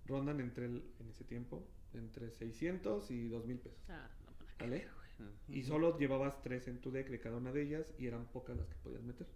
[0.05, 3.79] rondan entre, el- en ese tiempo, entre 600 y 2000 pesos.
[3.87, 4.77] Ah, no, qué ¿Vale?
[5.47, 8.55] Y solo llevabas tres en tu deck de cada una de ellas y eran pocas
[8.57, 9.27] las que podías meter.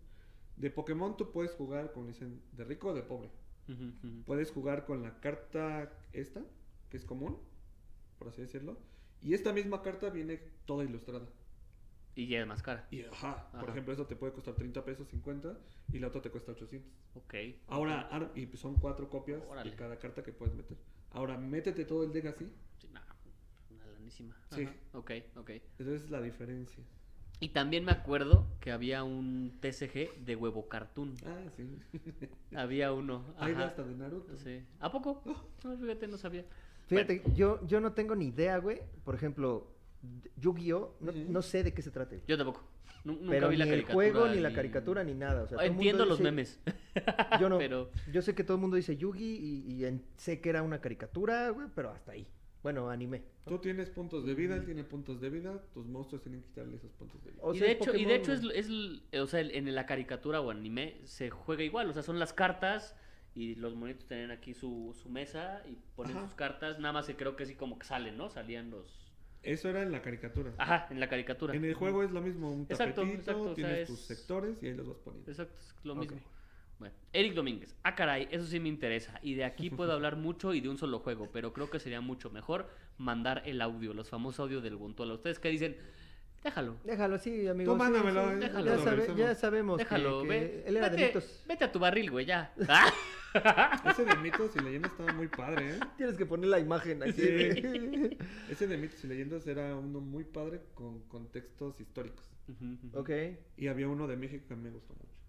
[0.55, 3.29] De Pokémon tú puedes jugar, como dicen, de rico o de pobre.
[4.25, 6.43] Puedes jugar con la carta esta,
[6.89, 7.39] que es común,
[8.19, 8.77] por así decirlo.
[9.21, 11.27] Y esta misma carta viene toda ilustrada.
[12.15, 12.87] Y ya es más cara.
[12.91, 15.57] Y ajá, por ejemplo, eso te puede costar 30 pesos, 50,
[15.93, 16.91] y la otra te cuesta 800.
[17.15, 17.33] Ok.
[17.67, 19.71] Ahora, y son cuatro copias Órale.
[19.71, 20.77] de cada carta que puedes meter.
[21.11, 22.51] Ahora, métete todo el deck así.
[22.77, 23.01] Sí, nah,
[23.69, 24.35] una lanísima.
[24.51, 24.63] Sí.
[24.63, 25.49] Ajá, Ok, ok.
[25.79, 26.83] Esa es la diferencia.
[27.43, 31.13] Y también me acuerdo que había un TCG de huevo cartoon.
[31.25, 31.67] Ah, sí.
[32.55, 33.25] Había uno.
[33.37, 34.37] Hay hasta de Naruto.
[34.37, 34.61] Sí.
[34.79, 35.21] ¿A poco?
[35.65, 36.45] No, fíjate, no sabía.
[36.87, 38.79] Fíjate, yo, yo no tengo ni idea, güey.
[39.03, 39.67] Por ejemplo,
[40.37, 40.95] Yu-Gi-Oh!
[41.01, 42.15] No, sé de qué se trata.
[42.27, 42.61] Yo tampoco.
[43.03, 43.93] Nunca Pero vi ni la el caricatura.
[43.93, 45.43] juego, ni la caricatura, ni nada.
[45.43, 46.59] O sea, todo el mundo Entiendo los dice- memes.
[47.41, 47.57] Yo no.
[47.59, 49.25] Pero- Yo sé que todo el mundo dice Yugi
[49.67, 52.25] y, y en- sé que era una caricatura, güey, pero hasta ahí.
[52.63, 53.21] Bueno, anime.
[53.45, 56.77] Tú tienes puntos de vida, él tiene puntos de vida, tus monstruos tienen que quitarle
[56.77, 57.41] esos puntos de vida.
[57.43, 58.57] O y, sea, de es hecho, y de hecho es, güey.
[58.57, 61.89] es l- o sea, en la caricatura o anime se juega igual.
[61.89, 62.95] O sea, son las cartas
[63.35, 66.25] y los monitos tienen aquí su, su mesa y ponen Ajá.
[66.27, 66.79] sus cartas.
[66.79, 68.29] Nada más que creo que sí como que salen, ¿no?
[68.29, 69.11] Salían los...
[69.41, 70.53] Eso era en la caricatura.
[70.57, 71.53] Ajá, en la caricatura.
[71.53, 73.99] En el juego es lo mismo, un Exacto, tapetito, exacto, o sea, tienes es- tus
[73.99, 75.29] sectores y ahí los vas poniendo.
[75.29, 76.17] Exacto, es lo mismo.
[76.83, 77.75] Bueno, Eric Domínguez.
[77.83, 79.17] Ah, caray, eso sí me interesa.
[79.21, 82.01] Y de aquí puedo hablar mucho y de un solo juego, pero creo que sería
[82.01, 85.13] mucho mejor mandar el audio, los famosos audios del Gontola.
[85.13, 85.77] ¿Ustedes qué dicen?
[86.43, 86.75] Déjalo.
[86.83, 87.71] Déjalo así, amigo.
[87.71, 88.65] Tú mándamelo, eh, déjalo.
[88.65, 90.63] Ya, sabe- ya sabemos que- Déjalo, que, ve.
[90.67, 91.43] él era de vete, mitos.
[91.47, 92.53] vete a tu barril, güey, ya.
[93.35, 95.79] Ah, Ese de mitos y leyendas estaba muy padre, ¿eh?
[95.97, 97.13] Tienes que poner la imagen aquí.
[97.13, 97.19] Sí.
[98.49, 102.29] Ese de mitos y leyendas era uno muy padre con contextos históricos.
[102.93, 103.09] Ok.
[103.57, 105.22] Y había uno de México que me gustó mucho.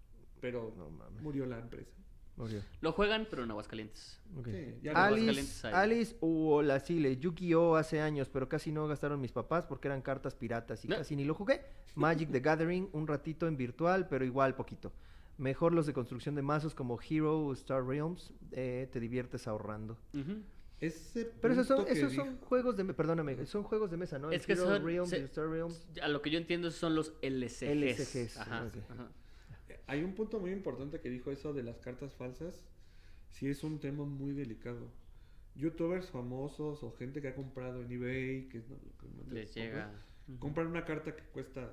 [0.45, 1.21] Pero No mames.
[1.23, 1.91] murió la empresa.
[2.37, 2.61] Murió.
[2.81, 4.19] Lo juegan, pero en Aguascalientes.
[4.37, 4.47] Ok.
[4.49, 5.73] Sí, ya en Alice, Aguascalientes hay.
[5.73, 7.75] Alice Uolasile, Yu-Gi-Oh!
[7.77, 10.97] hace años, pero casi no gastaron mis papás porque eran cartas piratas y No.
[10.97, 11.61] casi ni lo jugué.
[11.95, 14.91] Magic the Gathering, un ratito en virtual, pero igual poquito.
[15.37, 19.97] Mejor los de construcción de mazos como Hero o Star Realms, eh, te diviertes ahorrando.
[20.81, 24.19] Ese Pero esos son, esos dijo- son juegos de, me- perdóname, son juegos de mesa,
[24.19, 24.29] ¿no?
[24.31, 25.87] Es El que Hero son- Realms se- y Star Realms.
[26.01, 27.61] A lo que yo entiendo son los LCGs.
[27.71, 28.67] LCGs, ajá.
[29.87, 32.65] Hay un punto muy importante que dijo eso de las cartas falsas.
[33.29, 34.89] Sí es un tema muy delicado.
[35.55, 39.27] Youtubers famosos o gente que ha comprado en eBay, que es no- lo que más
[39.31, 39.91] Les llega.
[40.39, 41.71] Compran una carta que cuesta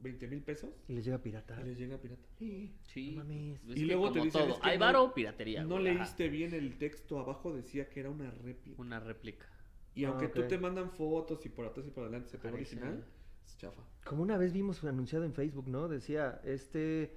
[0.00, 1.58] 20 mil pesos Y les llega pirata.
[1.60, 2.22] y les llega pirata.
[2.38, 3.12] Sí.
[3.12, 3.60] No mames.
[3.68, 5.62] Es Y luego te dicen, todo, es que hay no- varo, piratería.
[5.64, 8.80] No güey, leíste bien el texto abajo, decía que era una réplica.
[8.80, 9.46] Una réplica.
[9.94, 12.48] Y Ah, aunque tú te mandan fotos y por atrás y por adelante se te
[12.48, 13.04] ve original,
[13.44, 13.82] es chafa.
[14.04, 15.88] Como una vez vimos anunciado en Facebook, ¿no?
[15.88, 17.16] Decía, este,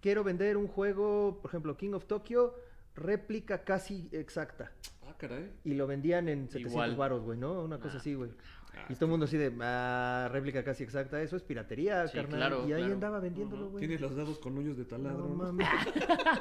[0.00, 2.54] quiero vender un juego, por ejemplo, King of Tokyo,
[2.94, 4.72] réplica casi exacta.
[5.06, 5.50] Ah, caray.
[5.64, 6.96] Y lo vendían en 700 Igual.
[6.96, 7.62] baros, güey, ¿no?
[7.62, 8.00] Una cosa Ah.
[8.00, 8.30] así, güey.
[8.74, 12.16] Ah, Y todo el mundo así de, ah, réplica casi exacta, eso es piratería, Sí,
[12.16, 12.36] carnal.
[12.38, 12.94] claro, y ahí claro.
[12.94, 13.80] andaba vendiéndolo, güey.
[13.80, 15.18] Tienes los dados con hoyos de taladro.
[15.28, 15.34] No ¿no?
[15.34, 15.66] mames.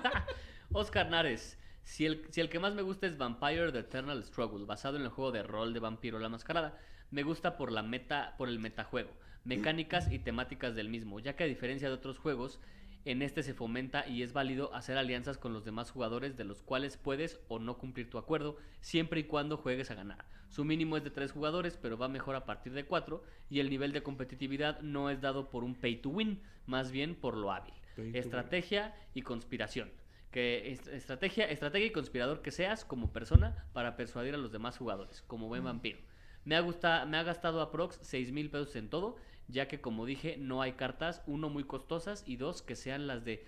[0.71, 1.57] Oscar Nares.
[1.83, 5.03] Si el, si el que más me gusta es Vampire The Eternal Struggle, basado en
[5.03, 6.77] el juego de rol de Vampiro la Mascarada,
[7.09, 9.09] me gusta por la meta, por el metajuego,
[9.43, 12.59] mecánicas y temáticas del mismo, ya que a diferencia de otros juegos,
[13.05, 16.61] en este se fomenta y es válido hacer alianzas con los demás jugadores de los
[16.61, 20.25] cuales puedes o no cumplir tu acuerdo, siempre y cuando juegues a ganar.
[20.49, 23.69] Su mínimo es de 3 jugadores, pero va mejor a partir de 4, y el
[23.69, 27.51] nivel de competitividad no es dado por un pay to win, más bien por lo
[27.51, 27.73] hábil.
[28.15, 29.91] Estrategia y conspiración.
[30.31, 34.77] Que est- estrategia, estrategia y conspirador que seas como persona para persuadir a los demás
[34.77, 35.99] jugadores, como buen vampiro.
[36.45, 39.17] Me ha, gusta, me ha gastado aprox 6 mil pesos en todo,
[39.49, 43.25] ya que como dije, no hay cartas, uno muy costosas y dos que sean las
[43.25, 43.45] de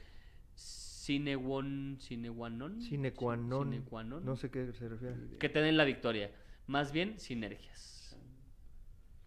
[0.55, 2.81] Cinewon, Cinewanon.
[2.81, 3.71] Sine qua non.
[3.71, 5.37] Sine qua non, No sé qué se refiere.
[5.39, 6.31] Que te den la victoria.
[6.67, 8.17] Más bien sinergias.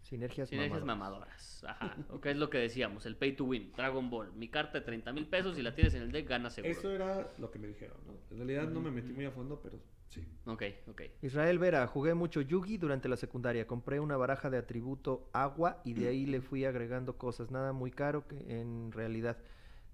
[0.02, 1.64] Sinergias, Sinergias mamadoras.
[1.64, 1.64] mamadoras.
[1.64, 1.96] Ajá.
[2.10, 4.32] O que es lo que decíamos, el pay to win, Dragon Ball.
[4.34, 6.72] Mi carta de 30 mil pesos y la tienes en el deck, ganas seguro.
[6.72, 8.12] Eso era lo que me dijeron, ¿no?
[8.30, 9.80] En realidad no me metí muy a fondo, pero
[10.14, 10.26] sí.
[10.46, 11.02] Ok, ok.
[11.22, 13.66] Israel Vera, jugué mucho Yugi durante la secundaria.
[13.66, 17.50] Compré una baraja de atributo agua y de ahí le fui agregando cosas.
[17.50, 19.36] Nada muy caro que en realidad.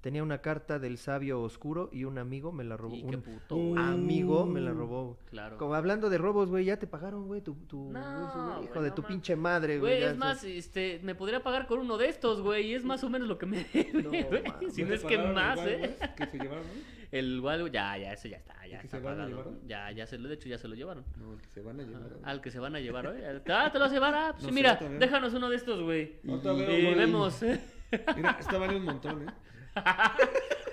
[0.03, 2.95] Tenía una carta del sabio oscuro y un amigo me la robó.
[2.97, 5.19] Y qué Un puto, un amigo me la robó.
[5.27, 5.59] Claro.
[5.59, 8.73] Como hablando de robos, güey, ya te pagaron, güey, tu, tu No, eso, güey, hijo
[8.73, 10.03] güey, de no tu pinche madre, güey.
[10.03, 13.05] Es se- más, este, me podría pagar con uno de estos, güey, y es más
[13.05, 14.43] o menos lo que me debe, No, güey.
[14.73, 15.95] Si no es que más, ¿eh?
[16.17, 17.00] Que se llevaron, ¿no?
[17.13, 19.59] El Wild, ya, ya, eso ya está, ya ¿El que está se van a pagado.
[19.67, 21.05] Ya, ya se lo, de hecho, ya se lo llevaron.
[21.17, 22.03] No, el que se van a llevar.
[22.13, 22.27] ¿no?
[22.27, 23.21] Al que se van a llevar hoy.
[23.49, 25.01] Ah, te lo vas a llevar, ah, pues No sí, sé, mira, también.
[25.01, 26.21] déjanos uno de estos, güey.
[26.23, 26.95] Y güey.
[26.95, 27.43] vemos.
[28.17, 29.33] Mira, esta vale un montón, ¿eh?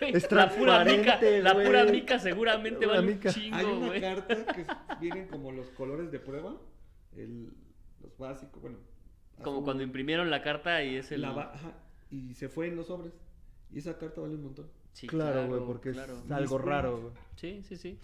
[0.02, 3.30] Es la pura mica, transparente, la pura mica seguramente pura vale mica.
[3.30, 4.02] un Hay chingo, una güey.
[4.02, 4.66] carta que
[5.00, 6.56] vienen como los colores de prueba,
[7.16, 7.52] el,
[8.02, 8.78] los básicos, bueno.
[9.42, 11.22] Como azul, cuando imprimieron la carta y es el...
[11.22, 11.74] la ajá,
[12.12, 13.14] y se fue en los sobres.
[13.72, 14.70] Y esa carta vale un montón.
[14.98, 16.18] Sí, Claro, güey, porque claro.
[16.26, 17.14] es algo raro, güey.
[17.36, 18.00] Sí, sí, sí.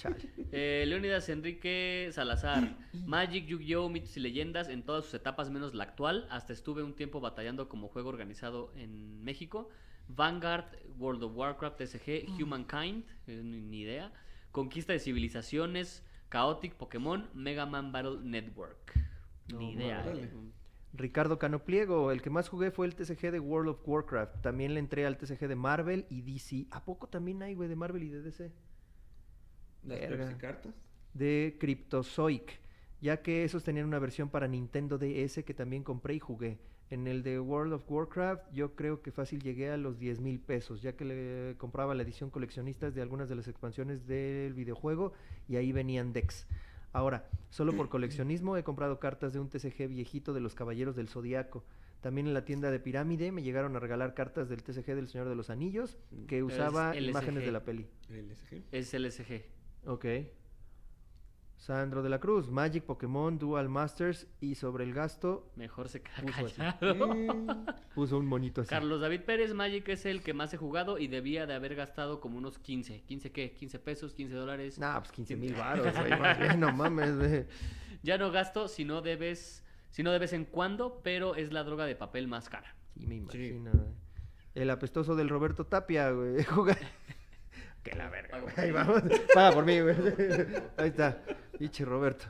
[0.52, 2.78] Eh, Leonidas Enrique Salazar.
[3.08, 6.28] Magic, Yu-Gi-Oh, mitos y leyendas en todas sus etapas menos la actual.
[6.30, 9.70] Hasta estuve un tiempo batallando como juego organizado en México.
[10.08, 10.66] Vanguard,
[11.00, 14.14] World of Warcraft, SG, Humankind, eh, ni idea.
[14.52, 18.94] Conquista de civilizaciones, Chaotic, Pokémon, Mega Man Battle Network.
[19.52, 20.06] No, ni idea.
[20.14, 20.30] eh.
[20.94, 24.42] Ricardo Cano Pliego, el que más jugué fue el TCG de World of Warcraft.
[24.42, 26.68] También le entré al TCG de Marvel y DC.
[26.70, 28.52] ¿A poco también hay, güey, de Marvel y de DC?
[29.84, 30.00] Las.
[30.00, 30.74] Pepsi cartas.
[31.14, 32.60] De Cryptozoic,
[33.02, 36.60] ya que esos tenían una versión para Nintendo DS que también compré y jugué.
[36.90, 40.40] En el de World of Warcraft yo creo que fácil llegué a los 10 mil
[40.40, 45.14] pesos, ya que le compraba la edición coleccionistas de algunas de las expansiones del videojuego
[45.48, 46.46] y ahí venían decks.
[46.94, 51.10] Ahora, solo por coleccionismo he comprado cartas de un TCG viejito de los Caballeros del
[51.10, 51.66] Zodiaco.
[52.00, 55.30] También en la tienda de Pirámide me llegaron a regalar cartas del TCG del Señor
[55.30, 55.98] de los Anillos
[56.28, 57.88] que Es usaba imágenes de la peli.
[58.10, 58.62] El SG.
[58.72, 59.42] Es LSG.
[59.86, 60.06] Ok.
[61.64, 66.16] Sandro de la Cruz, Magic, Pokémon, Dual Masters y sobre el gasto Mejor se queda
[66.22, 66.56] Puso así.
[66.56, 67.66] callado.
[67.96, 68.70] Puso un monito así.
[68.70, 72.20] Carlos David Pérez, Magic es el que más he jugado y debía de haber gastado
[72.20, 73.06] como unos 15.
[73.08, 73.56] ¿15 qué?
[73.58, 74.18] ¿15 pesos?
[74.18, 74.78] ¿15 dólares?
[74.78, 76.10] Nah, pues 15 mil baros, güey.
[76.20, 77.46] más bien, no mames, güey.
[78.02, 81.64] Ya no gasto si no debes, si no de vez en cuando, pero es la
[81.64, 82.76] droga de papel más cara.
[83.00, 83.72] Sí, me imagino.
[84.54, 86.44] El apestoso del Roberto Tapia, güey.
[86.44, 86.78] Juga-
[87.84, 88.54] que la verga, güey.
[88.58, 89.04] Ahí vamos.
[89.34, 89.96] Paga por mí, güey.
[90.78, 91.22] Ahí está.
[91.58, 92.26] Pinche Roberto.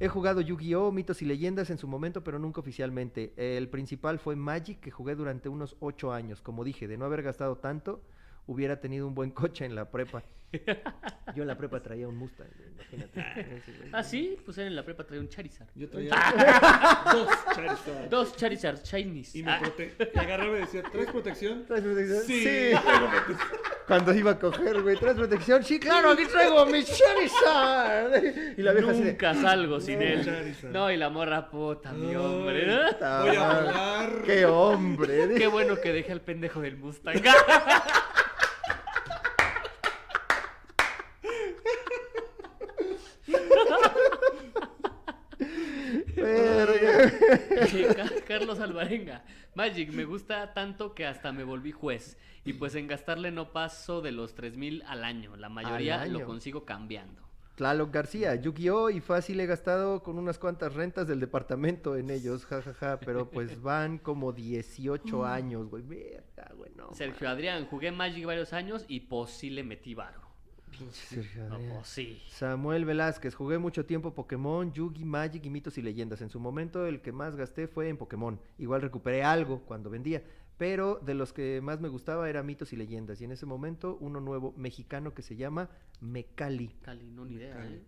[0.00, 3.32] He jugado Yu-Gi-Oh, mitos y leyendas en su momento, pero nunca oficialmente.
[3.36, 6.40] El principal fue Magic, que jugué durante unos 8 años.
[6.40, 8.04] Como dije, de no haber gastado tanto,
[8.48, 10.22] hubiera tenido un buen coche en la prepa.
[11.36, 13.44] Yo en la prepa traía un Mustang, güey, imagínate.
[13.44, 13.90] Güey.
[13.92, 15.68] Ah, sí, pues en la prepa traía un Charizard.
[15.74, 16.08] Yo traía
[17.12, 18.08] dos Charizard.
[18.08, 19.34] Dos Charizard Shinies.
[19.36, 21.66] Y me Ah, prote- y agarraba y decía, ¿traes protección?
[21.66, 22.22] ¿Traes protección?
[22.22, 22.70] Sí, Sí.
[22.82, 23.60] traigo protección.
[23.86, 25.62] Cuando iba a coger, güey, ¿traes protección?
[25.64, 28.24] Sí, claro, aquí traigo mi Charizard.
[28.58, 29.04] Y la vieja de...
[29.04, 30.24] Nunca salgo sin No, él.
[30.24, 30.72] Charizard.
[30.72, 32.66] No, y la morra puta, mi hombre.
[32.66, 32.88] ¿no?
[32.92, 34.22] "Puta Voy a volar".
[34.24, 35.34] ¡Qué hombre!
[35.36, 37.20] Qué bueno que dejé al pendejo del Mustang.
[48.28, 49.24] Carlos Alvarenga.
[49.54, 52.16] Magic, me gusta tanto que hasta me volví juez.
[52.44, 55.36] Y pues en gastarle no paso de los 3000 al año.
[55.36, 57.28] La mayoría lo consigo cambiando.
[57.56, 58.88] Tlaloc García, Yu-Gi-Oh!
[58.88, 63.60] y fácil he gastado con unas cuantas rentas del departamento en ellos, jajaja, pero pues
[63.62, 65.82] van como 18 años, güey.
[65.82, 66.94] Verga, güey, no.
[66.94, 70.27] Sergio Adrián, jugué Magic varios años y pues sí le metí varo.
[70.78, 71.72] Pinche Sergio No, Adrián.
[71.74, 72.22] pues sí.
[72.28, 76.20] Samuel Velázquez, jugué mucho tiempo Pokémon, Yugi, Magic y mitos y leyendas.
[76.22, 78.40] En su momento el que más gasté fue en Pokémon.
[78.58, 80.22] Igual recuperé algo cuando vendía,
[80.56, 83.20] pero de los que más me gustaba era mitos y leyendas.
[83.20, 85.68] Y en ese momento uno nuevo mexicano que se llama
[86.00, 86.68] Mecali.
[86.82, 87.74] Cali, no ni idea, Cali.
[87.74, 87.82] ¿eh?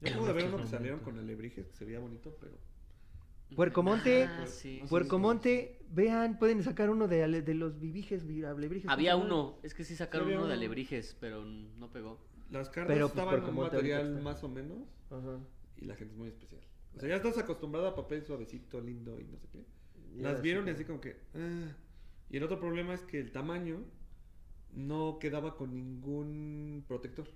[0.00, 2.52] Yo acabo de ver uno que salieron con alebrijes, que se veía bonito, pero...
[3.54, 4.82] Puercomonte, Ah, sí.
[4.88, 8.90] Puercomonte, vean, pueden sacar uno de, ale- de los vivijes, vi- alebrijes.
[8.90, 12.18] Había uno, es que sí sacaron uno de alebrijes, pero no pegó.
[12.50, 14.78] Las cartas Pero, pues, estaban en un material más o menos
[15.10, 15.38] Ajá.
[15.76, 16.60] y la gente es muy especial.
[16.96, 19.64] O sea, ya estás acostumbrado a papel suavecito, lindo y no sé qué.
[20.16, 21.16] Las vieron y así como que...
[21.34, 21.68] ah.
[22.30, 23.84] Y el otro problema es que el tamaño
[24.72, 27.28] no quedaba con ningún protector.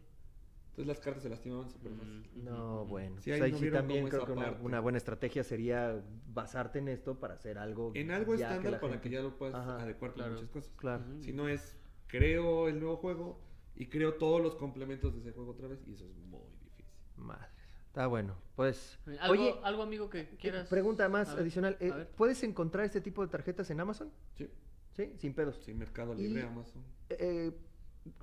[0.78, 2.28] Entonces las cartas se lastimaban súper fácil.
[2.36, 3.16] Mm, No, bueno.
[3.20, 4.32] Sí, pues ahí ahí no sí también creo que
[4.62, 6.00] una, buena estrategia sería
[6.32, 7.90] basarte en esto para hacer algo.
[7.96, 10.34] En algo estándar la para gente- que ya lo puedas Ajá, adecuar con claro.
[10.34, 10.72] muchas cosas.
[10.76, 11.04] Claro.
[11.20, 11.76] Si no es,
[12.06, 13.40] creo el nuevo juego
[13.74, 16.84] y creo todos los complementos de ese juego otra vez y eso es muy difícil.
[17.16, 17.48] Madre.
[17.88, 18.36] Está bueno.
[18.54, 19.00] Pues.
[19.18, 20.68] ¿Algo, Oye, algo amigo que quieras.
[20.68, 21.76] pregunta más ver, adicional.
[21.80, 22.06] eh.
[22.16, 24.12] ¿Puedes encontrar este tipo de tarjetas en Amazon?
[24.36, 24.48] Sí,
[24.92, 25.56] Sí, sin pedos.
[25.64, 26.84] sí, Mercado Y- Libre, Amazon.
[27.08, 27.52] Eh,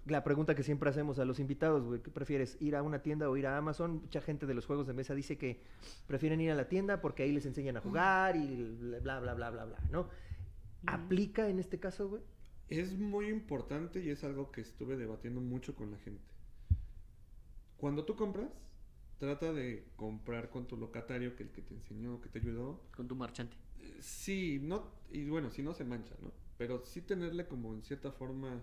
[0.05, 2.57] la pregunta que siempre hacemos a los invitados, güey, ¿qué prefieres?
[2.59, 4.01] ¿Ir a una tienda o ir a Amazon?
[4.01, 5.61] Mucha gente de los juegos de mesa dice que
[6.07, 9.49] prefieren ir a la tienda porque ahí les enseñan a jugar y bla, bla, bla,
[9.49, 10.09] bla, bla, ¿no?
[10.85, 12.21] ¿Aplica en este caso, güey?
[12.69, 16.23] Es muy importante y es algo que estuve debatiendo mucho con la gente.
[17.77, 18.49] Cuando tú compras,
[19.19, 22.81] trata de comprar con tu locatario, que el que te enseñó, que te ayudó.
[22.95, 23.55] Con tu marchante.
[23.99, 26.31] Sí, no, y bueno, si no se mancha, ¿no?
[26.57, 28.61] Pero sí tenerle como en cierta forma,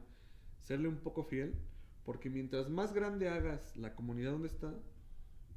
[0.62, 1.54] serle un poco fiel,
[2.04, 4.74] porque mientras más grande hagas la comunidad donde está,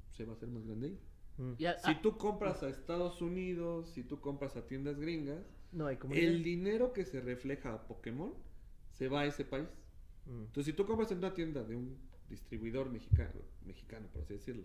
[0.09, 0.99] se va a hacer más grande ahí.
[1.37, 1.51] Mm.
[1.65, 5.87] A- Si ah, tú compras a Estados Unidos, si tú compras a tiendas gringas, No
[5.87, 8.33] hay como el dinero que se refleja a Pokémon
[8.91, 9.67] se va a ese país.
[10.25, 10.43] Mm.
[10.45, 11.97] Entonces, si tú compras en una tienda de un
[12.29, 14.63] distribuidor mexicano, mexicano por así decirlo,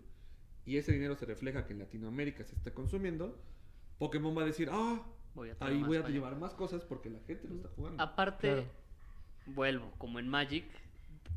[0.65, 3.37] y ese dinero se refleja que en Latinoamérica se está consumiendo,
[3.99, 5.05] Pokémon va a decir, ah,
[5.35, 6.13] voy a traer ahí voy a para allá".
[6.15, 8.01] llevar más cosas porque la gente lo está jugando.
[8.01, 8.80] Aparte, Claro.
[9.45, 10.65] Vuelvo, como en Magic,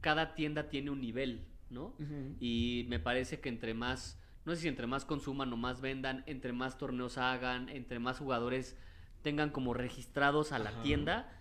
[0.00, 1.94] cada tienda tiene un nivel, ¿no?
[2.40, 6.22] Y me parece que entre más, no sé si entre más consuman o más vendan,
[6.26, 8.76] entre más torneos hagan, entre más jugadores
[9.22, 10.82] tengan como registrados a la Ajá.
[10.82, 11.32] tienda,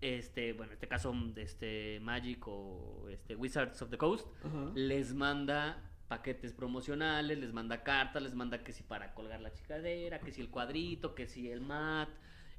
[0.00, 4.70] este, bueno, en este caso, este Magic o este Wizards of the Coast, Ajá.
[4.74, 10.20] les manda paquetes promocionales, les manda cartas, les manda que si para colgar la chicadera,
[10.20, 12.08] que si el cuadrito, que si el mat,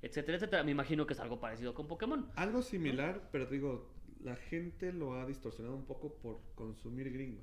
[0.01, 0.63] etcétera, etcétera.
[0.63, 2.29] Me imagino que es algo parecido con Pokémon.
[2.35, 3.93] Algo similar, pero digo,
[4.23, 7.41] la gente lo ha distorsionado un poco por consumir gringo.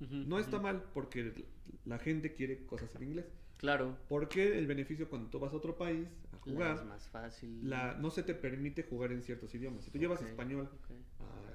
[0.00, 1.46] No está mal porque
[1.84, 3.26] la gente quiere cosas en inglés.
[3.56, 3.96] Claro.
[4.08, 7.60] Porque el beneficio cuando tú vas a otro país a Es jugar, más fácil.
[7.70, 9.84] la, no se te permite jugar en ciertos idiomas.
[9.84, 10.68] Si tú llevas español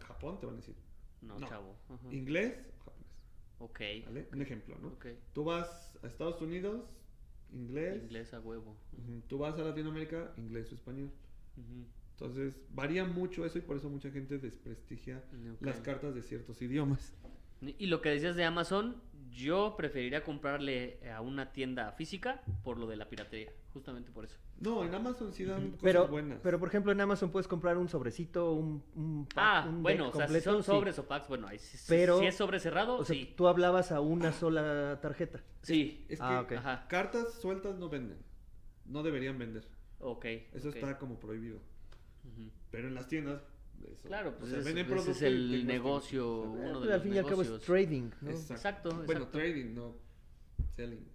[0.02, 0.76] a Japón, te van a decir
[1.22, 1.48] No, No.
[1.48, 1.76] chavo.
[1.90, 2.12] Ajá.
[2.14, 3.08] inglés japonés.
[3.60, 3.80] Ok.
[4.06, 4.28] ¿vale?
[4.32, 4.98] Un ejemplo, ¿no?
[5.34, 6.90] Tú vas a Estados Unidos,
[7.54, 8.04] inglés.
[8.04, 8.76] Inglés a huevo.
[9.28, 11.12] Tú vas a Latinoamérica, inglés o español.
[12.12, 15.24] Entonces, varía mucho eso y por eso mucha gente desprestigia
[15.62, 17.14] las cartas de ciertos idiomas.
[17.62, 18.96] Y lo que decías de Amazon,
[19.32, 23.52] yo preferiría comprarle a una tienda física por lo de la piratería.
[23.74, 24.38] Justamente por eso.
[24.60, 26.40] No, en Amazon sí dan cosas Pero, buenas.
[26.42, 30.06] pero, por ejemplo, en Amazon puedes comprar un sobrecito, un, un pack, Ah, un bueno,
[30.06, 30.72] deck o sea, si son sí.
[30.72, 33.34] sobres o packs, bueno, ahí sí- Pero- si es sobre cerrado, O sea, sí.
[33.38, 35.42] tú hablabas a una sola tarjeta.
[35.62, 36.06] Sí.
[36.10, 38.18] Es que Ah, cartas sueltas no venden.
[38.86, 39.68] No deberían vender.
[40.00, 40.26] Ok.
[40.54, 41.60] Eso está como prohibido.
[42.72, 43.42] Pero en las tiendas.
[43.88, 47.14] Eso, Claro, pues es- venden ese es el negocio, uno de Pero al los fin
[47.14, 47.66] y al cabo es negocios.
[47.66, 48.30] trading, ¿no?
[48.32, 49.38] Exacto, Bueno, exacto.
[49.38, 49.96] trading, no
[50.76, 51.08] selling.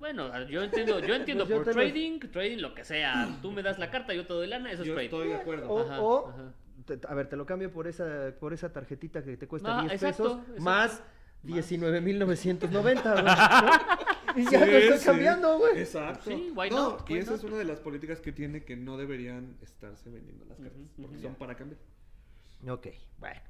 [0.00, 3.38] Bueno, yo entiendo, yo entiendo Pues yo por lo- trading, trading lo que sea.
[3.42, 5.06] Tú me das la carta, yo te doy lana, eso Yo es trading.
[5.08, 5.68] estoy de acuerdo.
[5.70, 6.54] O, Ajá, o, ajá.
[6.86, 9.80] te- a ver, te lo cambio por esa, por esa tarjetita que te cuesta Ah,
[9.82, 10.62] 10 exacto, pesos, exacto.
[10.62, 11.02] más
[11.42, 13.30] 19,990, güey, ¿no?
[14.36, 15.04] Y ya Sí, lo estoy sí.
[15.06, 15.78] cambiando, güey.
[15.80, 16.30] Exacto.
[16.30, 17.40] Sí, why no, not, y why esa not?
[17.40, 20.90] es una de las políticas que tiene que no deberían estarse vendiendo las cartas.
[21.00, 21.80] Porque son para cambiar.
[22.66, 23.40] Ok, bueno.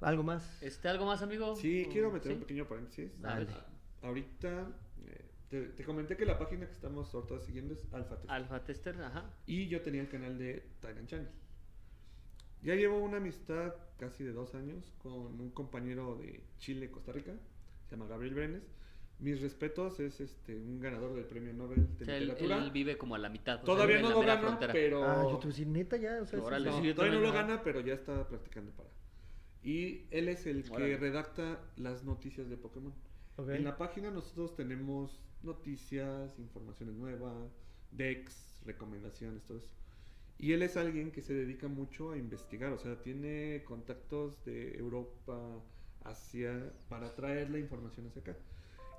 [0.00, 0.62] ¿Algo más?
[0.62, 1.56] Este, ¿Algo más, amigo?
[1.56, 2.34] Sí, ¿O- quiero meter sí?
[2.34, 3.10] un pequeño paréntesis.
[3.20, 3.46] Dale.
[3.50, 3.66] Ah,
[4.02, 4.68] Ahorita
[5.06, 8.30] eh, te, te comenté que la página que estamos ahorita siguiendo es Alpha Test.
[8.30, 9.30] Alpha Tester, ajá.
[9.46, 11.28] Y yo tenía el canal de Taigan Channel.
[12.62, 17.32] Ya llevo una amistad casi de dos años con un compañero de Chile, Costa Rica,
[17.88, 18.62] se llama Gabriel Brenes.
[19.18, 22.64] Mis respetos, es este un ganador del premio Nobel de O sea, él, literatura.
[22.64, 23.62] él vive como a la mitad.
[23.62, 24.72] Todavía no lo gana, frontera.
[24.74, 27.18] pero Ah, yo te voy a decir, neta ya, o sea, No, sí, yo todavía
[27.18, 28.90] no lo gana, pero ya está practicando para.
[29.62, 30.96] Y él es el que Órale.
[30.98, 32.92] redacta las noticias de Pokémon.
[33.36, 33.48] ok.
[33.48, 37.50] En la página nosotros tenemos noticias, informaciones nuevas,
[37.90, 39.70] decks, recomendaciones, todo eso.
[40.38, 44.76] Y él es alguien que se dedica mucho a investigar, o sea, tiene contactos de
[44.76, 45.62] Europa,
[46.04, 48.36] Asia, para traer la información hacia acá.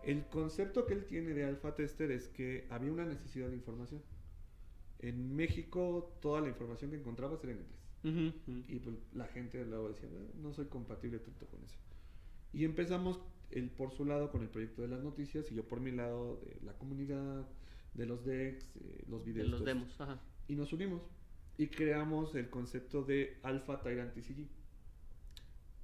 [0.04, 4.02] El concepto que él tiene de Alpha Tester es que había una necesidad de información.
[5.00, 7.78] En México toda la información que encontrabas era en inglés.
[8.04, 8.64] Ujú, ujú.
[8.68, 11.78] Y pues la gente luego decía, "Eh, no soy compatible tanto con eso.
[12.54, 13.20] Y empezamos
[13.52, 16.38] él por su lado con el proyecto de las noticias y yo por mi lado
[16.38, 17.46] de la comunidad,
[17.94, 19.50] de los decks, eh, los De videos.
[19.50, 19.78] los todo eso.
[19.80, 20.22] demos, ajá.
[20.48, 21.02] Y nos unimos
[21.58, 24.48] y creamos el concepto de Alpha Tyrant TCG.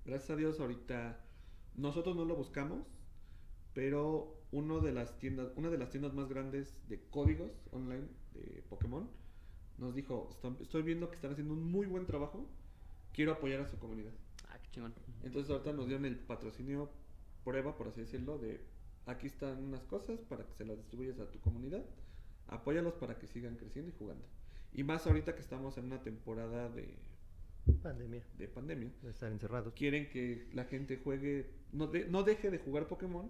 [0.05, 1.19] Gracias a Dios ahorita
[1.75, 2.85] nosotros no lo buscamos,
[3.73, 8.63] pero uno de las tiendas, una de las tiendas más grandes de códigos online de
[8.69, 9.09] Pokémon
[9.77, 12.47] nos dijo, "Están- estoy viendo que están haciendo un muy buen trabajo,
[13.13, 14.11] quiero apoyar a su comunidad.
[14.49, 14.93] Ah, qué chingón.
[15.23, 16.89] Entonces ahorita nos dieron el patrocinio
[17.43, 18.61] prueba, por así decirlo, de
[19.05, 21.83] aquí están unas cosas para que se las distribuyas a tu comunidad,
[22.47, 24.23] apóyalos para que sigan creciendo y jugando.
[24.73, 26.95] Y más ahorita que estamos en una temporada de,
[27.81, 29.73] Pandemia, de pandemia, de estar encerrados.
[29.73, 33.29] quieren que la gente juegue, no, de- no deje de jugar Pokémon.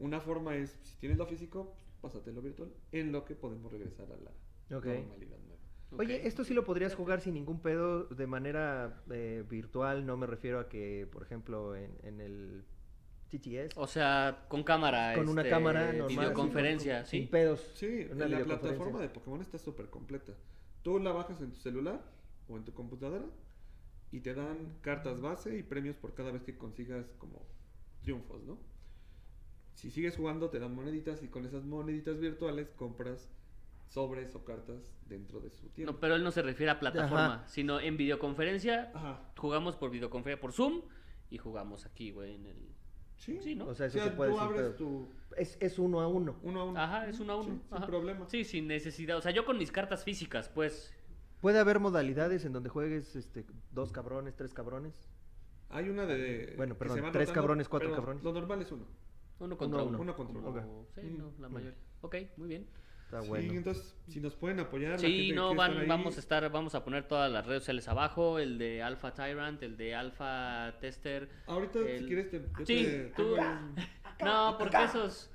[0.00, 4.16] Una forma es, si tienes lo físico, pásatelo virtual, en lo que podemos regresar a
[4.16, 4.32] la
[4.70, 5.60] normalidad nueva.
[5.98, 10.26] Oye, esto sí lo podrías jugar sin ningún pedo de manera eh, virtual, no me
[10.26, 12.64] refiero a que, por ejemplo, en, en el
[13.30, 15.14] TTS, O sea, con cámara.
[15.14, 16.08] con una este, cámara normal.
[16.08, 17.28] Videoconferencia, sin ¿sí?
[17.28, 17.60] pedos.
[17.74, 20.32] Sí, una la plataforma de Pokémon está súper completa.
[20.82, 22.02] Tú la bajas en tu celular
[22.48, 23.26] o en tu computadora
[24.10, 27.46] y te dan cartas base y premios por cada vez que consigas como
[28.02, 28.58] triunfos, ¿no?
[29.80, 33.30] Si sigues jugando te dan moneditas y con esas moneditas virtuales compras
[33.88, 35.92] sobres o cartas dentro de su tienda.
[35.92, 38.92] No, pero él no se refiere a plataforma, sino en videoconferencia.
[38.92, 39.32] Ajá.
[39.38, 40.82] Jugamos por videoconferencia por Zoom
[41.30, 42.56] y jugamos aquí, güey, en el.
[43.16, 43.40] Sí.
[43.42, 43.68] Sí, ¿no?
[43.68, 46.02] O sea, O eso sea, se puede tú decir, abres pero tu es, es uno
[46.02, 46.36] a uno.
[46.42, 46.78] uno a uno.
[46.78, 47.54] Ajá, es uno a uno.
[47.54, 48.28] Sí, sin problema.
[48.28, 49.16] Sí, sin necesidad.
[49.16, 50.94] O sea, yo con mis cartas físicas, pues.
[51.40, 55.08] Puede haber modalidades en donde juegues este, dos cabrones, tres cabrones.
[55.70, 56.52] Hay una de...
[56.58, 58.22] Bueno, perdón, tres rotando, cabrones, cuatro cabrones.
[58.22, 58.84] Lo normal es uno.
[59.40, 60.00] Uno contra Uno uno.
[60.02, 60.14] uno.
[60.16, 60.52] Contra uno.
[60.52, 61.18] Como- Sí, Mm.
[61.18, 61.52] no, la Mm.
[61.52, 61.78] mayoría.
[62.02, 62.66] Ok, muy bien.
[63.06, 63.52] Está Sí, bueno.
[63.54, 64.92] entonces, si nos pueden apoyar.
[64.92, 67.88] la Sí, no, van, ahí, vamos a estar, vamos a poner todas las redes sociales
[67.88, 71.28] abajo, el de Alpha Tyrant, el de Alpha Tester.
[71.46, 72.38] Ahorita, el- si quieres, te.
[72.64, 73.34] Sí, te tú-
[74.24, 75.30] No, porque esos,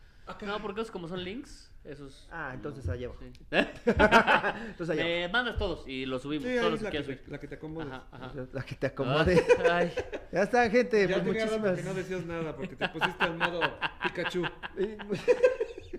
[0.45, 2.28] no, porque esos como son links, esos.
[2.32, 3.22] Ah, entonces no, allá abajo.
[3.22, 3.32] sí.
[4.70, 5.03] Entonces allá.
[5.03, 7.40] Me mandas todos y los subimos, Sí, todos es los que la, que te, la
[7.40, 7.88] que te acomodes.
[7.91, 8.34] Ajá, ajá.
[8.52, 9.45] La que te acomode.
[9.72, 9.94] Ay,
[10.32, 11.07] ya está, gente.
[11.07, 11.60] Ya pues muchísimas.
[11.60, 13.62] porque no decías nada, porque te pusiste al modo
[14.03, 14.44] Pikachu.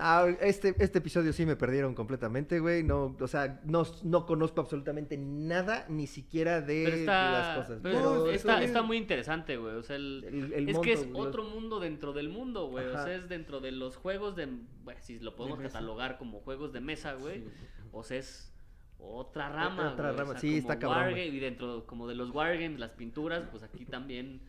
[0.00, 2.84] Ah, este, este episodio sí me perdieron completamente, güey.
[2.84, 7.80] No, o sea, no, no conozco absolutamente nada, ni siquiera de pero está, las cosas.
[7.82, 9.74] pero está, está muy interesante, güey.
[9.74, 12.86] O sea, el, El- el es que es otro mundo dentro del mundo, güey.
[12.86, 14.46] O sea, es dentro de los juegos de,
[14.84, 17.40] bueno, si lo podemos catalogar como juegos de mesa, güey.
[17.40, 17.48] Sí.
[17.90, 18.52] O sea, es
[19.00, 21.28] otra rama, Otra güey, o rama, sea, sí, está cabrón, güey.
[21.36, 24.40] y dentro como de los wargames, las pinturas, pues aquí también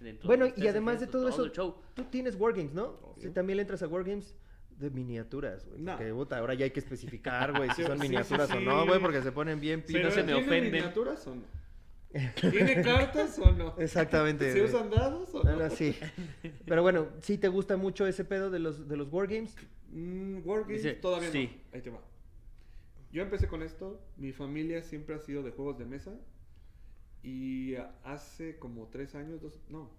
[0.00, 1.50] dentro Bueno, de y además de todo eso,
[1.94, 2.84] tú tienes Wargames, ¿no?
[3.02, 3.22] Obvio.
[3.22, 4.34] Si también le entras a Wargames
[4.78, 5.80] de miniaturas, güey.
[5.80, 5.96] No.
[5.96, 8.60] Porque, puta, ahora ya hay que especificar, güey, si Sí, son sí, sí, miniaturas o
[8.60, 10.72] no, güey, porque se ponen bien Pero no se me ¿tiene ofenden.
[10.72, 11.42] miniaturas o no?
[12.40, 13.74] ¿Tiene cartas o no?
[13.78, 14.50] Exactamente.
[14.52, 15.70] ¿Se usan dados o No, no?
[15.70, 15.94] sí.
[16.64, 19.54] Pero bueno, ¿sí te gusta mucho ese pedo de los, de los Wargames?
[19.90, 21.50] Mm, Wargames Dice, todavía sí.
[21.70, 21.76] no.
[21.76, 22.00] Ahí te va.
[23.12, 24.00] Yo empecé con esto.
[24.16, 26.12] Mi familia siempre ha sido de juegos de mesa.
[27.22, 27.74] Y
[28.04, 29.90] hace como tres años, dos, no.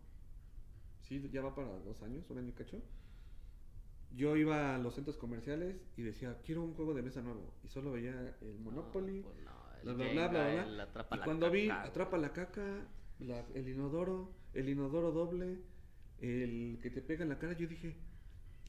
[1.01, 2.81] Sí, ya va para dos años, un año y cacho.
[4.11, 7.53] Yo iba a los centros comerciales y decía, quiero un juego de mesa nuevo.
[7.63, 9.21] Y solo veía el Monopoly.
[9.21, 9.29] No,
[9.83, 11.69] pues bla, bla, bla, bla, Y la cuando vi.
[11.69, 12.87] Atrapa la caca,
[13.19, 15.59] la- el inodoro, el inodoro doble,
[16.19, 17.95] el que te pega en la cara, yo dije,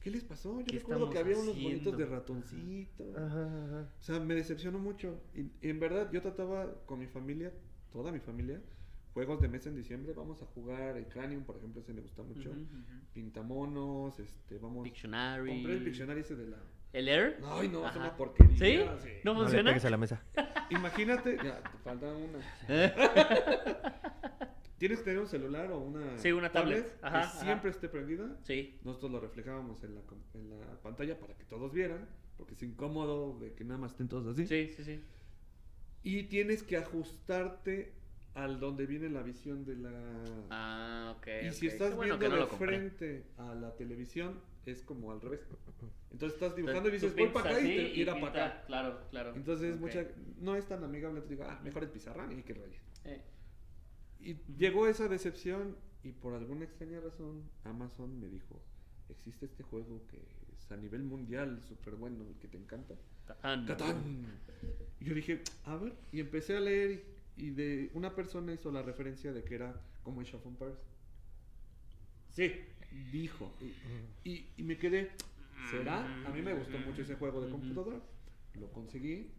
[0.01, 0.59] ¿qué les pasó?
[0.59, 3.03] Yo ¿Qué recuerdo que había unos bonitos de ratoncito.
[3.17, 3.89] Ajá, ajá.
[3.99, 5.19] O sea, me decepcionó mucho.
[5.33, 7.51] Y, y en verdad, yo trataba con mi familia,
[7.91, 8.61] toda mi familia,
[9.13, 10.13] juegos de mesa en diciembre.
[10.13, 12.51] Vamos a jugar el Cranium, por ejemplo, ese me gusta mucho.
[13.13, 14.83] Pintamonos, este, vamos.
[14.83, 15.49] Pictionary.
[15.49, 16.57] Compré el Pictionary ese de la.
[16.93, 17.39] ¿El Air?
[17.45, 18.57] Ay, no, es una porquería.
[18.57, 18.83] ¿Sí?
[19.03, 19.09] sí.
[19.23, 19.69] ¿No No le funciona?
[19.69, 20.21] pegues a la mesa.
[20.71, 22.39] Imagínate, ya, te falta una.
[24.77, 26.97] Tienes que tener un celular o una, Sí, una tablet.
[27.03, 27.39] Ajá, que ajá.
[27.43, 28.35] siempre esté prendida.
[28.43, 28.79] Sí.
[28.83, 30.01] Nosotros lo reflejábamos en la,
[30.33, 34.07] en la pantalla para que todos vieran, porque es incómodo de que nada más estén
[34.09, 34.47] todos así.
[34.47, 35.03] Sí, sí, sí.
[36.03, 37.93] Y tienes que ajustarte
[38.33, 39.91] al donde viene la visión de la...
[40.49, 41.27] Ah, ok.
[41.43, 41.73] y si ok.
[41.73, 45.41] estás bueno viendo no de frente a la televisión, es como al revés.
[46.11, 48.63] Entonces estás Entonces, dibujando y tú dices, voy para acá y te tira para acá.
[48.67, 49.35] Claro, claro.
[49.35, 49.81] Entonces, Ok.
[49.81, 50.07] mucha,
[50.39, 52.79] no es tan amigable, te digo, ah, mejor el pizarrón y que raya.
[53.05, 53.21] Eh,
[54.19, 58.61] Y llegó esa decepción y por alguna extraña razón Amazon me dijo,
[59.09, 60.17] existe este juego que
[60.57, 62.95] es a nivel mundial súper bueno y que te encanta.
[63.27, 63.65] Catán.
[63.65, 64.25] Catán.
[64.99, 67.03] Y yo dije, a ver, y empecé a leer
[67.37, 70.77] y, de una persona hizo la referencia de que era como of Empires.
[72.29, 72.51] Sí,
[73.11, 73.51] dijo.
[74.23, 75.11] Y, y- y me quedé,
[75.69, 76.05] ¿será?
[76.25, 77.57] A mí me gustó mucho ese juego de Ujú.
[77.59, 77.99] computadora.
[78.59, 79.31] Lo conseguí.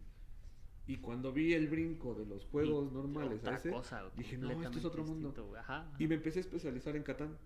[0.85, 4.37] Y cuando vi el brinco de los juegos Y normales otra a ese, cosa, dije,
[4.37, 5.29] no, esto es otro mundo.
[5.29, 5.55] distinto.
[5.57, 5.89] Ajá.
[5.97, 7.37] Y me empecé a especializar en Catán.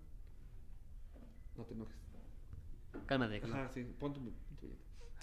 [1.56, 1.96] No te enojes.
[3.06, 3.40] Cálmate.
[3.44, 4.20] Ajá, sí, pon tu.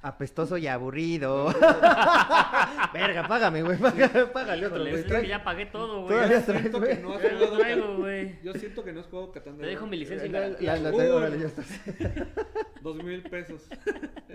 [0.01, 1.47] Apestoso y aburrido.
[2.93, 3.77] Verga, págame, güey.
[3.79, 5.03] Págale, págale otro, Híjole, güey.
[5.03, 6.09] es que ya pagué todo, güey.
[6.15, 8.39] Todavía traes, Siento que no has jugado traigo, güey.
[8.43, 10.91] Yo siento que no has jugado Catán de Te dejo mi licencia en La, la,
[10.91, 11.63] la órale, ya está.
[12.81, 13.67] Dos mil pesos.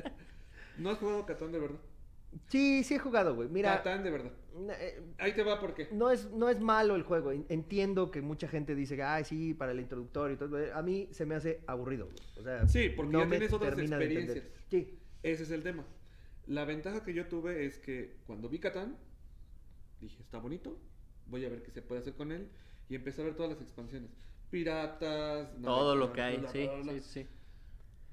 [0.79, 1.79] ¿No has jugado Catán de verdad?
[2.49, 3.49] Sí, sí he jugado, güey.
[3.49, 4.33] Mira, Catán de verdad.
[4.81, 5.89] eh, Ahí te va por qué.
[5.93, 7.33] no es, no es malo el juego.
[7.33, 10.59] En- Entiendo que mucha gente dice, ay, sí, para el introductorio y todo.
[10.75, 12.07] A mí se me hace aburrido.
[12.07, 12.17] güey.
[12.39, 14.45] O sea, Sí, porque ya tienes otras experiencias.
[14.71, 14.97] Sí.
[15.23, 15.85] Ese es el tema.
[16.47, 18.97] La ventaja que yo tuve es que cuando vi Catán,
[20.01, 20.79] dije, está bonito,
[21.27, 22.49] voy a ver qué se puede hacer con él.
[22.89, 24.11] Y empecé a ver todas las expansiones.
[24.51, 26.69] Piratas, Todo lo que hay, sí,
[27.03, 27.27] sí.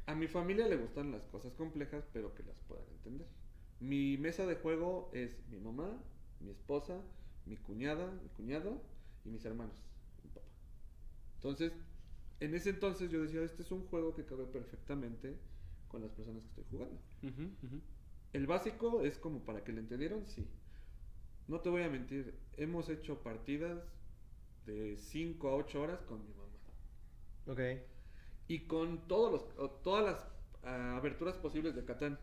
[0.05, 3.27] A mi familia le gustan las cosas complejas, pero que las puedan entender.
[3.79, 5.99] Mi mesa de juego es mi mamá,
[6.39, 7.01] mi esposa,
[7.45, 8.81] mi cuñada, mi cuñado
[9.25, 9.75] y mis hermanos,
[10.23, 10.47] mi papá.
[11.35, 11.73] Entonces,
[12.39, 15.38] en ese entonces yo decía, este es un juego que cabe perfectamente
[15.88, 16.99] con las personas que estoy jugando.
[18.34, 20.47] El básico es como para que le entendieron, sí.
[21.47, 23.81] No te voy a mentir, hemos hecho partidas
[24.65, 26.47] de 5 a 8 horas con mi mamá.
[27.47, 27.59] Ok.
[28.49, 30.27] Y con todos los, todas las
[30.64, 32.19] ah, aberturas posibles de Catán.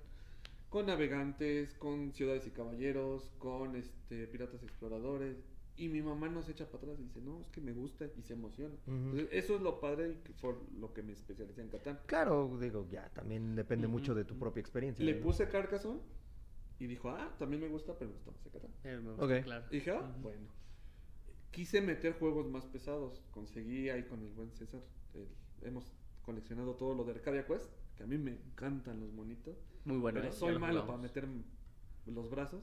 [0.69, 5.37] Con navegantes, con ciudades y caballeros, con este piratas exploradores.
[5.77, 8.23] Y mi mamá nos echa para atrás y dice, no, es que me gusta y
[8.23, 8.75] se emociona.
[8.87, 11.99] Entonces, eso es lo padre y que fue lo que me especialicé en Catán.
[12.07, 15.05] Claro, digo, ya, también depende mucho de tu propia experiencia.
[15.05, 15.23] Le ¿no?
[15.23, 16.01] puse Carcassonne
[16.79, 18.71] y dijo, ah, también me gusta, pero me gusta más Catán.
[18.85, 19.43] Eh, me gusta, Ok.
[19.45, 19.65] claro.
[19.71, 20.47] Y dije, ah, bueno.
[21.51, 23.23] Quise meter juegos más pesados.
[23.33, 24.81] Conseguí ahí con el buen César.
[25.15, 25.29] el-
[25.69, 25.93] hemos
[26.23, 29.57] coleccionado todo lo de Arcadia Quest, que a mí me encantan los monitos.
[29.85, 31.27] Muy bueno, pero eh, soy lo malo para meter
[32.07, 32.63] los brazos.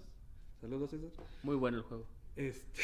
[0.59, 1.11] Saludos, César.
[1.43, 2.05] Muy bueno el juego.
[2.35, 2.81] Este.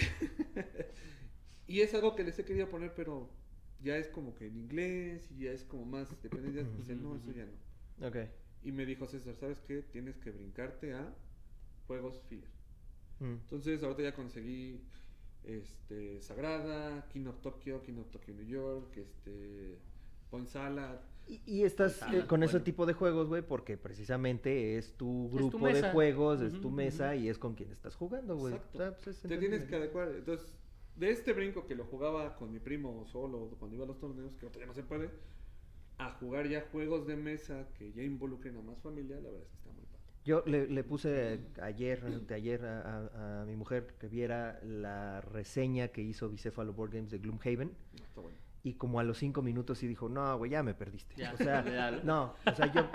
[1.67, 3.29] y es algo que les he querido poner, pero
[3.81, 6.63] ya es como que en inglés y ya es como más dependencia.
[6.77, 8.07] Dice, no, eso ya no.
[8.07, 8.17] Ok.
[8.63, 9.81] Y me dijo César, ¿sabes qué?
[9.81, 11.15] Tienes que brincarte a
[11.85, 12.49] juegos filler.
[13.19, 13.33] Mm.
[13.33, 14.81] Entonces, ahorita ya conseguí
[15.43, 19.77] este Sagrada, King of Tokyo, King of Tokyo New York, este
[20.29, 20.99] Point Salad.
[21.27, 22.63] Y, y estás Ah, eh, con ese bueno.
[22.63, 26.61] tipo de juegos, güey, porque precisamente es tu Es tu grupo de juegos, es Ujú,
[26.61, 26.77] tu ujú.
[26.77, 28.55] mesa y es con quien estás jugando, güey.
[28.55, 28.83] Exacto.
[28.83, 30.09] Ah, pues es Te tienes que adecuar.
[30.15, 30.53] Entonces,
[30.95, 34.35] de este brinco que lo jugaba con mi primo solo cuando iba a los torneos,
[34.37, 35.09] que ahorita ya no se puede,
[35.97, 39.49] a jugar ya juegos de mesa que ya involucren a más familia, la verdad es
[39.49, 40.03] que está muy padre.
[40.23, 45.21] Yo le, le puse ayer, de ayer a, a- a mi mujer que viera la
[45.21, 48.37] reseña que hizo Bicéfalo Board Games de Gloomhaven No, está bueno.
[48.67, 51.15] Y como a los cinco minutos sí dijo, no, güey, ya me perdiste.
[51.15, 51.61] Ya, o sea,
[52.03, 52.89] no, o sea, yo,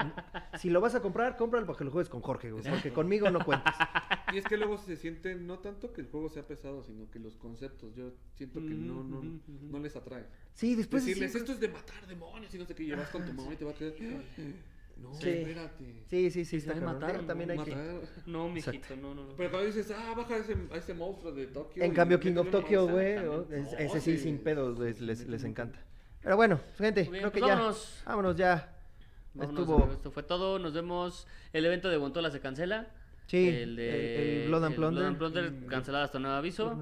[0.59, 3.31] si lo vas a comprar, cómpralo para que lo juegues con Jorge, güey, porque conmigo
[3.31, 3.73] no cuentes.
[4.33, 7.19] Y es que luego se siente, no tanto que el juego sea pesado, sino que
[7.19, 9.41] los conceptos, yo siento que no, no, ujú.
[9.49, 10.27] no les atrae.
[10.55, 11.05] Sí, después...
[11.05, 13.33] de Decirles, cinco- esto es de matar demonios y no sé qué, llevas con tu
[13.33, 13.95] mamá y te va a quedar...
[14.97, 15.29] No, Sí.
[15.31, 16.05] espérate.
[16.09, 17.61] Sí, sí, sí, Te está matar, También ¿no?
[17.63, 17.75] hay que...
[17.77, 18.09] Matar.
[18.27, 18.79] No, Exacto.
[18.79, 19.37] mijito, no, no, no.
[19.37, 21.83] Pero cuando dices, ah, baja a ese, a ese monstruo de Tokio.
[21.83, 23.17] En cambio, King of Tokyo, güey,
[23.51, 25.79] es- ese sí, sin pedos, les, les, les encanta.
[26.23, 27.55] Pero bueno, gente, bien, creo que pues ya...
[27.57, 28.03] vámonos.
[28.07, 28.77] Vámonos ya.
[29.35, 29.93] Vámonos, Estuvo...
[29.93, 30.59] Esto fue todo.
[30.59, 31.27] Nos vemos.
[31.53, 32.91] El evento de Guantola se cancela.
[33.27, 33.89] Sí, el, de,
[34.37, 35.19] el- el Blood and el Plunder.
[35.19, 35.67] Plunder Mm.
[35.67, 36.79] cancelado hasta nuevo aviso.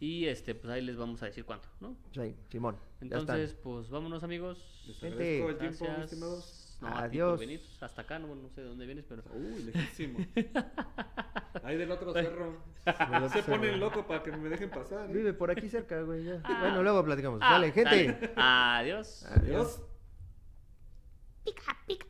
[0.00, 1.94] Y este, pues ahí les vamos a decir cuánto, ¿no?
[2.14, 2.76] Sí, Simón.
[3.02, 4.82] Entonces, pues vámonos, amigos.
[4.86, 6.59] Les Gente, agradezco el tiempo, estimados.
[6.80, 7.40] No, a ti por Adiós.
[7.40, 9.22] venir hasta acá, no, no sé de dónde vienes, pero.
[9.34, 10.18] Uy, lejísimo.
[11.62, 12.62] Ahí del otro cerro.
[12.86, 13.76] Del otro Se ponen cerro.
[13.76, 15.10] loco para que me dejen pasar.
[15.10, 15.12] ¿eh?
[15.12, 16.24] Vive por aquí cerca, güey.
[16.24, 16.40] ya.
[16.44, 16.58] Ah.
[16.60, 17.40] Bueno, luego platicamos.
[17.42, 18.06] Ah, Dale, gente.
[18.14, 18.32] dale.
[18.36, 19.26] Adiós.
[19.26, 19.82] Adiós.
[21.44, 22.06] pica, pica.